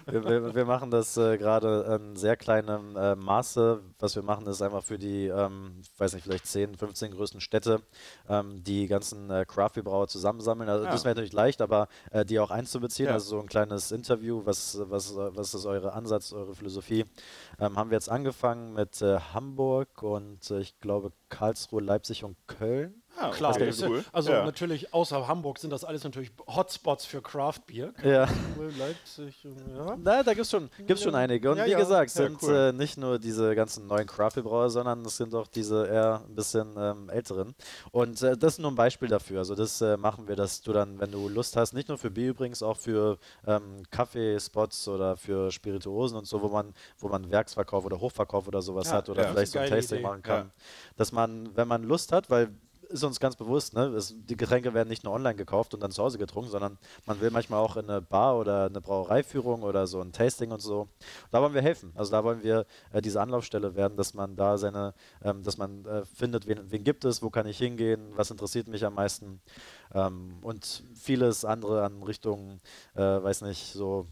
wir, 0.07 0.25
wir, 0.25 0.55
wir 0.55 0.65
machen 0.65 0.91
das 0.91 1.17
äh, 1.17 1.39
gerade 1.39 1.99
in 2.01 2.17
sehr 2.17 2.37
kleinem 2.37 2.97
äh, 2.97 3.15
Maße. 3.15 3.81
Was 3.99 4.17
wir 4.17 4.23
machen, 4.23 4.47
ist 4.47 4.63
einfach 4.63 4.83
für 4.83 4.99
die, 4.99 5.27
ähm, 5.27 5.77
ich 5.83 5.99
weiß 5.99 6.15
nicht, 6.15 6.25
vielleicht 6.25 6.47
10, 6.47 6.77
15 6.77 7.13
größten 7.13 7.41
Städte 7.41 7.81
ähm, 8.29 8.63
die 8.63 8.87
ganzen 8.87 9.31
äh, 9.31 9.45
Craft-Brauer 9.47 10.09
zusammensammeln. 10.09 10.69
Also 10.69 10.85
Ja. 10.85 10.91
das 10.91 11.05
wäre 11.05 11.15
natürlich 11.15 11.33
leicht, 11.33 11.63
aber 11.63 11.89
äh, 12.11 12.25
die 12.25 12.39
auch 12.39 12.51
einzubeziehen. 12.51 13.07
Ja. 13.09 13.15
Also 13.15 13.24
so 13.29 13.41
ein 13.41 13.47
kleines 13.47 13.93
Interview, 13.93 14.43
was, 14.45 14.79
was, 14.83 15.15
was 15.15 15.55
ist 15.55 15.67
eure 15.67 15.93
Ansatz, 15.93 16.33
eure 16.33 16.55
Philosophie? 16.55 17.05
Ähm, 17.59 17.77
haben 17.77 17.91
wir 17.91 17.97
jetzt 17.97 18.11
angefangen 18.11 18.75
mit 18.75 19.01
äh, 19.03 19.19
Hamburg 19.33 20.03
und 20.03 20.51
äh, 20.51 20.61
ich 20.61 20.79
glaube 20.81 21.13
Karlsruhe, 21.29 21.81
Leipzig 21.81 22.25
und 22.25 22.37
Köln. 22.47 23.04
Ah, 23.17 23.31
Klar, 23.31 23.53
okay, 23.55 23.67
das 23.67 23.77
ist- 23.79 23.85
cool. 23.89 24.05
also 24.13 24.33
ja. 24.33 24.45
natürlich 24.45 24.93
außer 24.93 25.27
Hamburg 25.29 25.59
sind 25.59 25.71
das 25.71 25.85
alles 25.85 26.03
natürlich 26.05 26.31
Hotspots 26.47 27.05
für 27.07 27.23
Craft 27.23 27.61
Beer. 27.67 27.93
Ja. 28.03 28.27
Leipzig, 28.79 29.45
ja. 29.45 29.97
Na, 30.03 30.23
da 30.23 30.33
gibt 30.35 30.45
es 30.45 30.51
schon, 30.51 30.69
gibt's 30.87 31.03
schon 31.03 31.15
einige. 31.15 31.51
Und 31.51 31.59
Ja, 31.59 31.67
wie 31.67 31.75
gesagt, 31.75 32.11
Ja, 32.15 32.23
sind 32.27 32.43
cool. 32.43 32.55
äh, 32.55 32.73
nicht 32.73 32.99
nur 32.99 33.19
diese 33.19 33.55
ganzen 33.55 33.87
neuen 33.87 34.07
Craft-Brauer, 34.07 34.71
sondern 34.71 35.05
es 35.05 35.17
sind 35.17 35.35
auch 35.35 35.47
diese 35.47 35.87
eher 35.87 36.23
ein 36.29 36.35
bisschen 36.35 36.75
ähm, 36.77 37.09
älteren. 37.09 37.55
Und 37.93 38.21
äh, 38.23 38.37
das 38.37 38.55
ist 38.55 38.59
nur 38.59 38.71
ein 38.73 38.75
Beispiel 38.75 39.09
dafür. 39.09 39.39
Also 39.39 39.55
das 39.55 39.81
äh, 39.81 39.97
machen 39.97 40.27
wir, 40.29 40.37
dass 40.37 40.61
du 40.63 40.73
dann, 40.73 40.99
wenn 40.99 41.11
du 41.13 41.29
Lust 41.29 41.57
hast, 41.57 41.73
nicht 41.73 41.89
nur 41.89 41.99
für 41.99 42.11
Bier 42.11 42.31
übrigens, 42.31 42.63
auch 42.63 42.77
für 42.77 43.19
ähm, 43.47 43.83
Kaffeespots 43.91 44.89
oder 44.89 45.17
für 45.17 45.51
Spirituosen 45.51 46.19
und 46.19 46.27
so, 46.27 46.43
wo 46.43 46.49
man, 46.49 46.75
wo 46.99 47.09
man 47.09 47.31
Werksverkauf 47.31 47.85
oder 47.85 48.01
Hochverkauf 48.01 48.49
oder 48.49 48.63
sowas 48.63 48.93
hat 48.93 49.09
oder 49.09 49.29
vielleicht 49.29 49.53
so 49.53 49.59
ein 49.59 49.69
Tasting 49.69 49.99
Idee. 49.99 50.07
machen 50.07 50.23
kann. 50.23 50.51
Dass 50.97 51.13
man, 51.13 51.51
wenn 51.57 51.69
man 51.69 51.83
Lust 51.85 52.13
hat, 52.13 52.31
weil 52.31 52.49
ist 52.89 53.05
uns 53.05 53.21
ganz 53.21 53.37
bewusst, 53.37 53.75
ne? 53.75 53.87
Es, 53.89 54.15
die 54.17 54.37
Getränke 54.37 54.75
werden 54.75 54.89
nicht 54.89 55.05
nur 55.05 55.13
online 55.13 55.35
gekauft 55.35 55.75
und 55.75 55.83
dann 55.83 55.91
zu 55.91 56.03
Hause 56.03 56.19
getrunken, 56.19 56.51
sondern 56.51 56.79
man 57.07 57.21
will 57.21 57.31
manchmal 57.31 57.61
auch 57.61 57.77
in 57.77 57.89
eine 57.89 58.01
Bar 58.01 58.39
oder 58.39 58.67
eine 58.67 58.81
Brauereiführung 58.81 59.63
oder 59.63 59.87
so 59.87 60.01
ein 60.01 60.13
Tasting 60.13 60.51
und 60.51 60.61
so. 60.61 60.89
Da 61.31 61.43
wollen 61.43 61.55
wir 61.55 61.63
helfen. 61.63 61.93
Also 61.95 62.13
da 62.13 62.25
wollen 62.25 62.43
wir 62.43 62.67
äh, 62.93 63.01
diese 63.01 63.21
Anlaufstelle 63.21 63.75
werden, 63.75 63.97
dass 63.97 64.15
man 64.15 64.37
da 64.37 64.59
seine, 64.59 64.95
ähm, 65.23 65.43
dass 65.43 65.59
man 65.59 65.85
äh, 65.85 66.05
findet, 66.05 66.47
wen, 66.47 66.71
wen 66.71 66.85
gibt 66.85 67.05
es, 67.05 67.23
wo 67.23 67.31
kann 67.31 67.47
ich 67.47 67.59
hingehen, 67.59 68.13
was 68.17 68.31
interessiert 68.31 68.69
mich 68.69 68.85
am 68.85 68.95
meisten 68.95 69.41
ähm, 69.93 70.39
und 70.43 70.85
vieles 70.95 71.45
andere 71.45 71.85
an 71.85 72.03
Richtungen, 72.03 72.61
äh, 72.95 73.01
weiß 73.01 73.43
nicht, 73.43 73.73
so 73.73 74.07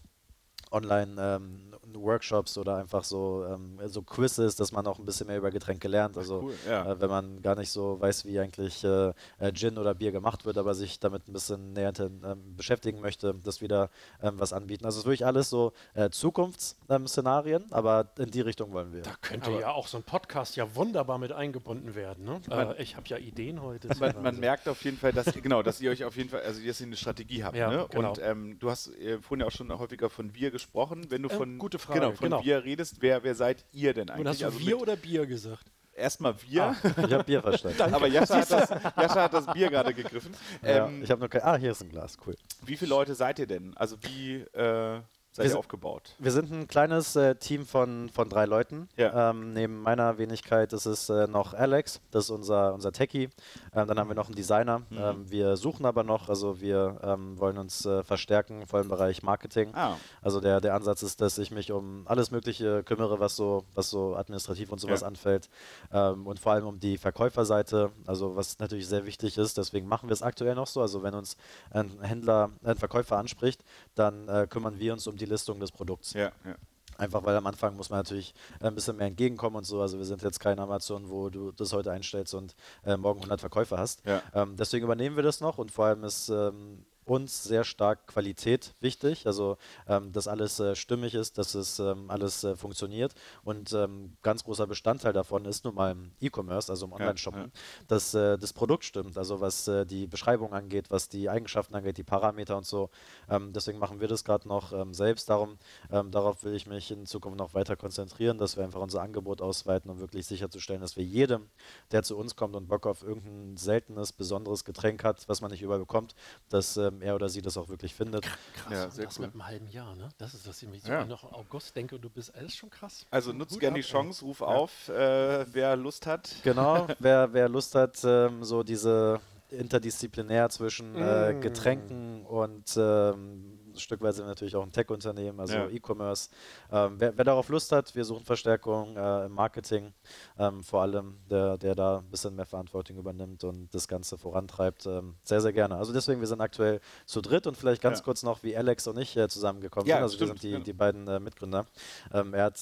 Online-Workshops 1.97 2.59
oder 2.59 2.77
einfach 2.77 3.05
so, 3.05 3.45
ähm, 3.49 3.79
so 3.87 4.03
Quizzes, 4.03 4.57
dass 4.57 4.73
man 4.73 4.87
auch 4.87 4.99
ein 4.99 5.05
bisschen 5.05 5.27
mehr 5.27 5.39
über 5.39 5.51
Getränke 5.51 5.89
lernt. 5.89 6.17
Also 6.17 6.41
cool, 6.45 6.55
ja. 6.69 6.91
äh, 6.93 7.01
wenn 7.01 7.11
man 7.11 7.43
gar 7.43 7.55
nicht 7.57 7.71
so 7.71 8.01
weiß, 8.01 8.25
wie 8.27 8.39
eigentlich 8.39 8.83
äh, 8.85 9.13
äh, 9.39 9.53
Gin 9.53 9.79
oder 9.79 9.95
Bier 9.95 10.13
gemacht 10.13 10.45
wird, 10.45 10.59
aber 10.59 10.75
sich 10.75 10.99
damit 11.01 11.29
ein 11.29 11.33
bisschen 11.33 11.73
näher 11.73 11.93
ähm, 11.99 12.57
beschäftigen 12.57 13.01
möchte, 13.01 13.35
das 13.45 13.61
wieder 13.61 13.91
ähm, 14.23 14.35
was 14.39 14.53
anbieten. 14.53 14.85
Also 14.85 14.97
es 14.99 15.03
ist 15.03 15.07
wirklich 15.07 15.27
alles 15.27 15.51
so 15.51 15.73
äh, 15.95 16.11
Zukunftsszenarien, 16.11 17.65
aber 17.71 18.09
in 18.19 18.31
die 18.31 18.41
Richtung 18.41 18.73
wollen 18.73 18.93
wir. 18.93 19.03
Da 19.03 19.15
könnte 19.21 19.51
Aber- 19.51 19.61
ja 19.61 19.71
auch 19.73 19.87
so 19.87 19.97
ein 19.99 20.03
Podcast 20.03 20.57
ja 20.57 20.75
wunderbar 20.75 21.19
mit 21.19 21.33
eingebunden 21.33 21.95
werden. 21.95 22.25
Ne? 22.25 22.41
Man- 22.49 22.63
Äh, 22.73 22.83
ich 22.83 22.97
habe 22.97 23.07
ja 23.09 23.19
Ideen 23.19 23.61
heute. 23.63 23.89
Man, 23.99 24.23
man 24.23 24.39
merkt 24.41 24.69
auf 24.69 24.83
jeden 24.85 24.97
Fall, 24.97 25.13
dass 25.13 25.27
genau, 25.33 25.63
dass 25.63 25.81
ihr 25.81 25.91
euch 25.91 26.05
auf 26.05 26.17
jeden 26.17 26.31
Fall, 26.31 26.43
also 26.43 26.61
dass 26.65 26.81
ihr 26.81 26.87
eine 26.87 26.97
Strategie 26.97 27.45
habt. 27.45 27.57
Ja, 27.57 27.71
ne? 27.71 27.87
genau. 27.91 28.11
Und 28.11 28.21
ähm, 28.23 28.59
du 28.59 28.71
hast 28.71 28.89
äh, 28.99 29.19
vorhin 29.21 29.41
ja 29.41 29.47
auch 29.47 29.51
schon 29.51 29.77
häufiger 29.77 30.09
von 30.11 30.35
wir 30.35 30.51
gesprochen. 30.51 31.07
Wenn 31.11 31.23
du 31.23 31.29
Äh, 31.29 31.35
von 31.37 31.59
gute 31.59 31.79
Frage, 31.83 32.01
genau 32.01 32.13
von 32.13 32.25
genau. 32.31 32.45
wir 32.45 32.65
redest, 32.65 32.97
wer, 33.01 33.23
wer 33.23 33.35
seid 33.35 33.65
ihr 33.73 33.93
denn 33.95 34.05
Und 34.09 34.11
eigentlich? 34.11 34.29
hast 34.29 34.41
du 34.41 34.47
also 34.47 34.61
wir 34.61 34.81
oder 34.81 34.97
Bier 34.97 35.27
gesagt? 35.27 35.67
erstmal 35.95 36.35
wir, 36.43 36.75
Ich 37.07 37.13
habe 37.13 37.25
Bier 37.25 37.43
verstanden. 37.43 37.95
aber 37.95 38.07
Jascha 38.07 38.37
hat, 38.41 38.51
das, 38.51 38.71
Jascha 38.97 39.23
hat 39.25 39.35
das 39.35 39.47
Bier 39.53 39.69
gerade 39.69 39.93
gegriffen. 39.93 40.33
ja, 40.63 40.87
Ähm, 40.87 41.03
ich 41.03 41.11
habe 41.11 41.21
nur 41.21 41.29
kein. 41.29 41.43
Ah, 41.43 41.57
hier 41.57 41.73
ist 41.73 41.83
ein 41.83 41.91
Glas, 41.91 42.17
cool. 42.27 42.35
wie 42.65 42.77
viele 42.77 42.89
Leute 42.91 43.15
seid 43.15 43.39
ihr 43.39 43.47
denn? 43.47 43.77
Also 43.77 43.97
wie 44.03 44.37
äh, 44.55 45.01
seid 45.33 45.45
Wir 45.45 45.45
ihr 45.45 45.51
sind- 45.51 45.59
aufgebaut? 45.59 46.15
Wir 46.19 46.31
sind 46.31 46.53
ein 46.53 46.69
kleines 46.69 47.17
äh, 47.17 47.35
Team 47.37 47.67
von, 47.67 48.09
von 48.11 48.29
drei 48.29 48.45
Leuten. 48.45 48.89
Ja. 48.97 49.31
Ähm, 49.31 49.53
neben 49.53 49.81
meiner 49.81 50.19
Wenigkeit 50.19 50.73
ist 50.73 50.87
es 50.87 51.09
äh, 51.09 51.27
noch 51.27 51.55
Alex, 51.55 52.01
das 52.11 52.25
ist 52.25 52.31
unser, 52.31 52.75
unser 52.75 52.93
Techie. 52.93 53.31
Ähm, 53.75 53.89
dann 53.89 53.99
haben 53.99 54.09
wir 54.09 54.15
noch 54.15 54.27
einen 54.27 54.35
Designer. 54.37 54.81
Mhm. 54.91 54.99
Ähm, 54.99 55.31
wir 55.31 55.57
suchen 55.57 55.87
aber 55.87 56.03
noch, 56.05 56.29
also 56.29 56.61
wir 56.61 56.99
ähm, 57.03 57.39
wollen 57.39 57.59
uns 57.59 57.85
äh, 57.87 58.03
verstärken, 58.05 58.67
vor 58.67 58.79
allem 58.79 58.87
im 58.87 58.91
Bereich 58.91 59.23
Marketing. 59.23 59.71
Ah, 59.75 59.97
Also 60.21 60.41
der, 60.41 60.61
der 60.61 60.75
Ansatz 60.75 61.03
ist, 61.03 61.21
dass 61.21 61.39
ich 61.39 61.51
mich 61.51 61.73
um 61.73 62.03
alles 62.07 62.31
Mögliche 62.31 62.83
kümmere, 62.85 63.19
was 63.21 63.35
so, 63.37 63.65
was 63.75 63.89
so 63.91 64.15
administrativ 64.17 64.71
und 64.71 64.79
sowas 64.81 65.01
Ja. 65.01 65.07
anfällt. 65.07 65.49
Ähm, 65.93 66.27
und 66.27 66.39
vor 66.39 66.53
allem 66.53 66.67
um 66.67 66.79
die 66.79 66.99
Verkäuferseite, 66.99 67.91
also 68.07 68.37
was 68.37 68.59
natürlich 68.59 68.87
sehr 68.87 69.07
wichtig 69.07 69.39
ist, 69.39 69.57
deswegen 69.57 69.87
machen 69.89 70.09
wir 70.09 70.13
es 70.15 70.23
aktuell 70.23 70.55
noch 70.55 70.67
so. 70.67 70.81
Also 70.83 71.03
wenn 71.03 71.15
uns 71.15 71.37
ein 71.71 71.91
Händler, 72.03 72.51
ein 72.65 72.77
Verkäufer 72.77 73.17
anspricht, 73.17 73.65
dann 73.95 74.29
äh, 74.29 74.47
kümmern 74.49 74.79
wir 74.79 74.93
uns 74.93 75.07
um 75.07 75.17
die 75.17 75.22
Listung 75.27 75.61
des 75.61 75.73
Produkts. 75.73 76.13
ja, 76.13 76.33
ja. 76.45 76.57
Einfach 76.99 77.25
weil 77.25 77.35
am 77.37 77.47
Anfang 77.47 77.75
muss 77.75 77.91
man 77.91 78.01
natürlich 78.01 78.35
äh, 78.61 78.67
ein 78.67 78.75
bisschen 78.75 78.97
mehr 78.97 79.07
entgegenkommen 79.07 79.57
und 79.57 79.65
so. 79.65 79.81
Also 79.81 79.99
wir 79.99 80.05
sind 80.05 80.23
jetzt 80.23 80.39
kein 80.41 80.59
Amazon, 80.59 81.09
wo 81.09 81.31
du 81.31 81.51
das 81.51 81.73
heute 81.73 81.91
einstellst 81.91 82.35
und 82.35 82.55
äh, 82.85 82.97
morgen 82.97 83.21
100 83.21 83.41
Verkäufer 83.41 83.79
hast. 83.79 84.05
Ja. 84.05 84.23
Ähm, 84.35 84.57
deswegen 84.57 84.85
übernehmen 84.85 85.17
wir 85.17 85.23
das 85.23 85.41
noch 85.41 85.59
und 85.59 85.73
vor 85.73 85.87
allem 85.87 86.05
ist 86.05 86.29
ähm, 86.29 86.85
uns 87.05 87.43
sehr 87.43 87.65
stark 87.65 88.07
Qualität 88.07 88.75
wichtig. 88.81 89.27
Also 89.27 89.57
ähm, 89.89 90.13
dass 90.13 90.29
alles 90.29 90.61
äh, 90.61 90.75
stimmig 90.77 91.15
ist, 91.15 91.39
dass 91.39 91.55
es 91.55 91.79
ähm, 91.79 92.11
alles 92.11 92.45
äh, 92.45 92.57
funktioniert. 92.57 93.15
Und 93.45 93.73
ähm, 93.73 94.17
ganz 94.23 94.45
großer 94.45 94.67
Bestandteil 94.67 95.13
davon 95.13 95.45
ist 95.45 95.65
nun 95.65 95.75
mal 95.75 95.93
im 95.93 96.13
E-Commerce, 96.21 96.71
also 96.71 96.87
im 96.87 96.93
Online-Shoppen, 96.93 97.43
ja. 97.43 97.51
dass 97.89 98.15
äh, 98.15 98.39
das 98.39 98.53
Produkt 98.53 98.85
stimmt. 98.85 99.19
Also 99.19 99.41
was 99.41 99.69
äh, 99.69 99.85
die 99.87 100.07
Beschreibung 100.07 100.53
angeht, 100.53 100.91
was 100.91 101.09
die 101.09 101.29
Eigenschaften 101.29 101.75
angeht, 101.75 101.99
die 101.99 102.05
Parameter 102.05 102.57
und 102.57 102.67
so. 102.67 102.91
Ähm, 103.29 103.53
deswegen 103.53 103.79
machen 103.79 104.01
wir 104.01 104.09
das 104.09 104.25
gerade 104.25 104.47
noch 104.49 104.73
ähm, 104.73 104.95
selbst. 104.95 105.29
Darum, 105.29 105.59
ähm, 105.91 106.11
darauf 106.11 106.45
will 106.45 106.55
ich 106.55 106.67
mich 106.67 106.91
in 106.91 107.07
Zukunft 107.07 107.39
noch 107.39 107.55
weiter 107.55 107.77
konzentrieren, 107.77 108.39
dass 108.39 108.57
wir 108.57 108.65
einfach 108.65 108.81
unser 108.81 109.03
Angebot 109.03 109.43
ausweiten, 109.43 109.91
um 109.91 109.99
wirklich 109.99 110.27
sicherzustellen, 110.27 110.81
dass 110.81 110.97
wir 110.97 111.05
jedem, 111.05 111.49
der 111.91 112.03
zu 112.03 112.17
uns 112.17 112.37
kommt 112.37 112.55
und 112.57 112.69
Bock 112.69 112.87
auf 112.87 113.03
irgendein 113.03 113.57
seltenes, 113.57 114.13
besonderes 114.13 114.65
Getränk 114.65 115.05
hat, 115.05 115.29
was 115.29 115.41
man 115.41 115.51
nicht 115.51 115.63
überall 115.63 115.81
bekommt, 115.81 116.15
dass 116.49 116.77
ähm, 116.95 117.03
er 117.03 117.15
oder 117.15 117.29
sie 117.29 117.43
das 117.43 117.57
auch 117.57 117.69
wirklich 117.69 117.95
findet. 117.95 118.25
Krass, 118.25 118.73
Ja, 118.73 118.85
und 118.85 118.93
sehr 118.93 119.05
das 119.07 119.19
cool. 119.19 119.27
mit 119.27 119.35
einem 119.35 119.47
halben 119.47 119.69
Jahr, 119.69 119.95
ne? 119.97 120.09
Das 120.19 120.35
ist 120.35 120.47
das, 120.47 120.63
ich 120.63 120.85
Ja. 120.85 121.01
ja. 121.01 121.05
noch 121.05 121.25
August 121.33 121.75
denke 121.77 121.97
und 121.97 122.03
du 122.03 122.11
bist 122.11 122.35
alles 122.35 122.55
schon 122.57 122.71
krass. 122.71 123.07
Also 123.11 123.33
nutzt 123.33 123.59
gerne 123.61 123.77
die. 123.77 123.83
Chance, 123.83 124.25
ruf 124.25 124.41
auf, 124.43 124.89
äh, 124.89 125.45
wer 125.53 125.77
Lust 125.77 126.07
hat. 126.07 126.35
Genau, 126.45 126.87
wer, 126.99 127.33
wer 127.33 127.49
Lust 127.49 127.75
hat, 127.75 127.99
ähm, 128.05 128.45
so 128.45 128.63
diese 128.63 129.21
interdisziplinär 129.51 130.49
zwischen 130.49 130.95
äh, 130.97 131.33
Mm. 131.35 131.41
Getränken 131.41 132.25
und 132.27 132.75
ähm, 132.77 133.59
stückweise 133.77 134.17
sind 134.19 134.27
wir 134.27 134.31
natürlich 134.31 134.57
auch 134.57 134.63
ein 134.63 134.73
Tech-Unternehmen, 134.73 135.39
also 135.41 135.55
Ja. 135.55 135.69
E-Commerce. 135.69 136.31
Ähm, 136.71 136.97
wer, 136.99 137.17
wer 137.17 137.25
darauf 137.25 137.49
Lust 137.49 137.73
hat, 137.73 137.95
wir 137.95 138.05
suchen 138.05 138.25
Verstärkung 138.25 138.97
äh, 138.97 139.27
im 139.27 139.33
Marketing, 139.33 139.93
ähm, 140.39 140.63
vor 140.63 140.83
allem 140.83 141.17
der, 141.31 141.59
der 141.59 141.75
da 141.75 141.99
ein 141.99 142.11
bisschen 142.11 142.35
mehr 142.35 142.47
Verantwortung 142.47 142.97
übernimmt 142.97 143.45
und 143.45 143.75
das 143.75 143.89
Ganze 143.89 144.19
vorantreibt, 144.19 144.87
ähm, 144.87 145.17
sehr, 145.25 145.41
sehr 145.41 145.53
gerne. 145.53 145.77
Also 145.77 145.93
deswegen, 145.93 146.21
wir 146.21 146.27
sind 146.29 146.41
aktuell 146.41 146.81
zu 147.07 147.21
dritt 147.21 147.47
und 147.47 147.57
vielleicht 147.57 147.83
ganz 147.83 147.99
Ja. 147.99 148.05
kurz 148.05 148.23
noch, 148.23 148.43
wie 148.43 148.57
Alex 148.57 148.87
und 148.87 148.99
ich 148.99 149.17
äh, 149.17 149.29
zusammengekommen 149.29 149.87
Ja, 149.89 149.97
sind. 149.97 150.03
Also 150.05 150.21
wir 150.21 150.27
stimmt, 150.27 150.41
sind 150.41 150.51
die, 150.51 150.55
ja. 150.57 150.61
die 150.61 150.73
beiden 150.73 151.09
äh, 151.09 151.21
Mitgründer. 151.21 151.67
Ähm, 152.13 152.35
er 152.35 152.45
hat 152.45 152.59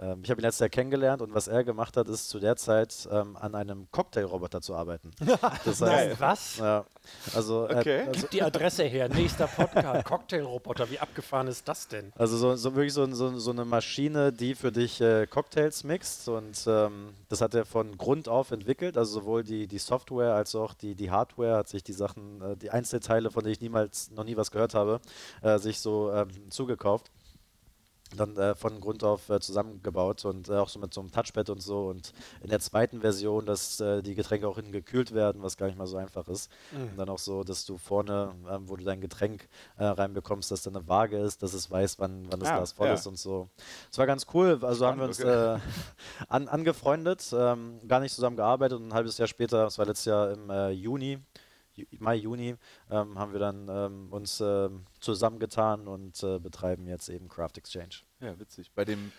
ähm, 0.00 0.20
ich 0.22 0.30
habe 0.30 0.40
ihn 0.40 0.44
letztes 0.44 0.60
Jahr 0.60 0.68
kennengelernt 0.68 1.22
und 1.22 1.34
was 1.34 1.48
er 1.48 1.64
gemacht 1.64 1.96
hat, 1.96 2.08
ist 2.08 2.28
zu 2.28 2.38
der 2.38 2.56
Zeit 2.56 3.08
ähm, 3.10 3.36
an 3.36 3.54
einem 3.54 3.88
Cocktailroboter 3.90 4.60
zu 4.60 4.74
arbeiten. 4.74 5.10
Das 5.64 5.80
Nein, 5.80 6.10
heißt, 6.10 6.20
was? 6.20 6.56
ja, 6.58 6.84
also, 7.34 7.64
er- 7.64 7.78
Okay. 7.78 8.00
also, 8.00 8.12
Gib 8.12 8.30
die 8.30 8.42
Adresse 8.42 8.84
her, 8.84 9.08
nächster 9.08 9.46
Podcast, 9.46 10.04
Cocktailroboter, 10.06 10.90
wie 10.90 10.98
abgefahren 10.98 11.46
ist 11.48 11.66
das 11.68 11.88
denn? 11.88 12.12
also 12.16 12.36
so, 12.36 12.54
so 12.56 12.74
wirklich 12.74 12.92
so, 12.92 13.06
so, 13.14 13.38
so 13.38 13.50
eine 13.50 13.64
Maschine, 13.64 14.32
die 14.32 14.54
für 14.54 14.72
dich 14.72 15.00
äh, 15.00 15.26
Cocktails 15.26 15.84
mixt 15.84 16.28
und 16.28 16.62
ähm, 16.66 17.14
das 17.28 17.40
hat 17.40 17.54
er 17.54 17.64
von 17.64 17.96
Grund 17.96 18.28
auf 18.28 18.50
entwickelt, 18.50 18.96
also 18.96 19.20
sowohl 19.20 19.42
die, 19.44 19.66
die 19.66 19.78
Software 19.78 20.34
als 20.34 20.54
auch 20.54 20.74
die, 20.74 20.94
die 20.94 21.10
Hardware 21.10 21.56
hat 21.56 21.68
sich 21.68 21.82
die 21.82 21.92
Sachen, 21.92 22.40
äh, 22.42 22.56
die 22.56 22.70
Einzelteile, 22.70 23.30
von 23.30 23.42
denen 23.42 23.52
ich 23.52 23.60
niemals 23.60 24.10
noch 24.10 24.24
nie 24.24 24.36
was 24.36 24.50
gehört 24.50 24.74
habe, 24.74 25.00
äh, 25.42 25.58
sich 25.58 25.80
so 25.80 26.10
ähm, 26.12 26.28
zugekauft. 26.50 27.10
Dann 28.16 28.36
äh, 28.36 28.54
von 28.54 28.80
Grund 28.80 29.04
auf 29.04 29.28
äh, 29.28 29.38
zusammengebaut 29.40 30.24
und 30.24 30.48
äh, 30.48 30.54
auch 30.54 30.68
so 30.68 30.78
mit 30.78 30.94
so 30.94 31.00
einem 31.00 31.12
Touchpad 31.12 31.50
und 31.50 31.62
so. 31.62 31.88
Und 31.88 32.12
in 32.42 32.48
der 32.48 32.60
zweiten 32.60 33.00
Version, 33.00 33.44
dass 33.46 33.80
äh, 33.80 34.02
die 34.02 34.14
Getränke 34.14 34.48
auch 34.48 34.56
innen 34.58 34.72
gekühlt 34.72 35.12
werden, 35.12 35.42
was 35.42 35.56
gar 35.56 35.66
nicht 35.66 35.76
mal 35.76 35.86
so 35.86 35.96
einfach 35.98 36.26
ist. 36.28 36.50
Mhm. 36.72 36.88
Und 36.90 36.96
dann 36.96 37.08
auch 37.10 37.18
so, 37.18 37.44
dass 37.44 37.66
du 37.66 37.76
vorne, 37.76 38.34
ähm, 38.50 38.68
wo 38.68 38.76
du 38.76 38.84
dein 38.84 39.00
Getränk 39.00 39.48
äh, 39.76 39.84
reinbekommst, 39.84 40.50
dass 40.50 40.62
da 40.62 40.70
eine 40.70 40.86
Waage 40.88 41.18
ist, 41.18 41.42
dass 41.42 41.52
es 41.52 41.70
weiß, 41.70 41.98
wann, 41.98 42.26
wann 42.30 42.40
das 42.40 42.48
Ah, 42.48 42.56
Glas 42.56 42.72
voll 42.72 42.88
ja. 42.88 42.94
ist 42.94 43.06
und 43.06 43.18
so. 43.18 43.48
Es 43.90 43.98
war 43.98 44.06
ganz 44.06 44.26
cool. 44.32 44.58
Also 44.62 44.86
haben 44.86 44.98
wir 44.98 45.06
uns 45.06 45.18
Spannend, 45.18 45.62
äh, 45.62 46.24
an, 46.28 46.48
angefreundet, 46.48 47.30
ähm, 47.32 47.80
gar 47.86 48.00
nicht 48.00 48.14
zusammen 48.14 48.36
gearbeitet 48.36 48.78
und 48.78 48.88
ein 48.88 48.94
halbes 48.94 49.18
Jahr 49.18 49.28
später, 49.28 49.64
das 49.64 49.78
war 49.78 49.86
letztes 49.86 50.06
Jahr 50.06 50.30
im 50.32 50.50
Juni, 50.72 51.14
Ju- 51.14 51.20
Mai, 51.98 52.16
Juni, 52.16 52.56
ähm, 52.90 53.18
haben 53.18 53.32
wir 53.32 53.40
dann 53.40 53.68
ähm, 53.68 54.08
uns 54.10 54.40
ähm, 54.40 54.84
zusammengetan 55.00 55.86
und 55.86 56.22
äh, 56.22 56.38
betreiben 56.38 56.86
jetzt 56.86 57.08
eben 57.08 57.28
Craft 57.28 57.56
Exchange. 57.56 58.02
Ja, 58.20 58.38
witzig. 58.38 58.72
Bei 58.74 58.84
dem 58.84 59.12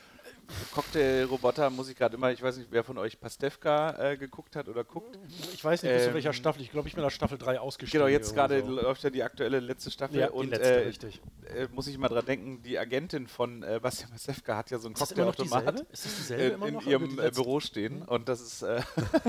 Cocktailroboter 0.73 1.69
muss 1.69 1.89
ich 1.89 1.95
gerade 1.95 2.15
immer, 2.15 2.31
ich 2.31 2.41
weiß 2.41 2.57
nicht, 2.57 2.67
wer 2.71 2.83
von 2.83 2.97
euch 2.97 3.19
Pastewka 3.19 4.11
äh, 4.11 4.17
geguckt 4.17 4.55
hat 4.55 4.67
oder 4.67 4.83
guckt. 4.83 5.17
Ich 5.53 5.63
weiß 5.63 5.83
nicht, 5.83 5.91
bis 5.93 6.03
zu 6.03 6.09
Ähm, 6.09 6.15
welcher 6.15 6.33
Staffel. 6.33 6.61
Ich 6.61 6.71
glaube, 6.71 6.87
ich 6.87 6.95
bin 6.95 7.03
nach 7.03 7.11
Staffel 7.11 7.37
3 7.37 7.59
ausgestiegen. 7.59 8.05
Genau, 8.05 8.11
jetzt 8.11 8.33
gerade 8.33 8.57
irgendwie 8.57 8.81
läuft 8.81 9.03
ja 9.03 9.09
die 9.09 9.23
aktuelle 9.23 9.59
letzte 9.59 9.91
Staffel 9.91 10.19
Ja, 10.19 10.29
und 10.29 10.49
letzte, 10.49 10.83
äh, 10.83 10.87
richtig. 10.87 11.21
äh, 11.55 11.67
muss 11.71 11.87
ich 11.87 11.97
mal 11.97 12.07
dran 12.09 12.25
denken, 12.25 12.61
die 12.63 12.77
Agentin 12.77 13.27
von 13.27 13.63
äh, 13.63 13.79
Bastian 13.81 14.11
Pastewka 14.11 14.57
hat 14.57 14.71
ja 14.71 14.79
so 14.79 14.87
einen 14.87 14.95
Cocktailautomat 14.95 15.85
dieselbe 15.91 16.67
in, 16.67 16.79
ihrem 16.81 17.19
äh? 17.19 17.31
Büro 17.31 17.59
stehen 17.59 18.01
und 18.03 18.29
das 18.29 18.41
ist, 18.41 18.61
äh, 18.61 18.81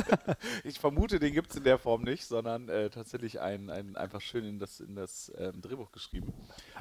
ich 0.64 0.79
vermute, 0.79 1.18
den 1.18 1.33
gibt 1.33 1.51
es 1.51 1.57
in 1.57 1.64
der 1.64 1.79
Form 1.79 2.03
nicht, 2.03 2.27
sondern 2.27 2.68
äh, 2.68 2.91
tatsächlich 2.91 3.41
ein, 3.41 3.71
ein 3.71 3.97
einfach 3.97 4.21
schön 4.21 4.45
in 4.45 4.59
das, 4.59 4.81
in 4.81 4.97
das 4.97 5.33
ähm, 5.39 5.61
Drehbuch 5.61 5.93
geschrieben. 5.93 6.33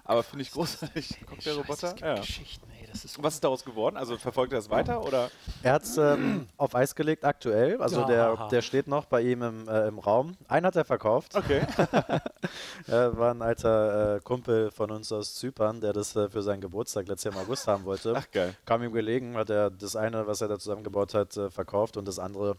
Aber 0.04 0.24
finde 0.24 0.44
ich 0.44 0.52
großartig, 0.52 1.18
Cocktailroboter. 1.28 1.96
Ja. 2.00 2.16
Geschichten, 2.16 2.68
ey, 2.79 2.79
das 2.92 3.06
ist 3.06 3.18
Und 3.18 3.24
was 3.24 3.36
ist 3.36 3.44
daraus 3.44 3.64
geworden? 3.64 3.98
Also 3.98 4.18
verfolgt 4.18 4.54
er 4.54 4.60
das 4.60 4.70
weiter 4.70 5.04
oder? 5.06 5.30
Er 5.64 5.74
hat 5.74 5.84
es 5.84 5.98
ähm, 5.98 6.48
auf 6.58 6.76
Eis 6.76 6.96
gelegt 6.96 7.26
aktuell, 7.26 7.82
also 7.82 8.02
Ja. 8.02 8.08
der, 8.08 8.48
der 8.50 8.62
steht 8.62 8.88
noch 8.88 9.06
bei 9.06 9.22
ihm 9.22 9.42
im, 9.42 9.68
äh, 9.68 9.88
im 9.88 10.00
Raum. 10.00 10.36
Einen 10.48 10.66
hat 10.66 10.76
er 10.76 10.86
verkauft. 10.86 11.36
Okay. 11.36 11.62
Er 12.88 13.18
war 13.18 13.32
ein 13.34 13.42
alter 13.42 14.16
äh, 14.16 14.20
Kumpel 14.22 14.72
von 14.72 14.90
uns 14.92 15.12
aus 15.12 15.36
Zypern, 15.36 15.82
der 15.82 15.94
das 15.94 16.16
äh, 16.16 16.30
für 16.30 16.42
seinen 16.42 16.62
Geburtstag 16.62 17.08
letztes 17.08 17.26
Jahr 17.26 17.34
im 17.42 17.48
August 17.48 17.68
haben 17.68 17.86
wollte. 17.86 18.14
Ach 18.16 18.32
geil. 18.32 18.56
Kam 18.66 18.82
ihm 18.84 18.92
gelegen, 18.94 19.36
hat 19.38 19.50
er 19.50 19.70
das 19.70 19.96
eine, 19.96 20.26
was 20.28 20.42
er 20.42 20.48
da 20.48 20.58
zusammengebaut 20.58 21.14
hat, 21.14 21.36
äh, 21.38 21.50
verkauft 21.50 21.98
und 21.98 22.08
das 22.08 22.20
andere 22.20 22.56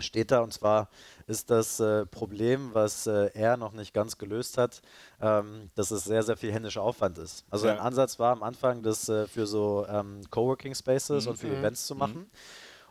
steht 0.00 0.30
da. 0.30 0.40
Und 0.40 0.52
zwar 0.52 0.88
ist 1.26 1.50
das 1.50 1.80
äh, 1.80 2.06
Problem, 2.06 2.70
was 2.74 3.06
äh, 3.06 3.30
er 3.34 3.56
noch 3.56 3.72
nicht 3.72 3.94
ganz 3.94 4.18
gelöst 4.18 4.58
hat, 4.58 4.82
ähm, 5.20 5.70
dass 5.74 5.90
es 5.90 6.04
sehr, 6.04 6.22
sehr 6.22 6.36
viel 6.36 6.52
händischer 6.52 6.82
Aufwand 6.82 7.18
ist. 7.18 7.44
Also 7.50 7.66
Ja. 7.66 7.74
ein 7.74 7.80
Ansatz 7.80 8.18
war 8.18 8.32
am 8.32 8.42
Anfang, 8.42 8.82
das 8.82 9.08
äh, 9.08 9.26
für 9.26 9.46
so 9.46 9.86
ähm, 9.88 10.22
Coworking 10.30 10.74
Spaces 10.74 11.26
und 11.26 11.36
für 11.38 11.48
Mhm. 11.48 11.54
Events 11.58 11.86
zu 11.86 11.94
machen. 11.94 12.30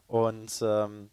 Und 0.07 0.59
ähm, 0.61 1.09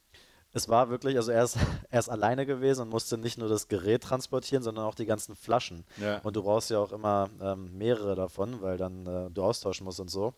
es 0.52 0.68
war 0.68 0.90
wirklich, 0.90 1.16
also 1.16 1.30
er 1.30 1.44
ist, 1.44 1.56
er 1.90 1.98
ist 2.00 2.08
alleine 2.08 2.44
gewesen 2.46 2.82
und 2.82 2.88
musste 2.88 3.16
nicht 3.18 3.38
nur 3.38 3.48
das 3.48 3.68
Gerät 3.68 4.02
transportieren, 4.02 4.62
sondern 4.62 4.84
auch 4.84 4.94
die 4.96 5.06
ganzen 5.06 5.36
Flaschen. 5.36 5.84
Ja. 5.96 6.18
Und 6.18 6.34
du 6.36 6.42
brauchst 6.42 6.70
ja 6.70 6.78
auch 6.78 6.92
immer 6.92 7.30
ähm, 7.40 7.76
mehrere 7.78 8.14
davon, 8.16 8.60
weil 8.60 8.76
dann 8.76 9.06
äh, 9.06 9.30
du 9.30 9.42
austauschen 9.42 9.84
musst 9.84 10.00
und 10.00 10.08
so. 10.10 10.34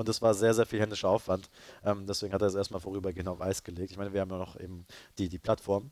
Und 0.00 0.08
es 0.08 0.22
war 0.22 0.32
sehr, 0.32 0.54
sehr 0.54 0.64
viel 0.64 0.80
händischer 0.80 1.10
Aufwand. 1.10 1.50
Ähm, 1.84 2.06
deswegen 2.06 2.32
hat 2.32 2.40
er 2.40 2.48
es 2.48 2.54
erstmal 2.54 2.80
vorübergehend 2.80 3.28
auf 3.28 3.42
Eis 3.42 3.62
gelegt. 3.62 3.90
Ich 3.90 3.98
meine, 3.98 4.14
wir 4.14 4.22
haben 4.22 4.30
ja 4.30 4.38
noch 4.38 4.58
eben 4.58 4.86
die, 5.18 5.28
die 5.28 5.38
Plattform. 5.38 5.90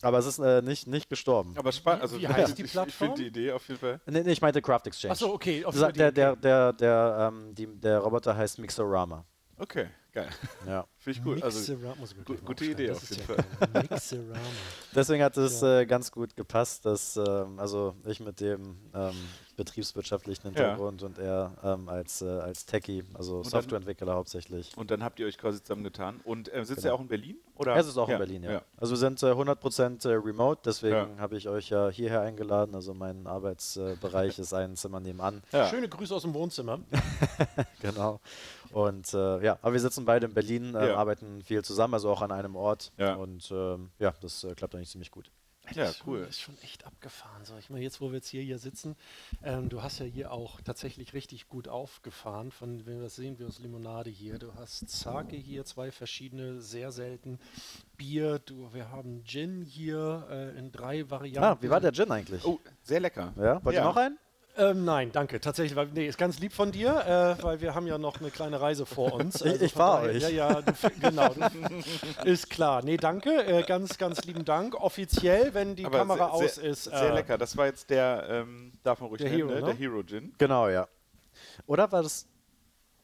Aber 0.00 0.18
es 0.18 0.24
ist 0.24 0.38
äh, 0.38 0.62
nicht, 0.62 0.86
nicht 0.86 1.10
gestorben. 1.10 1.52
Aber 1.58 1.70
spannend. 1.70 2.00
Also 2.00 2.18
Wie 2.18 2.26
heißt 2.26 2.56
die 2.56 2.62
ich, 2.62 2.66
ich 2.68 2.72
Plattform? 2.72 3.08
finde 3.08 3.20
die 3.20 3.26
Idee 3.28 3.52
auf 3.52 3.68
jeden 3.68 3.78
Fall. 3.78 4.00
Nee, 4.06 4.22
nee, 4.22 4.32
ich 4.32 4.40
meinte 4.40 4.62
Craft 4.62 4.80
Exchange. 4.86 5.12
Achso, 5.12 5.26
okay. 5.34 5.64
auf 5.66 5.74
Der, 5.74 5.92
der, 5.92 6.12
der, 6.12 6.34
der, 6.36 6.72
der, 6.72 7.30
ähm, 7.30 7.54
die, 7.54 7.66
der 7.66 7.98
Roboter 7.98 8.34
heißt 8.34 8.58
Mixorama. 8.58 9.22
Okay, 9.58 9.88
geil. 10.12 10.30
Ja. 10.66 10.86
Finde 10.96 11.18
ich 11.18 11.22
gut. 11.24 11.42
Also, 11.42 11.58
Mixera- 11.74 11.94
muss 11.98 12.12
ich 12.12 12.16
wirklich 12.16 12.38
gu- 12.38 12.42
mal 12.44 12.48
gute 12.48 12.64
Idee 12.64 12.86
das 12.86 12.96
auf 12.96 13.02
ist 13.10 13.16
jeden 13.18 13.28
ja 13.28 13.66
geil. 13.66 13.86
Mixerama. 13.90 14.38
Deswegen 14.94 15.22
hat 15.22 15.36
es 15.36 15.62
äh, 15.62 15.84
ganz 15.84 16.10
gut 16.10 16.34
gepasst, 16.34 16.86
dass 16.86 17.18
ähm, 17.18 17.58
also 17.58 17.94
ich 18.06 18.18
mit 18.18 18.40
dem 18.40 18.78
ähm, 18.94 19.14
betriebswirtschaftlichen 19.56 20.42
Hintergrund 20.44 21.02
und 21.02 21.18
er 21.18 21.52
ähm, 21.62 21.88
als, 21.88 22.22
äh, 22.22 22.26
als 22.26 22.66
Techie, 22.66 23.04
also 23.14 23.42
dann- 23.42 23.50
Softwareentwickler 23.50 24.14
hauptsächlich. 24.14 24.76
und 24.76 24.90
dann 24.90 25.02
habt 25.04 25.18
ihr 25.20 25.26
euch 25.26 25.38
quasi 25.38 25.62
zusammengetan. 25.62 26.20
Und 26.24 26.52
äh, 26.52 26.64
sitzt 26.64 26.82
Genau. 26.82 26.94
ihr 26.94 26.96
auch 26.96 27.00
in 27.00 27.08
Berlin? 27.08 27.36
Oder? 27.56 27.76
Es 27.76 27.86
ist 27.86 27.96
auch 27.98 28.08
ja. 28.08 28.14
in 28.14 28.18
Berlin, 28.18 28.42
ja. 28.44 28.62
Also 28.76 28.92
wir 28.92 28.98
sind 28.98 29.22
äh, 29.22 29.26
100% 29.26 30.08
äh, 30.08 30.14
remote, 30.14 30.60
deswegen 30.64 30.94
Ja. 30.94 31.08
habe 31.18 31.36
ich 31.36 31.48
euch 31.48 31.68
ja 31.70 31.88
hierher 31.90 32.22
eingeladen. 32.22 32.74
Also 32.74 32.94
mein 32.94 33.26
Arbeitsbereich 33.26 34.38
ist 34.38 34.52
ein 34.54 34.76
Zimmer 34.76 35.00
nebenan. 35.00 35.42
Ja. 35.52 35.68
Schöne 35.68 35.88
Grüße 35.88 36.14
aus 36.14 36.22
dem 36.22 36.34
Wohnzimmer. 36.34 36.80
Genau. 37.80 38.20
Und 38.72 39.12
äh, 39.12 39.44
ja, 39.44 39.58
aber 39.60 39.72
wir 39.74 39.80
sitzen 39.80 40.04
beide 40.04 40.26
in 40.26 40.34
Berlin, 40.34 40.74
äh, 40.74 40.88
Ja. 40.88 40.96
arbeiten 40.96 41.42
viel 41.42 41.62
zusammen, 41.64 41.94
also 41.94 42.10
auch 42.10 42.22
an 42.22 42.32
einem 42.32 42.56
Ort. 42.56 42.92
Ja. 42.96 43.14
Und 43.16 43.50
ähm, 43.50 43.90
ja, 43.98 44.14
das 44.20 44.44
äh, 44.44 44.54
klappt 44.54 44.74
eigentlich 44.74 44.90
ziemlich 44.90 45.10
gut. 45.10 45.30
Ja, 45.70 45.84
Das 45.84 45.90
ist 45.92 45.98
schon- 45.98 46.08
cool. 46.08 46.20
Das 46.20 46.30
ist 46.30 46.40
schon 46.40 46.58
echt 46.62 46.84
abgefahren. 46.84 47.44
So, 47.44 47.56
ich 47.56 47.70
meine, 47.70 47.82
jetzt, 47.84 48.00
wo 48.00 48.08
wir 48.10 48.16
jetzt 48.16 48.28
hier, 48.28 48.42
hier 48.42 48.58
sitzen, 48.58 48.96
ähm, 49.42 49.68
du 49.68 49.82
hast 49.82 50.00
ja 50.00 50.04
hier 50.06 50.32
auch 50.32 50.60
tatsächlich 50.60 51.14
richtig 51.14 51.48
gut 51.48 51.68
aufgefahren. 51.68 52.50
Von, 52.50 52.84
wenn 52.84 52.96
wir 52.96 53.02
das 53.04 53.14
sehen, 53.16 53.38
wir 53.38 53.46
aus 53.46 53.58
Limonade 53.60 54.10
hier. 54.10 54.38
Du 54.38 54.54
hast 54.54 54.88
Sake 54.90 55.36
hier, 55.36 55.64
zwei 55.64 55.90
verschiedene, 55.92 56.60
sehr 56.60 56.90
selten. 56.92 57.38
Bier, 57.96 58.40
du, 58.40 58.72
wir 58.74 58.90
haben 58.90 59.24
Gin 59.24 59.62
hier 59.62 60.26
äh, 60.30 60.58
in 60.58 60.72
drei 60.72 61.08
Varianten. 61.10 61.44
Ah, 61.44 61.58
wie 61.62 61.70
war 61.70 61.80
der 61.80 61.92
Gin 61.92 62.10
eigentlich? 62.10 62.44
Oh, 62.44 62.58
sehr 62.82 63.00
lecker. 63.00 63.32
Ja, 63.36 63.64
wollt 63.64 63.76
Ja. 63.76 63.82
ihr 63.82 63.84
noch 63.84 63.96
einen? 63.96 64.18
Ähm, 64.58 64.84
nein, 64.84 65.10
danke. 65.12 65.40
Tatsächlich, 65.40 65.74
weil, 65.76 65.86
nee, 65.94 66.06
ist 66.06 66.18
ganz 66.18 66.38
lieb 66.38 66.52
von 66.52 66.72
dir, 66.72 67.36
äh, 67.38 67.42
weil 67.42 67.60
wir 67.62 67.74
haben 67.74 67.86
ja 67.86 67.96
noch 67.96 68.20
eine 68.20 68.30
kleine 68.30 68.60
Reise 68.60 68.84
vor 68.84 69.14
uns. 69.14 69.40
Ich- 69.40 69.62
ich 69.62 69.72
von 69.72 69.80
fahr 69.80 70.00
daher- 70.02 70.14
euch. 70.16 70.22
Ja, 70.22 70.28
ja, 70.28 70.60
du, 70.60 70.72
genau. 71.00 71.28
Du, 71.34 72.28
ist 72.28 72.50
klar. 72.50 72.82
Nee, 72.84 72.98
danke. 72.98 73.30
Äh, 73.46 73.62
ganz, 73.62 73.96
ganz 73.96 74.24
lieben 74.24 74.44
Dank. 74.44 74.74
Offiziell, 74.74 75.54
wenn 75.54 75.74
die 75.74 75.86
Aber 75.86 75.98
Kamera 75.98 76.16
sehr, 76.26 76.32
aus 76.32 76.54
sehr, 76.56 76.64
ist. 76.64 76.84
Sehr 76.84 76.92
äh, 77.00 77.14
lecker. 77.14 77.38
Das 77.38 77.56
war 77.56 77.64
jetzt 77.66 77.88
der, 77.88 78.26
ähm, 78.28 78.72
darf 78.82 79.00
man 79.00 79.08
ruhig 79.08 79.22
Der 79.22 79.30
nennen, 79.30 79.48
Hero, 79.48 79.54
ne? 79.54 79.60
ne? 79.60 79.66
der 79.68 79.74
Hero 79.74 80.02
Gin. 80.02 80.34
Genau, 80.36 80.68
ja. 80.68 80.86
Oder 81.66 81.90
war 81.90 82.02
das. 82.02 82.26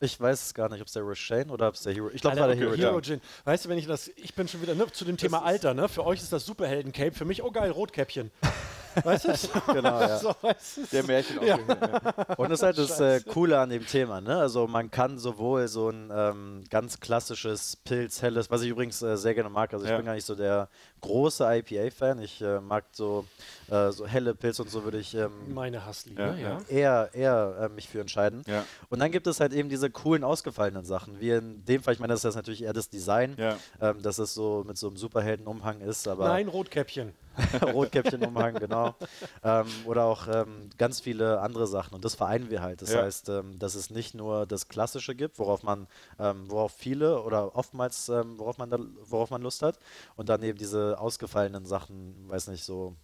Ich 0.00 0.20
weiß 0.20 0.42
es 0.46 0.54
gar 0.54 0.68
nicht, 0.68 0.80
ob 0.80 0.86
es 0.86 0.92
der 0.92 1.02
Roshane 1.02 1.50
oder 1.50 1.66
ob 1.68 1.74
es 1.74 1.82
der 1.82 1.92
Hero. 1.92 2.08
Ich 2.12 2.20
glaube, 2.20 2.36
es 2.36 2.40
war 2.40 2.46
der 2.48 2.56
Hero, 2.56 2.74
Hero 2.76 3.00
Gin. 3.00 3.20
Gin. 3.20 3.20
Weißt 3.44 3.64
du, 3.64 3.68
wenn 3.70 3.78
ich 3.78 3.86
das, 3.86 4.08
ich 4.16 4.32
bin 4.34 4.46
schon 4.46 4.62
wieder 4.62 4.74
ne, 4.76 4.86
zu 4.92 5.04
dem 5.04 5.16
Thema 5.16 5.42
Alter, 5.42 5.74
ne? 5.74 5.88
Für 5.88 6.04
euch 6.06 6.20
ist 6.20 6.32
das 6.32 6.44
Superhelden-Cape, 6.46 7.12
für 7.12 7.24
mich, 7.24 7.42
oh 7.42 7.50
geil, 7.50 7.70
Rotkäppchen. 7.72 8.30
Weißt 9.04 9.24
du? 9.26 9.28
Genau, 9.72 10.00
ja. 10.00 10.18
so, 10.18 10.34
weißt 10.40 10.76
du? 10.78 10.82
Der 10.92 11.04
Märchen 11.04 11.42
ja. 11.44 11.56
Und 12.36 12.50
das 12.50 12.60
ist 12.60 12.62
halt 12.62 12.78
das 12.78 13.00
äh, 13.00 13.20
Coole 13.20 13.58
an 13.58 13.70
dem 13.70 13.86
Thema, 13.86 14.20
ne? 14.20 14.36
Also 14.38 14.66
man 14.66 14.90
kann 14.90 15.18
sowohl 15.18 15.68
so 15.68 15.90
ein 15.90 16.10
ähm, 16.14 16.64
ganz 16.70 17.00
klassisches 17.00 17.76
Pilz, 17.76 18.22
helles, 18.22 18.50
was 18.50 18.62
ich 18.62 18.68
übrigens 18.70 19.00
äh, 19.02 19.16
sehr 19.16 19.34
gerne 19.34 19.50
mag. 19.50 19.72
Also 19.72 19.84
ich 19.84 19.90
Ja. 19.90 19.96
bin 19.96 20.06
gar 20.06 20.14
nicht 20.14 20.24
so 20.26 20.34
der 20.34 20.68
große 21.00 21.44
IPA-Fan. 21.44 22.20
Ich 22.20 22.40
äh, 22.42 22.60
mag 22.60 22.84
so, 22.92 23.24
äh, 23.70 23.90
so 23.90 24.06
helle 24.06 24.34
Pilze 24.34 24.62
und 24.62 24.70
so 24.70 24.84
würde 24.84 24.98
ich 24.98 25.14
ähm, 25.14 25.30
Meine 25.54 25.84
Hassliebe, 25.84 26.36
Ja, 26.40 26.58
eher, 26.68 27.10
eher 27.12 27.56
äh, 27.62 27.68
mich 27.68 27.88
für 27.88 28.00
entscheiden. 28.00 28.42
Ja. 28.46 28.64
Und 28.88 28.98
dann 29.00 29.10
gibt 29.12 29.26
es 29.26 29.40
halt 29.40 29.52
eben 29.52 29.68
diese 29.68 29.90
coolen, 29.90 30.24
ausgefallenen 30.24 30.84
Sachen. 30.84 31.20
Wie 31.20 31.30
in 31.30 31.64
dem 31.64 31.82
Fall, 31.82 31.94
ich 31.94 32.00
meine, 32.00 32.12
das 32.14 32.24
ist 32.24 32.34
natürlich 32.34 32.62
eher 32.62 32.72
das 32.72 32.88
Design, 32.90 33.34
Ja. 33.38 33.56
ähm, 33.80 34.02
dass 34.02 34.18
es 34.18 34.34
so 34.34 34.64
mit 34.66 34.76
so 34.78 34.88
einem 34.88 34.96
Superheldenumhang 34.96 35.80
ist, 35.80 36.08
aber 36.08 36.28
Nein, 36.28 36.48
Rotkäppchen. 36.48 37.12
Rotkäppchenumhang, 37.62 38.58
genau. 38.58 38.94
Ähm, 39.42 39.66
oder 39.84 40.04
auch 40.04 40.26
ähm, 40.28 40.70
ganz 40.76 41.00
viele 41.00 41.40
andere 41.40 41.66
Sachen. 41.66 41.94
Und 41.94 42.04
das 42.04 42.14
vereinen 42.14 42.50
wir 42.50 42.62
halt. 42.62 42.82
Das 42.82 42.92
Ja. 42.92 43.02
heißt, 43.02 43.28
ähm, 43.28 43.58
dass 43.58 43.74
es 43.74 43.90
nicht 43.90 44.14
nur 44.14 44.46
das 44.46 44.68
Klassische 44.68 45.14
gibt, 45.14 45.38
worauf 45.38 45.62
man, 45.62 45.86
ähm, 46.18 46.50
worauf 46.50 46.72
viele 46.72 47.22
oder 47.22 47.54
oftmals, 47.56 48.08
ähm, 48.08 48.38
worauf 48.38 48.58
man 48.58 48.70
da, 48.70 48.78
worauf 49.04 49.30
man 49.30 49.42
Lust 49.42 49.62
hat. 49.62 49.78
Und 50.16 50.28
dann 50.28 50.42
eben 50.42 50.58
diese 50.58 50.98
ausgefallenen 50.98 51.64
Sachen, 51.66 52.28
weiß 52.28 52.48
nicht, 52.48 52.64
so 52.64 52.96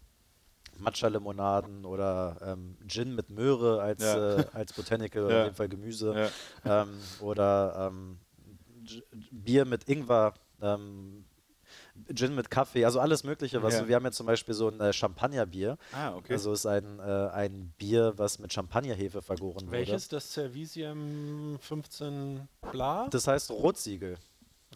Matcha-Limonaden 0.78 1.85
oder 1.85 2.37
ähm, 2.43 2.76
Gin 2.89 3.14
mit 3.14 3.30
Möhre 3.30 3.80
als, 3.80 4.03
Ja. 4.03 4.41
äh, 4.41 4.47
als 4.53 4.72
Botanical 4.72 5.22
oder 5.24 5.35
Ja. 5.35 5.41
in 5.43 5.51
dem 5.53 5.55
Fall 5.55 5.68
Gemüse. 5.68 6.30
Ja. 6.64 6.82
Ähm, 6.82 6.99
oder 7.20 7.91
ähm, 7.93 8.18
Bier 9.30 9.64
mit 9.64 9.89
Ingwer. 9.89 10.35
Gin 12.15 12.35
mit 12.35 12.51
Kaffee, 12.51 12.85
also 12.85 13.01
alles 13.01 13.25
Mögliche. 13.25 13.63
Was 13.63 13.75
Ja. 13.75 13.89
Wir 13.89 13.97
haben 13.97 14.05
jetzt 14.05 14.17
zum 14.17 14.27
Beispiel 14.27 14.55
so 14.55 14.69
ein 14.69 14.81
äh, 14.81 14.93
Champagnerbier. 14.93 15.79
Ah, 15.93 16.15
okay. 16.17 16.33
Also 16.35 16.53
ist 16.53 16.67
ein, 16.67 16.99
äh, 16.99 17.03
ein 17.03 17.73
Bier, 17.79 18.13
was 18.17 18.39
mit 18.39 18.53
Champagnerhefe 18.53 19.23
vergoren 19.23 19.71
Welches? 19.71 20.09
Das 20.09 20.33
Cervisium 20.33 21.59
15 21.61 22.49
Bla? 22.73 23.01
wurde. 23.03 23.11
Das 23.11 23.27
heißt 23.27 23.51
Rotsiegel. 23.51 24.17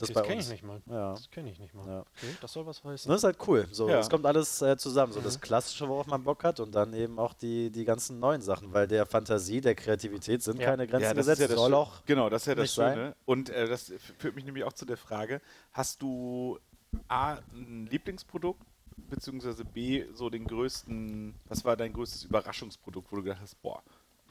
Das, 0.00 0.10
Okay, 0.10 0.14
das 0.14 0.26
kenne 0.28 0.40
ich 0.42 0.48
nicht 0.48 0.62
mal. 0.62 0.80
Ja. 0.86 1.10
Das 1.10 1.28
kenne 1.28 1.50
ich 1.50 1.58
nicht 1.58 1.74
mal. 1.74 1.84
Ja. 1.84 2.00
Okay, 2.02 2.32
das 2.40 2.52
soll 2.52 2.64
was 2.64 2.84
heißen. 2.84 3.10
Das 3.10 3.18
ist 3.18 3.24
halt 3.24 3.36
cool. 3.48 3.66
So, 3.72 3.88
Ja. 3.88 3.98
Es 3.98 4.08
kommt 4.08 4.24
alles 4.26 4.62
äh, 4.62 4.76
zusammen. 4.76 5.12
So 5.12 5.18
Mhm. 5.18 5.24
das 5.24 5.40
Klassische, 5.40 5.88
worauf 5.88 6.06
man 6.06 6.22
Bock 6.22 6.44
hat 6.44 6.60
und 6.60 6.72
dann 6.72 6.94
eben 6.94 7.18
auch 7.18 7.34
die, 7.34 7.68
die 7.70 7.84
ganzen 7.84 8.20
neuen 8.20 8.40
Sachen, 8.40 8.72
weil 8.72 8.86
der 8.86 9.06
Fantasie, 9.06 9.60
der 9.60 9.74
Kreativität 9.74 10.40
sind 10.44 10.60
Ja. 10.60 10.66
keine 10.66 10.86
Grenzen 10.86 11.02
das 11.16 11.26
ist 11.26 11.32
gesetzt. 11.32 11.40
ja 11.40 11.46
das 11.48 11.56
Soll 11.56 11.74
auch 11.74 12.04
genau, 12.06 12.30
das 12.30 12.42
ist 12.42 12.46
ja 12.46 12.54
das 12.54 12.62
nicht 12.62 12.74
sein. 12.74 12.94
Schöne. 12.94 13.16
Und 13.24 13.50
äh, 13.50 13.66
das 13.68 13.92
führt 14.18 14.36
mich 14.36 14.44
nämlich 14.44 14.62
auch 14.62 14.72
zu 14.72 14.84
der 14.86 14.98
Frage: 14.98 15.40
Hast 15.72 16.00
du 16.00 16.60
A, 17.08 17.38
ein 17.52 17.86
Lieblingsprodukt, 17.90 18.62
beziehungsweise 19.08 19.64
B, 19.64 20.04
so 20.12 20.30
den 20.30 20.46
größten, 20.46 21.34
was 21.46 21.64
war 21.64 21.76
dein 21.76 21.92
größtes 21.92 22.24
Überraschungsprodukt, 22.24 23.10
wo 23.12 23.16
du 23.16 23.22
gedacht 23.22 23.40
hast, 23.42 23.60
boah, 23.62 23.82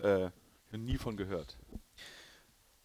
äh, 0.02 0.30
nie 0.78 0.98
von 0.98 1.16
gehört? 1.18 1.58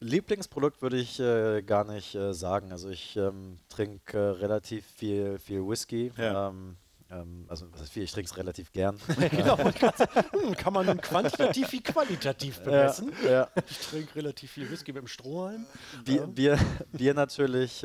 Lieblingsprodukt 0.00 0.82
würde 0.82 0.96
ich 0.96 1.20
äh, 1.20 1.62
gar 1.62 1.84
nicht 1.84 2.14
äh, 2.14 2.34
sagen. 2.34 2.72
Also 2.72 2.88
ich 2.88 3.16
ähm, 3.16 3.58
trinke 3.68 4.18
äh, 4.18 4.30
relativ 4.30 4.84
viel, 4.84 5.38
viel 5.38 5.60
Whisky. 5.60 6.12
Ja. 6.16 6.48
Ähm, 6.48 6.76
ähm, 7.08 7.44
also 7.48 7.70
was 7.72 7.82
heißt 7.82 7.92
viel, 7.92 8.02
ich 8.02 8.10
trinke 8.10 8.28
es 8.30 8.36
relativ 8.36 8.72
gern. 8.72 8.98
genau, 9.30 9.56
man 9.56 9.74
kann, 9.74 9.92
hm, 10.32 10.56
kann 10.56 10.72
man 10.72 11.00
quantitativ 11.00 11.70
wie 11.72 11.82
qualitativ 11.82 12.60
bemessen. 12.60 13.12
ja, 13.24 13.30
ja. 13.30 13.48
Ich 13.68 13.78
trinke 13.78 14.16
relativ 14.16 14.50
viel 14.50 14.68
Whisky 14.70 14.92
mit 14.92 15.02
dem 15.02 15.06
Strohhalm. 15.06 15.66
Bier, 16.04 16.26
Bier, 16.26 16.58
Bier 16.92 17.14
natürlich. 17.14 17.84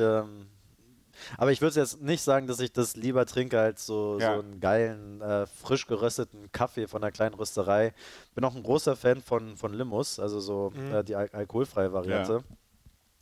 Aber 1.38 1.52
ich 1.52 1.62
würde 1.62 1.80
jetzt 1.80 2.02
nicht 2.02 2.22
sagen, 2.22 2.48
dass 2.48 2.60
ich 2.60 2.72
das 2.72 2.96
lieber 2.96 3.26
trinke 3.26 3.60
als 3.60 3.86
so, 3.86 4.18
Ja. 4.20 4.36
so 4.36 4.42
einen 4.42 4.60
geilen, 4.60 5.22
äh, 5.22 5.46
frisch 5.48 5.88
gerösteten 5.88 6.52
Kaffee 6.52 6.88
von 6.88 7.04
einer 7.04 7.12
kleinen 7.12 7.36
Rösterei. 7.36 7.94
Bin 8.36 8.44
auch 8.44 8.56
ein 8.56 8.64
großer 8.64 8.96
Fan 8.96 9.22
von, 9.22 9.58
von 9.58 9.74
Limmus, 9.74 10.20
also 10.20 10.40
so 10.40 10.72
äh, 10.94 11.04
die 11.04 11.16
al 11.16 11.30
alkoholfreie 11.32 11.92
Variante. 11.94 12.44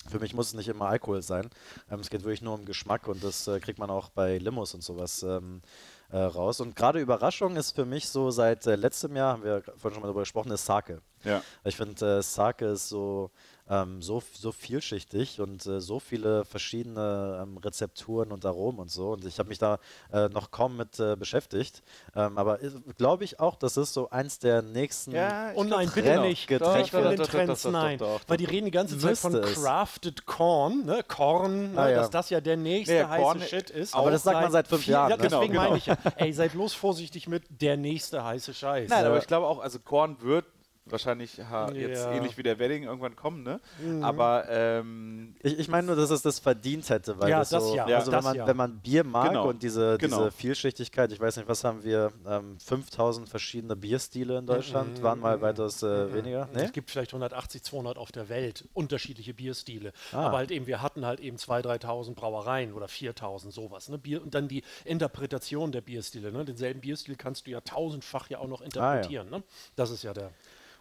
Für 0.07 0.19
mich 0.19 0.35
muss 0.35 0.47
es 0.49 0.53
nicht 0.53 0.67
immer 0.67 0.85
Alkohol 0.87 1.23
sein. 1.23 1.49
Ähm, 1.89 1.99
es 1.99 2.11
geht 2.11 2.23
wirklich 2.23 2.43
nur 2.43 2.53
um 2.53 2.65
Geschmack 2.65 3.07
und 3.07 3.23
das 3.23 3.47
äh, 3.47 3.59
kriegt 3.59 3.79
man 3.79 3.89
auch 3.89 4.09
bei 4.09 4.37
Limos 4.37 4.75
und 4.75 4.83
sowas 4.83 5.23
ähm, 5.23 5.63
äh, 6.11 6.17
raus. 6.19 6.59
Und 6.61 6.75
gerade 6.75 6.99
Überraschung 6.99 7.55
ist 7.55 7.71
für 7.71 7.85
mich 7.85 8.07
so 8.07 8.29
seit 8.29 8.67
äh, 8.67 8.75
letztem 8.75 9.15
Jahr, 9.15 9.33
haben 9.33 9.43
wir 9.43 9.63
vorhin 9.63 9.93
schon 9.93 10.01
mal 10.01 10.07
darüber 10.07 10.19
gesprochen, 10.21 10.51
ist 10.51 10.63
Sake. 10.65 11.01
Ja. 11.23 11.41
Ich 11.63 11.75
finde, 11.75 12.19
äh, 12.19 12.21
Sake 12.21 12.65
ist 12.67 12.87
so, 12.89 13.31
ähm, 13.70 14.01
so, 14.01 14.22
so 14.34 14.51
vielschichtig 14.51 15.41
und 15.41 15.66
äh, 15.66 15.82
so 15.82 15.99
viele 15.99 16.45
verschiedene 16.45 17.39
ähm, 17.41 17.57
Rezepturen 17.57 18.32
und 18.32 18.45
Aromen 18.45 18.80
und 18.80 18.91
so. 18.91 19.11
Und 19.13 19.26
ich 19.26 19.39
habe 19.39 19.49
mich 19.49 19.57
da 19.57 19.80
äh, 20.13 20.30
noch 20.30 20.51
kaum 20.51 20.78
mit 20.78 20.99
äh, 20.99 21.16
beschäftigt. 21.16 21.82
Ähm, 22.16 22.38
aber 22.38 22.59
glaube 22.97 23.24
ich 23.24 23.39
auch, 23.39 23.55
das 23.55 23.78
ist 23.78 23.93
so 23.93 24.09
eins 24.09 24.39
der 24.39 24.61
nächsten. 24.61 25.11
Ja, 25.11 25.51
ich 25.51 25.57
Oh 25.57 25.63
nein, 25.63 25.89
bitte 25.93 26.20
nicht. 26.22 26.47
Getränk- 26.49 26.78
Nicht 26.78 26.91
von 26.91 27.03
den 27.03 27.16
Doch, 27.18 27.26
doch, 27.26 27.32
doch, 27.32 27.39
Trends, 27.45 27.63
nein. 27.66 27.99
Weil 28.28 28.38
die 28.38 28.45
reden 28.45 28.66
die 28.66 28.72
ganze 28.72 28.97
Zeit 28.99 29.18
von. 29.18 29.41
Crafted 29.41 30.26
Corn, 30.26 30.86
ne? 30.86 31.03
Korn, 31.07 31.74
ne? 31.74 31.80
Ah, 31.80 31.89
ja. 31.89 31.95
dass 31.97 32.09
das 32.11 32.30
ja 32.30 32.41
der 32.41 32.57
nächste 32.57 32.93
Nee, 32.95 33.03
heiße 33.03 33.24
Korn 33.24 33.41
Shit 33.41 33.70
ist. 33.72 33.95
Aber 33.95 34.11
das 34.11 34.24
sagt 34.24 34.41
man 34.41 34.51
seit 34.51 34.68
fünf 34.68 34.84
vier- 34.84 34.93
Jahren, 34.93 35.09
Ja, 35.11 35.18
ne? 35.18 35.24
deswegen 35.24 35.53
Genau, 35.53 35.63
meine 35.66 35.78
ich 35.78 35.86
ja. 35.88 35.97
Ey, 36.18 36.32
seid 36.34 36.51
bloß 36.51 36.74
vorsichtig 36.74 37.28
mit 37.28 37.43
der 37.49 37.78
nächste 37.78 38.24
heiße 38.24 38.53
Scheiß. 38.53 38.89
Nein, 38.89 39.01
Ja. 39.03 39.07
aber 39.09 39.18
ich 39.18 39.28
glaube 39.28 39.47
auch, 39.47 39.59
also 39.59 39.80
Korn 39.80 40.18
wird 40.22 40.45
wahrscheinlich 40.86 41.39
ha, 41.39 41.71
jetzt 41.71 42.05
Ja. 42.05 42.11
ähnlich 42.11 42.38
wie 42.38 42.43
der 42.43 42.59
Wedding 42.59 42.83
irgendwann 42.83 43.15
kommen, 43.15 43.43
ne? 43.43 43.59
Aber 44.03 44.45
ähm, 44.49 45.36
Ich, 45.41 45.57
ich 45.57 45.67
meine 45.67 45.88
nur, 45.88 45.95
dass 45.95 46.11
es 46.11 46.21
das 46.21 46.39
verdient 46.39 46.89
hätte, 46.89 47.19
weil 47.19 47.29
Ja, 47.29 47.39
das, 47.39 47.49
das 47.49 47.63
so, 47.63 47.75
ja, 47.75 47.86
also 47.86 48.11
das 48.11 48.23
wenn, 48.23 48.23
man, 48.23 48.36
ja. 48.36 48.47
wenn 48.47 48.57
man 48.57 48.79
Bier 48.79 49.03
mag 49.03 49.29
Genau, 49.29 49.49
und 49.49 49.63
diese, 49.63 49.97
genau. 49.97 50.17
diese 50.17 50.31
Vielschichtigkeit, 50.31 51.11
ich 51.11 51.19
weiß 51.19 51.38
nicht, 51.38 51.47
was 51.47 51.63
haben 51.63 51.83
wir, 51.83 52.11
ähm, 52.27 52.57
5000 52.59 53.27
verschiedene 53.27 53.75
Bierstile 53.75 54.38
in 54.38 54.45
Deutschland, 54.45 55.01
waren 55.01 55.19
mal 55.19 55.41
weitaus 55.41 55.81
äh, 55.83 56.13
weniger. 56.13 56.47
Nee? 56.53 56.63
Es 56.63 56.71
gibt 56.71 56.91
vielleicht 56.91 57.11
180, 57.11 57.63
200 57.63 57.97
auf 57.97 58.11
der 58.11 58.29
Welt, 58.29 58.67
unterschiedliche 58.73 59.33
Bierstile. 59.33 59.91
Ah. 60.11 60.27
Aber 60.27 60.38
halt 60.38 60.51
eben, 60.51 60.67
wir 60.67 60.81
hatten 60.81 61.05
halt 61.05 61.19
eben 61.19 61.38
2.000, 61.38 61.81
3.000 61.83 62.13
Brauereien 62.15 62.73
oder 62.73 62.86
4.000 62.86 63.51
sowas. 63.51 63.89
Ne? 63.89 63.97
Bier, 63.97 64.21
und 64.21 64.36
dann 64.36 64.47
die 64.47 64.63
Interpretation 64.83 65.71
der 65.71 65.81
Bierstile. 65.81 66.31
Ne? 66.31 66.45
Denselben 66.45 66.81
Bierstil 66.81 67.15
kannst 67.15 67.47
du 67.47 67.51
ja 67.51 67.61
tausendfach 67.61 68.29
ja 68.29 68.39
auch 68.39 68.47
noch 68.47 68.61
interpretieren. 68.61 69.29
Ne? 69.29 69.43
Das 69.75 69.89
ist 69.89 70.03
ja 70.03 70.13
der 70.13 70.31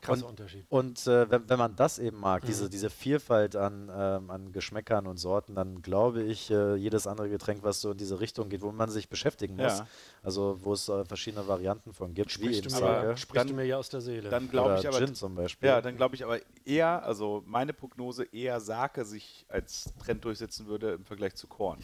krasse 0.04 0.26
Unterschied. 0.26 0.64
Und 0.68 1.06
äh, 1.06 1.30
wenn, 1.30 1.48
wenn 1.48 1.58
man 1.58 1.74
das 1.76 1.98
eben 1.98 2.18
mag, 2.18 2.42
Mhm. 2.42 2.46
diese, 2.46 2.70
diese 2.70 2.90
Vielfalt 2.90 3.56
an, 3.56 3.90
ähm, 3.94 4.30
an 4.30 4.52
Geschmäckern 4.52 5.06
und 5.06 5.16
Sorten, 5.16 5.54
dann 5.54 5.82
glaube 5.82 6.22
ich, 6.22 6.50
äh, 6.50 6.74
jedes 6.76 7.06
andere 7.06 7.28
Getränk, 7.28 7.62
was 7.62 7.80
so 7.80 7.90
in 7.92 7.98
diese 7.98 8.20
Richtung 8.20 8.48
geht, 8.48 8.62
wo 8.62 8.70
man 8.72 8.90
sich 8.90 9.08
beschäftigen 9.08 9.56
muss, 9.56 9.78
Ja. 9.78 9.86
also 10.22 10.58
wo 10.62 10.72
es 10.72 10.88
äh, 10.88 11.04
verschiedene 11.04 11.46
Varianten 11.48 11.92
von 11.92 12.14
gibt, 12.14 12.28
wie 12.30 12.32
Sprichst, 12.32 12.66
eben 12.66 12.74
du 12.74 12.80
mir, 12.80 12.80
Sake 12.80 13.16
sprichst 13.16 13.44
du 13.44 13.48
Dann- 13.48 13.56
mir 13.56 13.64
ja 13.66 13.76
aus 13.78 13.88
der 13.88 14.00
Seele. 14.00 14.28
dann 14.30 14.48
glaube 14.50 14.70
oder 14.70 14.78
ich 14.80 14.88
aber 14.88 14.98
Gin 14.98 15.14
zum 15.14 15.34
Beispiel. 15.34 15.68
Ja, 15.68 15.80
dann 15.80 15.96
glaube 15.96 16.14
ich 16.14 16.24
aber 16.24 16.38
eher, 16.64 17.02
also 17.04 17.42
meine 17.46 17.72
Prognose 17.72 18.24
eher 18.32 18.60
Sake 18.60 19.04
sich 19.04 19.46
als 19.48 19.92
Trend 20.04 20.24
durchsetzen 20.24 20.66
würde 20.66 20.92
im 20.92 21.04
Vergleich 21.04 21.34
zu 21.34 21.46
Korn. 21.46 21.78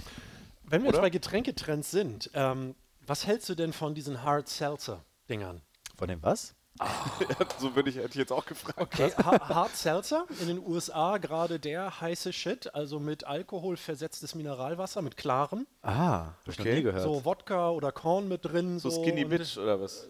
Wenn 0.65 0.83
wir 0.83 0.87
jetzt 0.89 0.95
oder? 0.97 1.03
bei 1.03 1.11
Getränketrends 1.11 1.91
sind, 1.91 2.31
ähm, 2.35 2.75
was 3.07 3.27
hältst 3.27 3.49
du 3.49 3.55
denn 3.57 3.73
von 3.73 3.95
diesen 3.95 4.23
Hard 4.23 4.49
Seltzer-Dingern? 4.49 5.63
Von 5.97 6.09
dem 6.09 6.23
was? 6.23 6.55
so 7.59 7.75
würde 7.77 7.91
ich, 7.91 7.97
hätte 7.97 8.09
ich 8.11 8.15
jetzt 8.17 8.33
auch 8.33 8.45
gefragt. 8.47 8.79
Okay, 8.81 9.13
Ha- 9.25 9.49
Hard 9.49 9.77
Seltzer 9.77 10.25
in 10.41 10.47
den 10.49 10.59
USA 10.67 11.19
gerade 11.19 11.59
der 11.59 12.01
heiße 12.01 12.33
Shit, 12.33 12.75
also 12.75 12.99
mit 12.99 13.25
Alkohol 13.25 13.77
versetztes 13.77 14.35
Mineralwasser, 14.35 15.03
mit 15.03 15.17
klarem. 15.17 15.67
Ah, 15.83 16.27
hab 16.27 16.35
ich 16.49 16.59
Okay. 16.61 16.77
nie 16.77 16.83
gehört. 16.83 17.03
So 17.03 17.25
Wodka 17.25 17.71
oder 17.71 17.93
Korn 17.93 18.29
mit 18.29 18.45
drin. 18.45 18.79
So 18.79 18.91
So, 18.91 19.03
Skinny 19.03 19.25
Bitch 19.25 19.57
oder 19.59 19.81
was? 19.81 20.07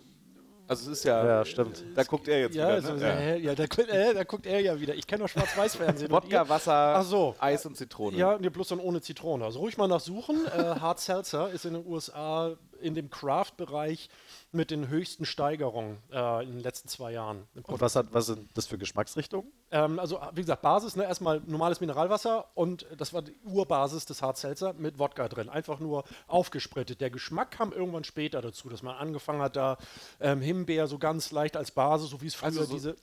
Also 0.68 0.92
es 0.92 0.98
ist 0.98 1.04
ja, 1.04 1.26
Ja, 1.26 1.44
stimmt. 1.44 1.82
da 1.96 2.04
guckt 2.04 2.28
er 2.28 2.42
jetzt 2.42 2.54
Ja, 2.54 2.68
wieder, 2.78 2.82
so, 2.82 2.92
ne? 2.94 3.30
ja. 3.30 3.34
ja 3.50 3.54
da, 3.56 3.64
guckt- 3.64 3.88
äh, 3.88 4.14
da 4.14 4.22
guckt 4.22 4.46
er 4.46 4.60
ja 4.60 4.78
wieder. 4.80 4.94
Ich 4.94 5.04
kenne 5.04 5.24
doch 5.24 5.28
Schwarz-Weiß-Fernsehen. 5.28 6.12
Wodka, 6.12 6.48
Wasser, 6.48 6.94
Ach 6.96 7.02
so. 7.02 7.34
Eis 7.40 7.66
und 7.66 7.76
Zitrone. 7.76 8.16
Ja, 8.16 8.38
nee, 8.38 8.50
bloß 8.50 8.68
dann 8.68 8.78
ohne 8.78 9.00
Zitrone. 9.00 9.44
Also 9.44 9.58
ruhig 9.58 9.76
mal 9.76 9.88
nachsuchen. 9.88 10.46
Äh, 10.46 10.76
Hard 10.78 11.00
Seltzer 11.00 11.50
ist 11.50 11.64
in 11.64 11.74
den 11.74 11.84
USA 11.84 12.52
in 12.80 12.94
dem 12.94 13.10
Craft-Bereich 13.10 14.08
mit 14.52 14.70
den 14.72 14.88
höchsten 14.88 15.24
Steigerungen 15.26 15.98
äh, 16.12 16.42
in 16.42 16.50
den 16.50 16.60
letzten 16.60 16.88
zwei 16.88 17.12
Jahren. 17.12 17.46
Und 17.54 17.80
was, 17.80 17.94
hat, 17.94 18.08
was 18.12 18.26
sind 18.26 18.48
das 18.54 18.66
für 18.66 18.78
Geschmacksrichtungen? 18.78 19.52
Ähm, 19.70 19.98
also, 20.00 20.20
wie 20.34 20.40
gesagt, 20.40 20.62
Basis, 20.62 20.96
ne, 20.96 21.04
erstmal 21.04 21.40
normales 21.46 21.80
Mineralwasser 21.80 22.46
und 22.54 22.84
das 22.98 23.12
war 23.12 23.22
die 23.22 23.36
Urbasis 23.44 24.06
des 24.06 24.22
Hard 24.22 24.36
Seltzer 24.38 24.72
mit 24.72 24.98
Wodka 24.98 25.28
drin. 25.28 25.48
Einfach 25.48 25.78
nur 25.78 26.02
aufgesprittet. 26.26 27.00
Der 27.00 27.10
Geschmack 27.10 27.52
kam 27.52 27.72
irgendwann 27.72 28.02
später 28.04 28.40
dazu, 28.42 28.68
dass 28.68 28.82
man 28.82 28.96
angefangen 28.96 29.40
hat, 29.40 29.54
da 29.54 29.76
ähm, 30.18 30.40
Himbeer 30.40 30.88
so 30.88 30.98
ganz 30.98 31.30
leicht 31.30 31.56
als 31.56 31.70
Basis, 31.70 32.10
so 32.10 32.20
wie 32.20 32.26
es 32.26 32.34
früher 32.34 32.46
Also 32.48 32.64
so- 32.64 32.72
diese. 32.74 32.96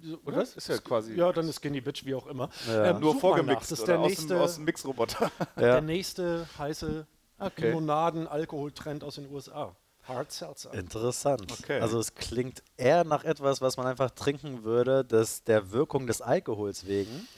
diese- 0.00 0.20
Oder? 0.22 0.38
was? 0.38 0.56
Ist 0.56 0.68
ja 0.68 0.78
quasi 0.78 1.14
Ja, 1.14 1.32
dann 1.32 1.48
ist 1.48 1.56
Skinny 1.60 1.82
Bitch, 1.82 2.06
wie 2.06 2.14
auch 2.14 2.26
immer. 2.26 2.48
Ja. 2.66 2.86
Ähm, 2.86 3.00
nur 3.00 3.14
vorgemixt 3.20 3.70
Das 3.70 3.78
ist 3.80 3.88
der 3.88 3.98
nächste, 3.98 4.40
aus 4.40 4.54
dem 4.54 4.64
Mixroboter. 4.64 5.30
der 5.56 5.82
nächste 5.82 6.46
heiße 6.58 7.06
Okay. 7.38 7.68
Limonaden-Alkoholtrend 7.72 9.02
aus 9.04 9.16
den 9.16 9.28
USA. 9.30 9.74
Hard 10.04 10.32
Seltzer. 10.32 10.74
Interessant. 10.74 11.52
Okay. 11.60 11.80
Also 11.80 11.98
es 12.00 12.14
klingt 12.14 12.62
eher 12.76 13.04
nach 13.04 13.24
etwas, 13.24 13.60
was 13.60 13.76
man 13.76 13.86
einfach 13.86 14.10
trinken 14.10 14.64
würde, 14.64 15.04
des, 15.04 15.44
der 15.44 15.70
Wirkung 15.70 16.06
des 16.06 16.20
Alkohols 16.20 16.86
wegen. 16.86 17.28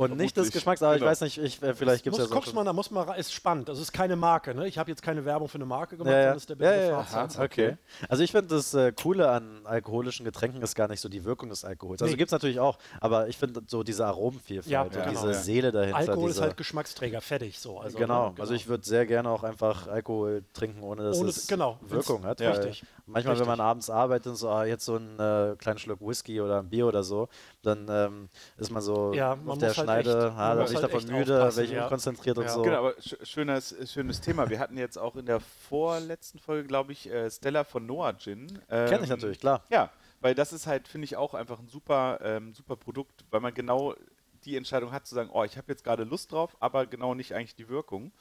Und 0.00 0.16
nicht 0.16 0.36
des 0.36 0.50
Geschmacks, 0.50 0.82
aber 0.82 0.94
genau. 0.94 1.06
ich 1.06 1.10
weiß 1.10 1.20
nicht, 1.22 1.38
ich, 1.38 1.62
äh, 1.62 1.74
vielleicht 1.74 2.04
gibt 2.04 2.14
es 2.16 2.22
ja 2.22 2.28
so. 2.28 2.34
guckst 2.34 2.54
mal, 2.54 2.64
da 2.64 2.72
muss 2.72 2.90
man, 2.90 3.08
ist 3.16 3.32
spannend. 3.32 3.68
Das 3.68 3.78
ist 3.78 3.92
keine 3.92 4.16
Marke, 4.16 4.54
ne? 4.54 4.66
Ich 4.66 4.78
habe 4.78 4.90
jetzt 4.90 5.02
keine 5.02 5.24
Werbung 5.24 5.48
für 5.48 5.56
eine 5.56 5.66
Marke 5.66 5.96
gemacht, 5.96 6.12
ja, 6.12 6.20
ja. 6.20 6.32
ist 6.32 6.48
der 6.48 6.56
ja, 6.58 6.74
ja, 6.74 6.88
ja. 6.90 7.04
Seltzer. 7.04 7.42
Okay. 7.42 7.76
Also 8.08 8.22
ich 8.22 8.32
finde 8.32 8.54
das 8.54 8.72
äh, 8.74 8.92
Coole 8.92 9.30
an 9.30 9.60
alkoholischen 9.64 10.24
Getränken 10.24 10.62
ist 10.62 10.74
gar 10.74 10.88
nicht 10.88 11.00
so 11.00 11.08
die 11.08 11.24
Wirkung 11.24 11.50
des 11.50 11.64
Alkohols. 11.64 12.00
Also 12.02 12.12
Nee. 12.12 12.18
gibt 12.18 12.28
es 12.28 12.32
natürlich 12.32 12.60
auch, 12.60 12.78
aber 13.00 13.28
ich 13.28 13.36
finde 13.36 13.62
so 13.66 13.82
diese 13.82 14.06
Aromenvielfalt 14.06 14.70
Ja, 14.70 14.82
und 14.82 14.94
ja, 14.94 15.08
diese 15.08 15.26
genau. 15.26 15.38
Seele 15.38 15.72
dahinter. 15.72 15.96
Alkohol 15.98 16.28
diese, 16.28 16.40
ist 16.40 16.42
halt 16.42 16.56
Geschmacksträger, 16.56 17.20
fertig 17.20 17.58
so. 17.58 17.78
Also, 17.78 17.98
genau. 17.98 18.30
ne, 18.30 18.34
also 18.40 18.54
ich 18.54 18.68
würde 18.68 18.84
sehr 18.86 19.04
gerne 19.06 19.28
auch 19.28 19.42
einfach 19.42 19.86
Alkohol 19.86 20.44
trinken, 20.54 20.82
ohne 20.82 21.02
dass 21.02 21.18
Ohne- 21.18 21.28
es 21.28 21.46
genau, 21.46 21.78
Wirkung 21.82 22.24
hat. 22.24 22.40
Richtig. 22.40 22.84
Manchmal, 23.06 23.32
Richtig. 23.34 23.48
wenn 23.48 23.58
man 23.58 23.60
abends 23.60 23.90
arbeitet 23.90 24.28
und 24.28 24.36
so, 24.36 24.48
ah, 24.48 24.64
jetzt 24.64 24.84
so 24.84 24.94
einen 24.96 25.18
äh, 25.18 25.56
kleinen 25.56 25.78
Schluck 25.78 26.00
Whisky 26.00 26.40
oder 26.40 26.60
ein 26.60 26.68
Bier 26.68 26.86
oder 26.86 27.02
so, 27.02 27.28
dann 27.62 27.86
ähm, 27.90 28.28
ist 28.56 28.70
man 28.70 28.82
so 28.82 29.12
Ja, 29.12 29.32
auf 29.32 29.38
man 29.44 29.58
der 29.58 29.68
muss 29.70 29.78
halt 29.78 29.88
Schneide, 29.92 30.32
man 30.34 30.36
da 30.36 30.54
bin 30.54 30.64
ich 30.64 30.74
halt 30.74 30.84
davon 30.84 31.00
echt 31.00 31.10
müde, 31.10 31.52
bin 31.54 31.64
ich 31.64 31.70
ja. 31.70 31.82
unkonzentriert 31.84 32.38
und 32.38 32.44
Ja. 32.44 32.50
so. 32.50 32.62
Genau, 32.62 32.78
aber 32.78 32.94
sch 33.00 33.16
schönes, 33.22 33.74
schönes 33.92 34.20
Thema. 34.20 34.48
Wir 34.50 34.58
hatten 34.58 34.76
jetzt 34.78 34.98
auch 34.98 35.16
in 35.16 35.26
der 35.26 35.40
vorletzten 35.40 36.38
Folge, 36.38 36.66
glaube 36.66 36.92
ich, 36.92 37.10
äh, 37.10 37.30
Stella 37.30 37.64
von 37.64 37.86
Noah 37.86 38.16
Gin. 38.16 38.46
Kenn 38.68 38.86
ich 39.02 39.02
Ähm, 39.02 39.08
natürlich, 39.08 39.40
klar. 39.40 39.64
Ja, 39.70 39.90
weil 40.20 40.34
das 40.34 40.52
ist 40.52 40.66
halt, 40.66 40.88
finde 40.88 41.04
ich, 41.06 41.16
auch 41.16 41.34
einfach 41.34 41.58
ein 41.58 41.68
super, 41.68 42.18
ähm, 42.22 42.52
super 42.54 42.76
Produkt, 42.76 43.24
weil 43.30 43.40
man 43.40 43.54
genau 43.54 43.94
die 44.44 44.56
Entscheidung 44.56 44.92
hat 44.92 45.06
zu 45.06 45.14
sagen, 45.14 45.30
oh, 45.32 45.44
ich 45.44 45.56
habe 45.58 45.66
jetzt 45.68 45.84
gerade 45.84 46.04
Lust 46.04 46.32
drauf, 46.32 46.56
aber 46.60 46.86
genau 46.86 47.14
nicht 47.14 47.34
eigentlich 47.34 47.56
die 47.56 47.68
Wirkung. 47.68 48.12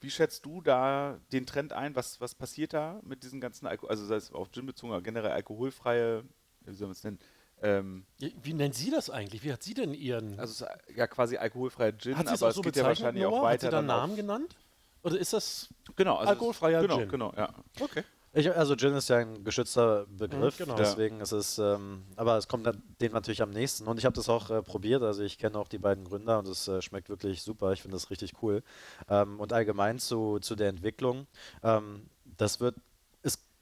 Wie 0.00 0.10
schätzt 0.10 0.44
du 0.46 0.60
da 0.60 1.18
den 1.32 1.46
Trend 1.46 1.72
ein? 1.72 1.96
Was, 1.96 2.20
was 2.20 2.34
passiert 2.34 2.74
da 2.74 3.00
mit 3.02 3.22
diesen 3.24 3.40
ganzen 3.40 3.66
Alkohol, 3.66 3.90
also 3.90 4.04
sei 4.04 4.16
es 4.16 4.32
auf 4.32 4.50
Gin 4.52 4.66
bezogen, 4.66 4.92
aber 4.92 5.02
generell 5.02 5.32
alkoholfreie, 5.32 6.24
wie 6.60 6.74
soll 6.74 6.88
man 6.88 6.92
es 6.92 7.02
nennen? 7.04 7.18
Ähm, 7.64 8.04
Wie 8.18 8.52
nennt 8.52 8.74
sie 8.74 8.90
das 8.90 9.08
eigentlich? 9.08 9.42
Wie 9.42 9.52
hat 9.52 9.62
sie 9.62 9.72
denn 9.74 9.94
ihren. 9.94 10.38
also 10.38 10.52
es 10.52 10.70
ist 10.90 10.96
ja 10.96 11.06
quasi 11.06 11.38
alkoholfreier 11.38 11.92
Gin, 11.96 12.16
hat 12.16 12.28
aber 12.28 12.46
auch 12.46 12.48
es 12.50 12.54
so 12.56 12.60
geht 12.60 12.76
ja 12.76 12.84
wahrscheinlich 12.84 13.22
Noah? 13.24 13.32
auch 13.32 13.36
Hat 13.38 13.44
weiter. 13.54 13.66
sie 13.66 13.70
da 13.70 13.78
einen 13.78 13.86
Namen 13.86 14.16
genannt? 14.16 14.54
Oder 15.02 15.18
ist 15.18 15.32
das. 15.32 15.68
genau, 15.96 16.16
also 16.16 16.30
alkoholfreier 16.30 16.82
genau, 16.82 16.98
Gin? 16.98 17.08
Genau, 17.08 17.32
ja. 17.36 17.48
Okay. 17.80 18.04
Ich, 18.36 18.50
also 18.54 18.74
Gin 18.74 18.94
ist 18.94 19.08
ja 19.08 19.18
ein 19.18 19.44
geschützter 19.44 20.06
Begriff, 20.08 20.58
Mhm, 20.58 20.64
genau. 20.64 20.76
deswegen 20.76 21.20
ist 21.20 21.30
es, 21.32 21.58
ähm, 21.58 22.02
aber 22.16 22.36
es 22.36 22.48
kommt 22.48 22.68
dem 23.00 23.12
natürlich 23.12 23.40
am 23.42 23.50
nächsten. 23.50 23.86
Und 23.86 23.98
ich 23.98 24.04
habe 24.04 24.14
das 24.16 24.28
auch 24.28 24.50
äh, 24.50 24.60
probiert, 24.60 25.02
also 25.02 25.22
ich 25.22 25.38
kenne 25.38 25.56
auch 25.56 25.68
die 25.68 25.78
beiden 25.78 26.04
Gründer 26.04 26.40
und 26.40 26.48
es 26.48 26.66
äh, 26.66 26.82
schmeckt 26.82 27.08
wirklich 27.08 27.42
super. 27.42 27.72
Ich 27.72 27.82
finde 27.82 27.96
das 27.96 28.10
richtig 28.10 28.32
cool. 28.42 28.62
Ähm, 29.08 29.38
und 29.38 29.52
allgemein 29.52 30.00
zu, 30.00 30.40
zu 30.40 30.56
der 30.56 30.68
Entwicklung, 30.68 31.28
ähm, 31.62 32.10
das 32.36 32.58
wird, 32.58 32.74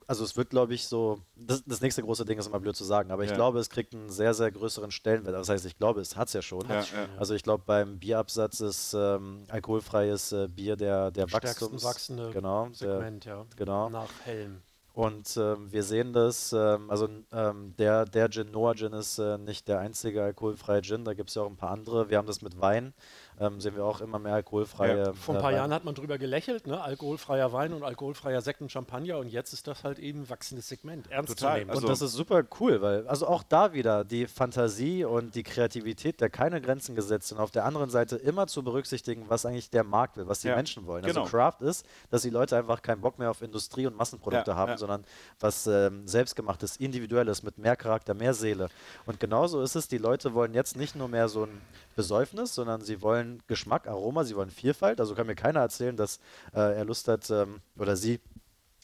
also 0.07 0.25
es 0.25 0.37
wird, 0.37 0.51
glaube 0.51 0.75
ich, 0.75 0.87
so, 0.87 1.21
das, 1.37 1.63
das 1.65 1.81
nächste 1.81 2.03
große 2.03 2.25
Ding 2.25 2.39
ist 2.39 2.47
immer 2.47 2.61
blöd 2.61 2.77
zu 2.77 2.85
sagen, 2.85 3.11
aber 3.11 3.25
ich 3.25 3.31
Ja. 3.31 3.37
glaube, 3.37 3.59
es 3.59 3.71
kriegt 3.71 3.95
einen 3.95 4.11
sehr, 4.11 4.35
sehr 4.35 4.51
größeren 4.51 4.91
Stellenwert. 4.91 5.35
Das 5.35 5.49
heißt, 5.49 5.65
ich 5.67 5.77
glaube, 5.79 6.01
es 6.01 6.17
hat 6.17 6.29
es 6.29 6.35
ja 6.35 6.43
schon. 6.43 6.69
Ja. 6.69 6.85
Also 7.19 7.35
ich 7.35 7.43
glaube, 7.43 7.65
beim 7.67 7.99
Bierabsatz 7.99 8.61
ist 8.61 8.95
ähm, 8.95 9.45
alkoholfreies 9.49 10.33
äh, 10.33 10.49
Bier 10.49 10.77
der, 10.77 11.11
der 11.11 11.33
Wachstums... 11.33 11.85
wachsende 11.85 12.31
genau, 12.31 12.67
der, 12.67 12.75
Segment, 12.75 13.25
ja. 13.25 13.45
genau. 13.57 13.89
Nach 13.91 14.11
Helm. 14.25 14.63
Und 14.95 15.39
ähm, 15.39 15.73
wir 15.73 15.85
sehen 15.85 16.13
das, 16.13 16.53
ähm, 16.53 16.91
also 16.91 17.09
ähm, 17.33 17.75
der, 17.79 18.05
der 18.05 18.29
Gin, 18.29 18.51
Noah 18.51 18.75
Gin 18.75 18.93
ist 18.93 19.19
äh, 19.19 19.39
nicht 19.39 19.67
der 19.67 19.79
einzige 19.79 20.23
alkoholfreie 20.23 20.83
Gin, 20.83 21.05
da 21.07 21.15
gibt 21.15 21.31
es 21.31 21.35
ja 21.35 21.43
auch 21.43 21.49
ein 21.51 21.57
paar 21.57 21.71
andere. 21.71 22.11
Wir 22.11 22.19
haben 22.19 22.27
das 22.27 22.43
mit 22.43 22.61
Wein, 22.61 22.93
ähm, 23.41 23.61
sehen 23.61 23.75
wir 23.77 23.85
auch 23.85 24.01
immer 24.01 24.19
mehr 24.19 24.35
alkoholfreie. 24.35 24.99
Ja, 24.99 25.13
vor 25.13 25.35
ein 25.35 25.39
äh, 25.39 25.41
paar 25.41 25.49
Weine. 25.51 25.57
Jahren 25.59 25.73
hat 25.75 25.85
man 25.85 25.95
drüber 25.95 26.19
gelächelt, 26.19 26.67
ne? 26.67 26.81
alkoholfreier 26.81 27.53
Wein 27.53 27.73
und 27.73 27.83
alkoholfreier 27.83 28.41
Sekt 28.41 28.61
und 28.61 28.71
Champagner 28.71 29.19
und 29.19 29.29
jetzt 29.29 29.53
ist 29.53 29.67
das 29.67 29.85
halt 29.85 29.99
eben 29.99 30.23
ein 30.23 30.31
wachsendes 30.31 30.69
Segment, 30.69 31.11
ernst 31.11 31.39
Total. 31.39 31.53
zu 31.55 31.59
nehmen. 31.61 31.71
Also- 31.71 31.83
und 31.83 31.89
das 31.91 32.03
ist 32.03 32.13
super 32.13 32.43
cool, 32.61 32.81
weil 32.83 33.07
also 33.09 33.27
auch 33.27 33.43
da 33.43 33.73
wieder 33.73 34.05
die 34.05 34.27
Fantasie 34.27 35.05
und 35.05 35.35
die 35.35 35.43
Kreativität, 35.43 36.21
der 36.21 36.31
keine 36.31 36.61
Grenzen 36.61 36.95
gesetzt 36.95 37.29
sind, 37.29 37.39
auf 37.39 37.51
der 37.51 37.65
anderen 37.65 37.91
Seite 37.91 38.17
immer 38.17 38.47
zu 38.47 38.63
berücksichtigen, 38.63 39.25
was 39.29 39.47
eigentlich 39.47 39.71
der 39.71 39.85
Markt 39.85 40.17
will, 40.17 40.29
was 40.29 40.41
die 40.41 40.49
Ja, 40.49 40.57
Menschen 40.57 40.87
wollen. 40.87 41.03
genau. 41.05 41.21
Also 41.23 41.31
Craft 41.31 41.61
ist, 41.63 41.87
dass 42.11 42.23
die 42.23 42.31
Leute 42.31 42.57
einfach 42.57 42.83
keinen 42.83 43.01
Bock 43.01 43.19
mehr 43.19 43.31
auf 43.31 43.43
Industrie- 43.43 43.87
und 43.87 43.97
Massenprodukte 43.97 44.51
Ja, 44.53 44.57
haben, 44.57 44.73
ja. 44.73 44.79
sondern 44.79 45.05
was 45.41 45.67
ähm, 45.67 46.07
selbstgemachtes, 46.07 46.77
individuelles, 46.77 47.43
mit 47.43 47.59
mehr 47.59 47.77
Charakter, 47.77 48.15
mehr 48.15 48.35
Seele. 48.35 48.69
Und 49.07 49.21
genauso 49.21 49.63
ist 49.63 49.75
es, 49.75 49.89
die 49.89 49.99
Leute 49.99 50.35
wollen 50.35 50.55
jetzt 50.55 50.77
nicht 50.77 50.97
nur 50.97 51.09
mehr 51.09 51.29
so 51.29 51.45
ein 51.45 51.61
Besäufnis, 51.95 52.55
sondern 52.55 52.81
sie 52.81 53.03
wollen 53.03 53.43
Geschmack, 53.47 53.87
Aroma, 53.89 54.25
sie 54.25 54.37
wollen 54.37 54.51
Vielfalt. 54.51 55.01
Also 55.01 55.15
kann 55.15 55.27
mir 55.27 55.35
keiner 55.35 55.61
erzählen, 55.61 55.97
dass 55.97 56.19
äh, 56.55 56.61
er 56.77 56.85
Lust 56.85 57.09
hat 57.09 57.29
ähm, 57.31 57.61
oder 57.79 57.97
sie 57.97 58.21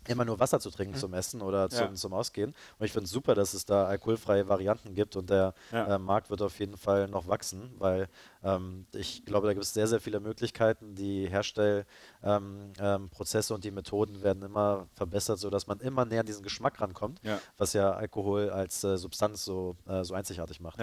immer 0.07 0.25
nur 0.25 0.41
Wasser 0.41 0.59
zu 0.59 0.71
trinken 0.71 0.95
zum 0.97 1.13
Essen 1.13 1.43
oder 1.43 1.69
zum, 1.69 1.89
Ja. 1.89 1.95
zum 1.95 2.15
Ausgehen. 2.15 2.55
Und 2.79 2.87
ich 2.87 2.93
finde 2.93 3.05
es 3.05 3.11
super, 3.11 3.35
dass 3.35 3.53
es 3.53 3.67
da 3.67 3.85
alkoholfreie 3.87 4.49
Varianten 4.49 4.95
gibt 4.95 5.17
und 5.17 5.29
der 5.29 5.53
Ja. 5.71 5.97
äh, 5.97 5.99
Markt 5.99 6.31
wird 6.31 6.41
auf 6.41 6.59
jeden 6.61 6.79
Fall 6.79 7.09
noch 7.09 7.29
wachsen, 7.29 7.75
weil 7.79 8.09
ähm, 8.43 8.87
ich 8.95 9.27
glaube, 9.27 9.49
da 9.49 9.53
gibt 9.53 9.65
es 9.65 9.75
sehr, 9.75 9.87
sehr 9.87 10.01
viele 10.01 10.21
Möglichkeiten. 10.21 10.95
Die 10.95 11.29
Herstellprozesse 11.29 11.89
ähm, 12.23 12.73
ähm, 12.81 13.55
und 13.55 13.65
die 13.65 13.71
Methoden 13.71 14.23
werden 14.23 14.43
immer 14.43 14.87
verbessert, 14.95 15.39
sodass 15.41 15.67
man 15.67 15.79
immer 15.81 16.05
näher 16.07 16.21
an 16.21 16.27
diesen 16.27 16.43
Geschmack 16.43 16.81
rankommt, 16.81 17.21
Ja. 17.23 17.39
was 17.59 17.75
ja 17.75 17.91
Alkohol 17.93 18.49
als 18.51 18.83
äh, 18.85 18.97
Substanz 18.97 19.45
so, 19.45 19.77
äh, 19.87 20.05
so 20.05 20.15
einzigartig 20.15 20.61
macht. 20.61 20.79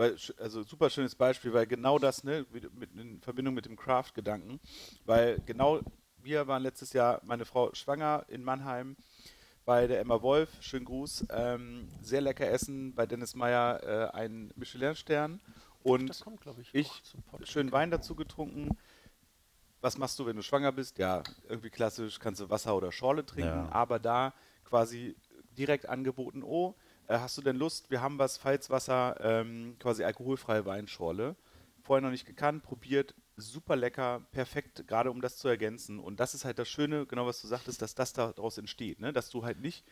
Weil, 0.00 0.16
also 0.38 0.62
super 0.62 0.88
schönes 0.88 1.14
Beispiel, 1.14 1.52
weil 1.52 1.66
genau 1.66 1.98
das, 1.98 2.24
ne, 2.24 2.46
mit, 2.50 2.90
in 2.96 3.20
Verbindung 3.20 3.52
mit 3.52 3.66
dem 3.66 3.76
Craft-Gedanken, 3.76 4.58
weil 5.04 5.38
genau 5.44 5.80
wir 6.22 6.46
waren 6.46 6.62
letztes 6.62 6.94
Jahr, 6.94 7.20
meine 7.22 7.44
Frau 7.44 7.74
schwanger 7.74 8.24
in 8.28 8.42
Mannheim 8.42 8.96
bei 9.66 9.86
der 9.86 10.00
Emma 10.00 10.22
Wolf, 10.22 10.48
schönen 10.62 10.86
Gruß, 10.86 11.26
ähm, 11.28 11.86
sehr 12.00 12.22
lecker 12.22 12.48
essen, 12.48 12.94
bei 12.94 13.04
Dennis 13.04 13.34
Meyer 13.34 13.82
äh, 13.82 14.16
einen 14.16 14.50
Michelin-Stern 14.56 15.38
und 15.82 16.08
das 16.08 16.22
kommt, 16.22 16.40
ich, 16.58 16.74
ich 16.74 16.88
auch 16.88 17.02
zum 17.02 17.22
Podcast. 17.24 17.52
schön 17.52 17.70
Wein 17.70 17.90
dazu 17.90 18.14
getrunken. 18.14 18.78
Was 19.82 19.98
machst 19.98 20.18
du, 20.18 20.24
wenn 20.24 20.36
du 20.36 20.42
schwanger 20.42 20.72
bist? 20.72 20.96
Ja, 20.96 21.22
irgendwie 21.46 21.68
klassisch, 21.68 22.18
kannst 22.18 22.40
du 22.40 22.48
Wasser 22.48 22.74
oder 22.74 22.90
Schorle 22.90 23.26
trinken, 23.26 23.50
Ja. 23.50 23.68
aber 23.70 23.98
da 23.98 24.32
quasi 24.64 25.14
direkt 25.58 25.86
angeboten, 25.90 26.42
oh, 26.42 26.74
hast 27.18 27.36
du 27.38 27.42
denn 27.42 27.56
Lust? 27.56 27.90
Wir 27.90 28.00
haben 28.00 28.18
was, 28.18 28.38
Pfalzwasser, 28.38 29.16
ähm, 29.20 29.76
quasi 29.80 30.04
alkoholfreie 30.04 30.64
Weinschorle. 30.66 31.34
Vorher 31.82 32.02
noch 32.02 32.10
nicht 32.10 32.26
gekannt, 32.26 32.62
probiert, 32.62 33.14
super 33.36 33.74
lecker, 33.74 34.22
perfekt, 34.32 34.86
gerade 34.86 35.10
um 35.10 35.20
das 35.20 35.38
zu 35.38 35.48
ergänzen. 35.48 35.98
Und 35.98 36.20
das 36.20 36.34
ist 36.34 36.44
halt 36.44 36.58
das 36.58 36.68
Schöne, 36.68 37.06
genau 37.06 37.26
was 37.26 37.40
du 37.40 37.48
sagtest, 37.48 37.80
dass 37.82 37.94
das 37.94 38.12
daraus 38.12 38.58
entsteht, 38.58 39.00
ne? 39.00 39.12
dass 39.12 39.30
du 39.30 39.44
halt 39.44 39.60
nicht 39.60 39.84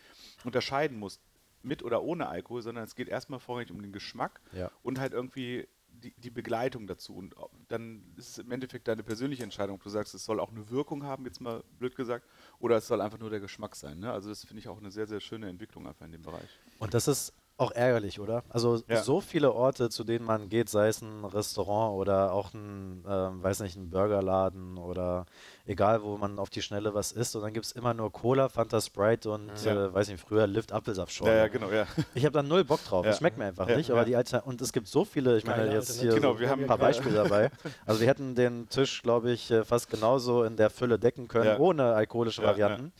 unterscheiden 0.45 0.99
musst, 0.99 1.21
mit 1.63 1.83
oder 1.83 2.03
ohne 2.03 2.29
Alkohol, 2.29 2.63
sondern 2.63 2.85
es 2.85 2.95
geht 2.95 3.09
erstmal 3.09 3.41
vorrangig 3.41 3.71
um 3.73 3.83
den 3.83 3.93
Geschmack 3.93 4.41
Ja. 4.53 4.71
und 4.83 5.01
halt 5.01 5.13
irgendwie 5.13 5.67
die, 5.99 6.13
die 6.17 6.31
Begleitung 6.31 6.87
dazu. 6.87 7.15
Und 7.15 7.37
au- 7.37 7.51
dann 7.69 8.03
ist 8.17 8.31
es 8.31 8.39
im 8.39 8.51
Endeffekt 8.51 8.89
deine 8.89 9.03
persönliche 9.03 9.43
Entscheidung, 9.43 9.77
ob 9.77 9.83
du 9.83 9.91
sagst, 9.91 10.15
es 10.15 10.25
soll 10.25 10.41
auch 10.41 10.51
eine 10.51 10.69
Wirkung 10.71 11.03
haben, 11.05 11.25
jetzt 11.27 11.41
mal 11.41 11.63
blöd 11.79 11.95
gesagt, 11.97 12.27
oder 12.59 12.77
es 12.77 12.87
soll 12.87 13.01
einfach 13.01 13.19
nur 13.19 13.31
der 13.31 13.41
Geschmack 13.41 13.77
sein. 13.77 13.99
Ne? 14.01 14.11
Also 14.13 14.29
das 14.29 14.45
finde 14.45 14.61
ich 14.61 14.69
auch 14.69 14.79
eine 14.79 14.91
sehr, 14.91 15.07
sehr 15.07 15.21
schöne 15.21 15.49
Entwicklung 15.49 15.87
einfach 15.87 16.07
in 16.07 16.13
dem 16.13 16.23
Bereich. 16.23 16.49
Und 16.79 16.95
das 16.95 17.09
ist 17.09 17.33
auch 17.59 17.73
ärgerlich, 17.73 18.21
oder? 18.21 18.45
Also 18.49 18.81
Ja. 18.89 19.03
so 19.03 19.21
viele 19.21 19.53
Orte, 19.53 19.91
zu 19.91 20.05
denen 20.05 20.25
man 20.25 20.49
geht, 20.49 20.69
sei 20.69 20.89
es 20.89 21.03
ein 21.03 21.25
Restaurant 21.25 21.97
oder 21.97 22.33
auch 22.33 22.55
ein, 22.55 23.05
ähm, 23.09 23.43
weiß 23.43 23.61
nicht, 23.61 23.77
ein 23.77 23.91
Burgerladen 23.91 24.79
oder 24.79 25.27
egal, 25.67 26.03
wo 26.03 26.17
man 26.17 26.39
auf 26.39 26.51
die 26.51 26.63
Schnelle 26.63 26.95
was 26.95 27.11
isst 27.11 27.35
und 27.35 27.43
dann 27.43 27.53
gibt 27.53 27.67
es 27.67 27.73
immer 27.73 27.95
nur 27.95 28.13
Cola, 28.13 28.49
Fanta 28.49 28.81
Sprite 28.81 29.31
und, 29.31 29.51
Ja. 29.65 29.87
äh, 29.87 29.93
weiß 29.93 30.09
nicht, 30.09 30.21
früher 30.21 30.47
Lift 30.47 30.73
Apfelsaftschorle. 30.73 31.33
Ja, 31.35 31.39
ja, 31.41 31.49
genau, 31.49 31.71
ja. 31.71 31.87
Ich 32.15 32.25
habe 32.25 32.33
da 32.33 32.43
null 32.45 32.65
Bock 32.65 32.83
drauf. 32.85 33.05
Ja. 33.05 33.11
Das 33.11 33.19
schmeckt 33.19 33.37
mir 33.39 33.47
einfach 33.47 33.69
Ja, 33.69 33.77
nicht. 33.77 33.91
Aber 33.91 34.05
die 34.05 34.15
Alter 34.15 34.47
und 34.47 34.63
es 34.63 34.73
gibt 34.73 34.87
so 34.87 35.05
viele, 35.05 35.37
ich 35.37 35.45
meine 35.45 35.65
jetzt 35.73 35.91
hier 36.01 36.11
Alternativen. 36.11 36.11
so 36.11 36.17
Genau, 36.17 36.39
wir 36.41 36.49
haben 36.49 36.61
ein 36.63 36.67
paar 36.69 36.79
Beispiele 36.79 37.15
dabei. 37.29 37.51
Also 37.87 38.01
wir 38.01 38.07
hätten 38.07 38.37
den 38.37 38.69
Tisch, 38.69 39.03
glaube 39.03 39.33
ich, 39.33 39.51
äh, 39.51 39.65
fast 39.65 39.91
genauso 39.91 40.45
in 40.45 40.57
der 40.57 40.71
Fülle 40.71 40.99
decken 40.99 41.27
können, 41.27 41.47
Ja. 41.47 41.59
ohne 41.59 41.95
alkoholische 41.95 42.43
Ja, 42.43 42.49
Varianten. 42.49 42.93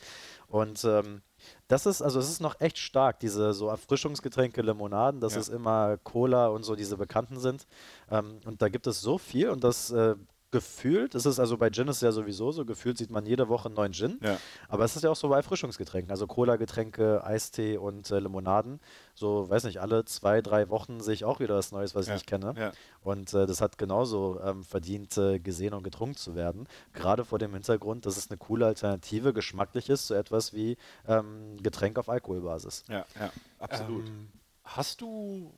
Und 0.47 0.83
ähm, 0.83 1.21
das 1.69 1.85
ist, 1.85 2.01
also 2.01 2.19
es 2.19 2.27
ist 2.29 2.41
noch 2.41 2.59
echt 2.59 2.77
stark, 2.79 3.19
diese 3.19 3.53
so 3.53 3.69
Erfrischungsgetränke, 3.69 4.61
Limonaden, 4.61 5.21
dass 5.21 5.35
Ja. 5.35 5.39
es 5.39 5.49
immer 5.49 5.97
Cola 5.97 6.47
und 6.47 6.63
so 6.63 6.75
diese 6.75 6.97
bekannten 6.97 7.39
sind. 7.39 7.67
Ähm, 8.09 8.39
und 8.45 8.61
da 8.61 8.69
gibt 8.69 8.87
es 8.87 8.99
so 9.01 9.17
viel 9.19 9.49
und 9.49 9.63
das 9.63 9.91
äh, 9.91 10.15
gefühlt, 10.51 11.13
es 11.15 11.25
ist 11.25 11.39
also 11.39 11.57
bei 11.57 11.69
Gin 11.69 11.87
ist 11.87 11.97
es 11.97 12.01
ja 12.01 12.11
sowieso 12.11 12.51
so, 12.51 12.65
gefühlt 12.65 12.97
sieht 12.97 13.11
man 13.11 13.25
jede 13.25 13.49
Woche 13.49 13.67
einen 13.67 13.75
neuen 13.75 13.93
Gin. 13.93 14.17
Ja. 14.21 14.37
Aber 14.67 14.83
es 14.83 14.95
ist 14.95 15.03
ja 15.03 15.11
auch 15.11 15.15
so 15.15 15.29
bei 15.29 15.37
Erfrischungsgetränken, 15.37 16.09
also 16.11 16.25
Cola-Getränke, 16.27 17.23
Eistee 17.23 17.77
und 17.77 18.09
äh, 18.09 18.19
Limonaden. 18.19 18.79
So, 19.13 19.49
weiß 19.49 19.65
nicht, 19.65 19.79
alle 19.79 20.05
zwei, 20.05 20.41
drei 20.41 20.69
Wochen 20.69 21.01
sehe 21.01 21.13
ich 21.13 21.25
auch 21.25 21.39
wieder 21.39 21.55
was 21.55 21.71
Neues, 21.71 21.93
was 21.93 22.05
ich 22.05 22.09
Ja, 22.09 22.13
nicht 22.15 22.27
kenne. 22.27 22.53
ja. 22.57 22.71
Und 23.01 23.33
äh, 23.33 23.45
das 23.45 23.61
hat 23.61 23.77
genauso 23.77 24.39
ähm, 24.41 24.63
verdient, 24.63 25.17
äh, 25.17 25.39
gesehen 25.39 25.73
und 25.73 25.83
getrunken 25.83 26.15
zu 26.15 26.35
werden. 26.35 26.67
Gerade 26.93 27.25
vor 27.25 27.37
dem 27.39 27.53
Hintergrund, 27.53 28.05
dass 28.05 28.17
es 28.17 28.29
eine 28.31 28.37
coole 28.37 28.65
Alternative 28.65 29.33
geschmacklich 29.33 29.89
ist 29.89 30.07
zu 30.07 30.15
etwas 30.15 30.53
wie 30.53 30.77
ähm, 31.07 31.57
Getränk 31.61 31.99
auf 31.99 32.09
Alkoholbasis. 32.09 32.83
Ja, 32.89 33.05
ja, 33.19 33.31
absolut. 33.59 34.07
Ähm, 34.07 34.29
hast 34.63 35.01
du 35.01 35.53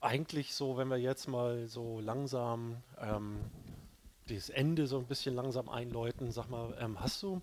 eigentlich 0.00 0.54
so, 0.54 0.76
wenn 0.76 0.88
wir 0.88 0.98
jetzt 0.98 1.28
mal 1.28 1.66
so 1.68 2.00
langsam 2.00 2.76
ähm, 3.00 3.38
das 4.28 4.50
Ende 4.50 4.86
so 4.86 4.98
ein 4.98 5.06
bisschen 5.06 5.34
langsam 5.34 5.68
einläuten, 5.68 6.30
sag 6.32 6.48
mal, 6.48 6.76
ähm, 6.80 7.00
hast 7.00 7.22
du, 7.22 7.40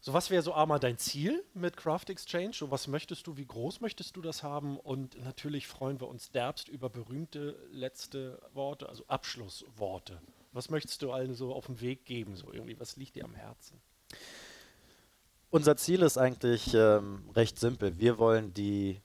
so 0.00 0.12
was 0.12 0.30
wäre 0.30 0.42
so 0.42 0.54
einmal 0.54 0.80
dein 0.80 0.96
Ziel 0.96 1.44
mit 1.52 1.76
Craft 1.76 2.08
Exchange? 2.08 2.52
So 2.54 2.70
was 2.70 2.88
möchtest 2.88 3.26
du, 3.26 3.36
wie 3.36 3.44
groß 3.44 3.80
möchtest 3.80 4.16
du 4.16 4.22
das 4.22 4.42
haben? 4.42 4.78
Und 4.78 5.22
natürlich 5.22 5.66
freuen 5.66 6.00
wir 6.00 6.08
uns 6.08 6.30
derbst 6.30 6.68
über 6.68 6.88
berühmte 6.88 7.56
letzte 7.70 8.40
Worte, 8.54 8.88
also 8.88 9.04
Abschlussworte. 9.08 10.20
Was 10.52 10.70
möchtest 10.70 11.02
du 11.02 11.12
allen 11.12 11.34
so 11.34 11.54
auf 11.54 11.66
den 11.66 11.80
Weg 11.80 12.04
geben? 12.06 12.34
So 12.34 12.52
irgendwie, 12.52 12.80
was 12.80 12.96
liegt 12.96 13.16
dir 13.16 13.24
am 13.24 13.34
Herzen? 13.34 13.80
Unser 15.50 15.76
Ziel 15.76 16.02
ist 16.02 16.16
eigentlich 16.16 16.74
ähm, 16.74 17.28
recht 17.34 17.58
simpel. 17.58 17.98
Wir 17.98 18.18
wollen 18.18 18.54
die, 18.54 19.00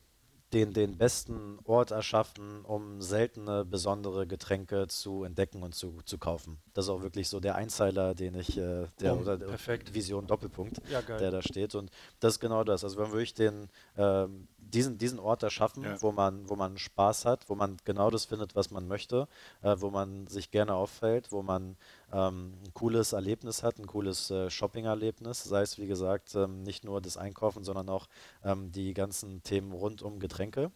den, 0.55 0.71
den 0.71 0.97
besten 0.97 1.59
Ort 1.65 1.91
erschaffen, 1.91 2.63
um 2.63 3.01
seltene, 3.01 3.65
besondere 3.65 4.25
Getränke 4.25 4.87
zu 4.87 5.25
entdecken 5.25 5.61
und 5.63 5.75
zu, 5.75 5.97
zu 6.05 6.17
kaufen. 6.17 6.59
Das 6.73 6.85
ist 6.85 6.89
auch 6.89 7.01
wirklich 7.01 7.27
so 7.27 7.41
der 7.41 7.55
Einzeiler, 7.55 8.15
den 8.15 8.35
ich, 8.35 8.57
äh, 8.57 8.87
der, 9.01 9.17
Oh, 9.17 9.19
oder 9.19 9.37
perfekt. 9.37 9.93
Vision 9.93 10.27
Doppelpunkt, 10.27 10.79
Ja, 10.89 11.01
der 11.01 11.29
da 11.29 11.41
steht. 11.41 11.75
Und 11.75 11.91
das 12.21 12.35
ist 12.35 12.39
genau 12.39 12.63
das. 12.63 12.85
Also 12.85 12.95
wenn 12.97 13.07
wir 13.07 13.13
wirklich 13.13 13.33
den, 13.33 13.67
ähm, 13.97 14.47
diesen, 14.57 14.97
diesen 14.97 15.19
Ort 15.19 15.43
erschaffen, 15.43 15.83
Ja. 15.83 16.01
wo, 16.01 16.13
man, 16.13 16.47
wo 16.49 16.55
man 16.55 16.77
Spaß 16.77 17.25
hat, 17.25 17.49
wo 17.49 17.55
man 17.55 17.75
genau 17.83 18.09
das 18.09 18.23
findet, 18.23 18.55
was 18.55 18.71
man 18.71 18.87
möchte, 18.87 19.27
äh, 19.61 19.75
wo 19.79 19.89
man 19.89 20.25
sich 20.27 20.51
gerne 20.51 20.73
auffällt, 20.73 21.33
wo 21.33 21.43
man 21.43 21.75
ähm, 22.15 22.53
ein 22.63 22.73
cooles 22.73 23.11
Erlebnis 23.11 23.61
hat, 23.61 23.77
ein 23.77 23.87
cooles 23.87 24.31
äh, 24.31 24.49
Shopping-Erlebnis, 24.49 25.43
sei 25.43 25.61
es 25.61 25.77
wie 25.77 25.87
gesagt 25.87 26.33
ähm, 26.35 26.63
nicht 26.63 26.85
nur 26.85 27.01
das 27.01 27.17
Einkaufen, 27.17 27.63
sondern 27.65 27.89
auch 27.89 28.07
ähm, 28.43 28.71
die 28.71 28.93
ganzen 28.93 29.43
Themen 29.43 29.73
rund 29.73 30.01
um 30.01 30.19
Getränke. 30.19 30.71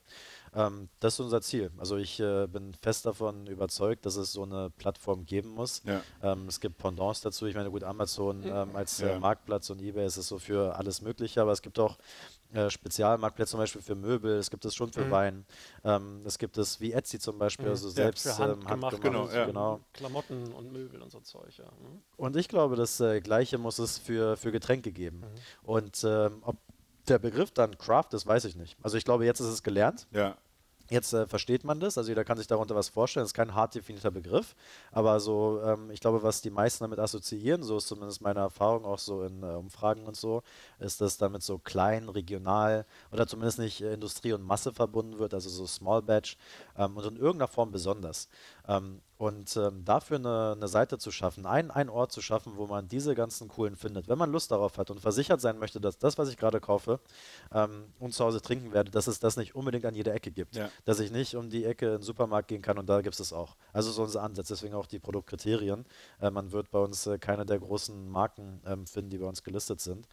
Ähm, 0.53 0.89
das 0.99 1.13
ist 1.13 1.19
unser 1.21 1.41
Ziel. 1.41 1.71
Also 1.77 1.95
ich 1.95 2.19
äh, 2.19 2.47
bin 2.47 2.73
fest 2.73 3.05
davon 3.05 3.47
überzeugt, 3.47 4.05
dass 4.05 4.17
es 4.17 4.33
so 4.33 4.43
eine 4.43 4.69
Plattform 4.71 5.25
geben 5.25 5.49
muss. 5.51 5.81
Ja. 5.85 6.01
Ähm, 6.21 6.47
es 6.47 6.59
gibt 6.59 6.77
Pendants 6.77 7.21
dazu. 7.21 7.45
Ich 7.45 7.55
meine, 7.55 7.69
gut, 7.71 7.83
Amazon 7.83 8.43
ähm, 8.43 8.75
als 8.75 8.99
äh, 8.99 9.11
Ja. 9.11 9.19
Marktplatz 9.19 9.69
und 9.69 9.81
eBay 9.81 10.05
ist 10.05 10.17
es 10.17 10.27
so 10.27 10.39
für 10.39 10.75
alles 10.75 11.01
Mögliche, 11.01 11.41
aber 11.41 11.51
es 11.53 11.61
gibt 11.61 11.79
auch 11.79 11.97
äh, 12.54 12.70
Spezialmarktplätze 12.70 13.52
zum 13.52 13.60
Beispiel 13.60 13.82
für 13.82 13.95
Möbel, 13.95 14.38
es 14.38 14.50
gibt 14.50 14.66
es 14.66 14.74
schon 14.76 14.91
für 14.91 15.06
Mhm. 15.06 15.12
Wein, 15.12 15.45
ähm, 15.84 16.22
es 16.26 16.38
gibt 16.39 16.58
es 16.58 16.80
wie 16.82 16.93
Etsy 16.93 17.20
zum 17.20 17.38
Beispiel, 17.38 17.66
Mhm. 17.66 17.72
also 17.72 17.88
Ja, 17.89 17.93
selbst 17.93 18.24
für 18.24 18.30
ähm, 18.43 18.50
handgemacht, 18.68 18.93
handgemacht. 18.93 19.02
genau, 19.02 19.30
ja. 19.30 19.45
genau. 19.45 19.80
Klamotten 19.93 20.52
und 20.54 20.72
Möbel 20.72 21.02
und 21.02 21.12
so 21.12 21.20
Zeug, 21.20 21.58
ja. 21.58 21.66
Mhm. 21.66 22.02
Und 22.18 22.36
ich 22.36 22.47
glaube, 22.47 22.76
das 22.76 23.00
äh, 23.00 23.22
Gleiche 23.22 23.58
muss 23.58 23.80
es 23.80 23.97
für, 23.97 24.36
für 24.38 24.52
Getränke 24.52 24.91
geben. 24.91 25.24
Und 25.64 26.04
ähm, 26.04 26.39
ob 26.41 26.58
der 27.08 27.20
Begriff 27.20 27.52
dann 27.52 27.78
Craft 27.78 28.10
ist, 28.14 28.28
weiß 28.28 28.45
ich 28.45 28.56
nicht. 28.56 28.78
Also 28.84 28.97
ich 28.97 29.04
glaube, 29.06 29.26
jetzt 29.26 29.39
ist 29.39 29.47
es 29.47 29.64
gelernt. 29.64 30.08
Ja. 30.12 30.38
Jetzt 30.89 31.13
äh, 31.13 31.27
versteht 31.27 31.63
man 31.63 31.79
das, 31.79 31.97
also 31.97 32.09
jeder 32.09 32.23
kann 32.23 32.37
sich 32.37 32.47
darunter 32.47 32.75
was 32.75 32.89
vorstellen. 32.89 33.23
Das 33.23 33.29
ist 33.29 33.35
kein 33.35 33.53
hart 33.53 33.75
definierter 33.75 34.09
Begriff, 34.09 34.55
aber 34.91 35.19
so, 35.19 35.61
ähm, 35.63 35.91
ich 35.91 35.99
glaube, 35.99 36.23
was 36.23 36.41
die 36.41 36.49
meisten 36.49 36.83
damit 36.83 36.99
assoziieren, 36.99 37.61
so 37.63 37.77
ist 37.77 37.87
zumindest 37.87 38.21
meine 38.21 38.39
Erfahrung 38.39 38.85
auch 38.85 38.97
so 38.97 39.23
in 39.23 39.43
äh, 39.43 39.47
Umfragen 39.47 40.05
und 40.05 40.15
so, 40.15 40.41
ist, 40.79 40.99
dass 40.99 41.17
damit 41.17 41.43
so 41.43 41.59
klein, 41.59 42.09
regional 42.09 42.85
oder 43.11 43.27
zumindest 43.27 43.59
nicht 43.59 43.81
äh, 43.81 43.93
Industrie 43.93 44.33
und 44.33 44.41
Masse 44.41 44.73
verbunden 44.73 45.19
wird, 45.19 45.33
also 45.35 45.49
so 45.49 45.67
Small 45.67 46.01
Batch 46.01 46.37
ähm, 46.75 46.97
und 46.97 47.05
in 47.05 47.17
irgendeiner 47.17 47.47
Form 47.47 47.71
besonders. 47.71 48.27
Ähm, 48.70 49.01
und 49.17 49.57
ähm, 49.57 49.84
dafür 49.84 50.15
eine, 50.15 50.53
eine, 50.55 50.67
Seite 50.70 50.97
zu 50.97 51.11
schaffen, 51.11 51.45
einen, 51.45 51.72
einen 51.72 51.89
Ort 51.89 52.13
zu 52.13 52.22
schaffen, 52.22 52.53
wo 52.55 52.67
man 52.67 52.88
diese 52.88 53.15
ganzen 53.15 53.49
coolen 53.49 53.76
findet, 53.76 54.07
wenn 54.07 54.17
man 54.17 54.32
Lust 54.32 54.49
darauf 54.51 54.78
hat 54.78 54.91
und 54.91 55.01
versichert 55.01 55.41
sein 55.41 55.59
möchte, 55.59 55.82
dass 55.82 55.97
das, 55.97 56.17
was 56.17 56.30
ich 56.30 56.38
gerade 56.38 56.61
kaufe 56.61 57.01
ähm, 57.53 57.86
und 57.99 58.13
zu 58.13 58.24
Hause 58.24 58.41
trinken 58.41 58.72
werde, 58.72 58.91
dass 58.91 59.07
es 59.07 59.20
das 59.20 59.36
nicht 59.36 59.55
unbedingt 59.55 59.86
an 59.86 59.93
jeder 59.93 60.13
Ecke 60.13 60.32
gibt. 60.32 60.55
Ja. 60.55 60.70
Dass 60.86 61.01
ich 61.01 61.11
nicht 61.11 61.36
um 61.36 61.49
die 61.49 61.65
Ecke 61.65 61.88
in 61.88 61.91
den 61.93 62.01
Supermarkt 62.01 62.47
gehen 62.47 62.61
kann 62.61 62.78
und 62.78 62.88
da 62.88 63.01
gibt 63.01 63.15
es 63.15 63.20
es 63.20 63.34
auch. 63.34 63.57
Also 63.74 63.91
so 63.91 64.03
unser 64.03 64.24
Ansatz, 64.24 64.47
deswegen 64.47 64.76
auch 64.76 64.86
die 64.86 64.99
Produktkriterien. 64.99 65.86
Äh, 66.22 66.30
man 66.30 66.53
wird 66.53 66.72
bei 66.72 66.80
uns 66.80 67.05
äh, 67.07 67.17
keine 67.17 67.45
der 67.45 67.59
großen 67.59 68.09
Marken 68.09 68.61
ähm, 68.65 68.88
finden, 68.88 69.09
die 69.09 69.17
bei 69.17 69.28
uns 69.28 69.43
gelistet 69.43 69.82
sind. 69.82 70.07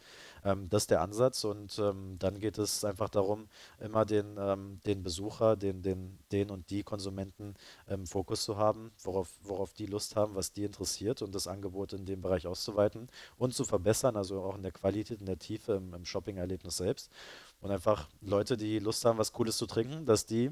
Ähm, 0.47 0.69
das 0.69 0.83
ist 0.83 0.91
der 0.91 1.01
Ansatz 1.01 1.43
und 1.43 1.77
ähm, 1.77 2.15
dann 2.19 2.39
geht 2.39 2.57
es 2.57 2.85
einfach 2.85 3.09
darum, 3.09 3.49
immer 3.79 4.05
den, 4.05 4.37
ähm, 4.39 4.79
den 4.85 5.03
Besucher, 5.03 5.57
den, 5.57 5.81
den, 5.81 6.17
den 6.31 6.49
und 6.49 6.69
die 6.69 6.83
Konsumenten 6.83 7.55
im 7.87 8.07
Fokus 8.07 8.43
zu 8.43 8.57
haben, 8.57 8.91
worauf, 9.03 9.29
worauf 9.43 9.73
die 9.73 9.87
Lust 9.87 10.15
haben, 10.15 10.35
was 10.35 10.53
die 10.53 10.63
interessiert 10.63 11.21
und 11.21 11.35
das 11.35 11.47
Angebot 11.47 11.91
in 11.91 12.05
dem 12.05 12.21
Bereich 12.21 12.47
auszuweiten 12.47 13.09
und 13.37 13.53
zu 13.53 13.65
verbessern, 13.65 14.15
also 14.15 14.41
auch 14.41 14.55
in 14.55 14.63
der 14.63 14.71
Qualität, 14.71 15.19
in 15.19 15.25
der 15.25 15.37
Tiefe, 15.37 15.73
im, 15.73 15.93
im 15.93 16.05
Shopping-Erlebnis 16.05 16.77
selbst. 16.77 17.11
Und 17.59 17.71
einfach 17.71 18.07
Leute, 18.21 18.55
die 18.55 18.79
Lust 18.79 19.03
haben, 19.03 19.17
was 19.17 19.33
Cooles 19.33 19.57
zu 19.57 19.65
trinken, 19.65 20.05
dass 20.05 20.25
die 20.25 20.51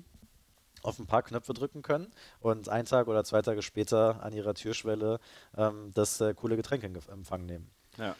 auf 0.83 0.99
ein 0.99 1.07
paar 1.07 1.23
Knöpfe 1.23 1.53
drücken 1.53 1.81
können 1.81 2.11
und 2.41 2.67
einen 2.67 2.85
Tag 2.85 3.07
oder 3.07 3.23
zwei 3.23 3.41
Tage 3.41 3.61
später 3.61 4.21
an 4.21 4.33
ihrer 4.33 4.55
Türschwelle 4.55 5.19
ähm, 5.57 5.91
das 5.93 6.19
äh, 6.19 6.33
coole 6.33 6.57
Getränk 6.57 6.83
in 6.83 6.95
Empfang 6.95 7.45
nehmen. 7.45 7.71
Ja. 7.97 8.15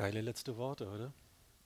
Geile 0.00 0.22
letzte 0.22 0.56
Worte, 0.56 0.88
oder? 0.88 1.12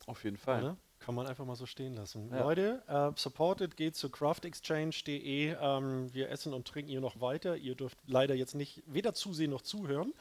Auf 0.07 0.25
jeden 0.25 0.37
Fall. 0.37 0.65
Oder? 0.65 0.77
Kann 0.99 1.15
man 1.15 1.29
einfach 1.29 1.45
mal 1.45 1.55
so 1.55 1.67
stehen 1.67 1.95
lassen. 1.95 2.31
Ja. 2.33 2.41
Leute, 2.41 2.83
äh, 2.89 3.11
supported 3.15 3.77
geht 3.77 3.95
zu 3.95 4.11
craftexchange.de. 4.11 5.55
Ähm, 5.61 6.13
wir 6.13 6.31
essen 6.31 6.53
und 6.53 6.67
trinken 6.67 6.91
hier 6.91 7.01
noch 7.01 7.21
weiter. 7.21 7.57
Ihr 7.57 7.77
dürft 7.77 7.97
leider 8.09 8.35
jetzt 8.35 8.57
nicht 8.57 8.83
weder 8.87 9.15
zusehen 9.15 9.53
noch 9.53 9.63
zuhören. 9.63 10.15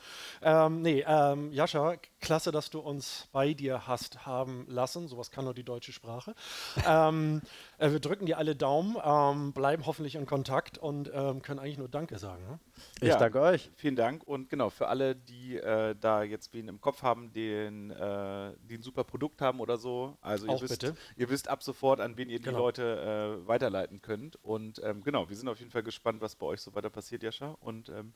Ähm, 0.44 0.84
nee, 0.84 1.04
ähm, 1.08 1.52
Jascha, 1.54 1.96
klasse, 2.22 2.52
dass 2.52 2.70
du 2.70 2.82
uns 2.82 3.30
bei 3.32 3.56
dir 3.56 3.88
hast 3.88 4.28
haben 4.28 4.68
lassen. 4.68 5.08
Sowas 5.08 5.32
kann 5.32 5.46
nur 5.46 5.56
die 5.56 5.64
deutsche 5.64 5.92
Sprache. 5.92 6.36
ähm, 6.88 7.42
äh, 7.78 7.92
wir 7.92 8.00
drücken 8.00 8.26
dir 8.26 8.38
alle 8.38 8.56
Daumen, 8.56 8.98
ähm, 9.04 9.54
bleiben 9.54 9.86
hoffentlich 9.86 10.16
in 10.16 10.26
Kontakt 10.26 10.78
und 10.78 11.12
ähm, 11.14 11.42
können 11.42 11.60
eigentlich 11.60 11.78
nur 11.78 11.90
Danke 11.90 12.18
sagen. 12.20 12.46
Ne? 12.46 12.60
Ich 13.02 13.10
ja, 13.10 13.18
danke 13.18 13.42
euch. 13.42 13.72
Vielen 13.76 13.96
Dank. 13.96 14.24
Und 14.24 14.50
genau, 14.50 14.70
für 14.70 14.88
alle, 14.88 15.16
die 15.16 15.58
äh, 15.58 15.96
da 16.00 16.24
jetzt 16.24 16.54
wen 16.54 16.68
im 16.68 16.82
Kopf 16.82 17.04
haben, 17.04 17.32
den, 17.34 17.92
äh, 17.92 18.54
die 18.62 18.76
ein 18.76 18.84
super 18.84 19.04
Produkt 19.04 19.42
haben 19.42 19.60
oder 19.60 19.78
so, 19.78 20.18
also 20.22 20.48
Auch 20.48 20.56
ihr 20.56 20.62
wisst, 20.62 20.82
bitte. 20.82 20.96
Ihr 21.16 21.30
wisst 21.30 21.48
ab 21.48 21.64
sofort, 21.64 22.00
an 22.00 22.18
wen 22.18 22.30
ihr 22.30 22.40
genau. 22.40 22.52
die 22.52 22.58
Leute 22.62 23.42
äh, 23.44 23.48
weiterleiten 23.48 24.02
könnt. 24.02 24.38
Und 24.44 24.82
ähm, 24.84 25.04
genau, 25.04 25.30
wir 25.30 25.36
sind 25.36 25.48
auf 25.48 25.60
jeden 25.60 25.72
Fall 25.72 25.84
gespannt, 25.84 26.22
was 26.22 26.36
bei 26.36 26.46
euch 26.46 26.62
so 26.62 26.74
weiter 26.76 26.90
passiert, 26.90 27.24
Jascha. 27.24 27.58
Und 27.60 27.90
ähm, 27.90 28.14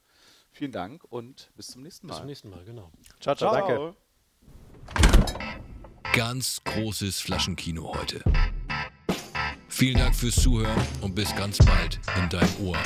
vielen 0.51 0.71
Dank 0.71 1.03
und 1.09 1.51
bis 1.55 1.67
zum 1.67 1.83
nächsten 1.83 2.07
Mal. 2.07 2.13
Bis 2.13 2.19
zum 2.19 2.27
nächsten 2.27 2.49
Mal, 2.49 2.63
genau. 2.63 2.91
Ciao, 3.19 3.35
ciao, 3.35 3.53
ciao. 3.53 3.67
danke. 3.67 3.95
Ganz 6.13 6.63
großes 6.63 7.21
Flaschenkino 7.21 7.93
heute. 7.93 8.23
Vielen 9.77 9.99
Dank 9.99 10.15
fürs 10.15 10.33
Zuhören 10.37 10.81
und 11.01 11.13
bis 11.13 11.35
ganz 11.35 11.59
bald 11.59 11.99
in 12.19 12.27
deinem 12.29 12.49
Ohr. 12.65 12.77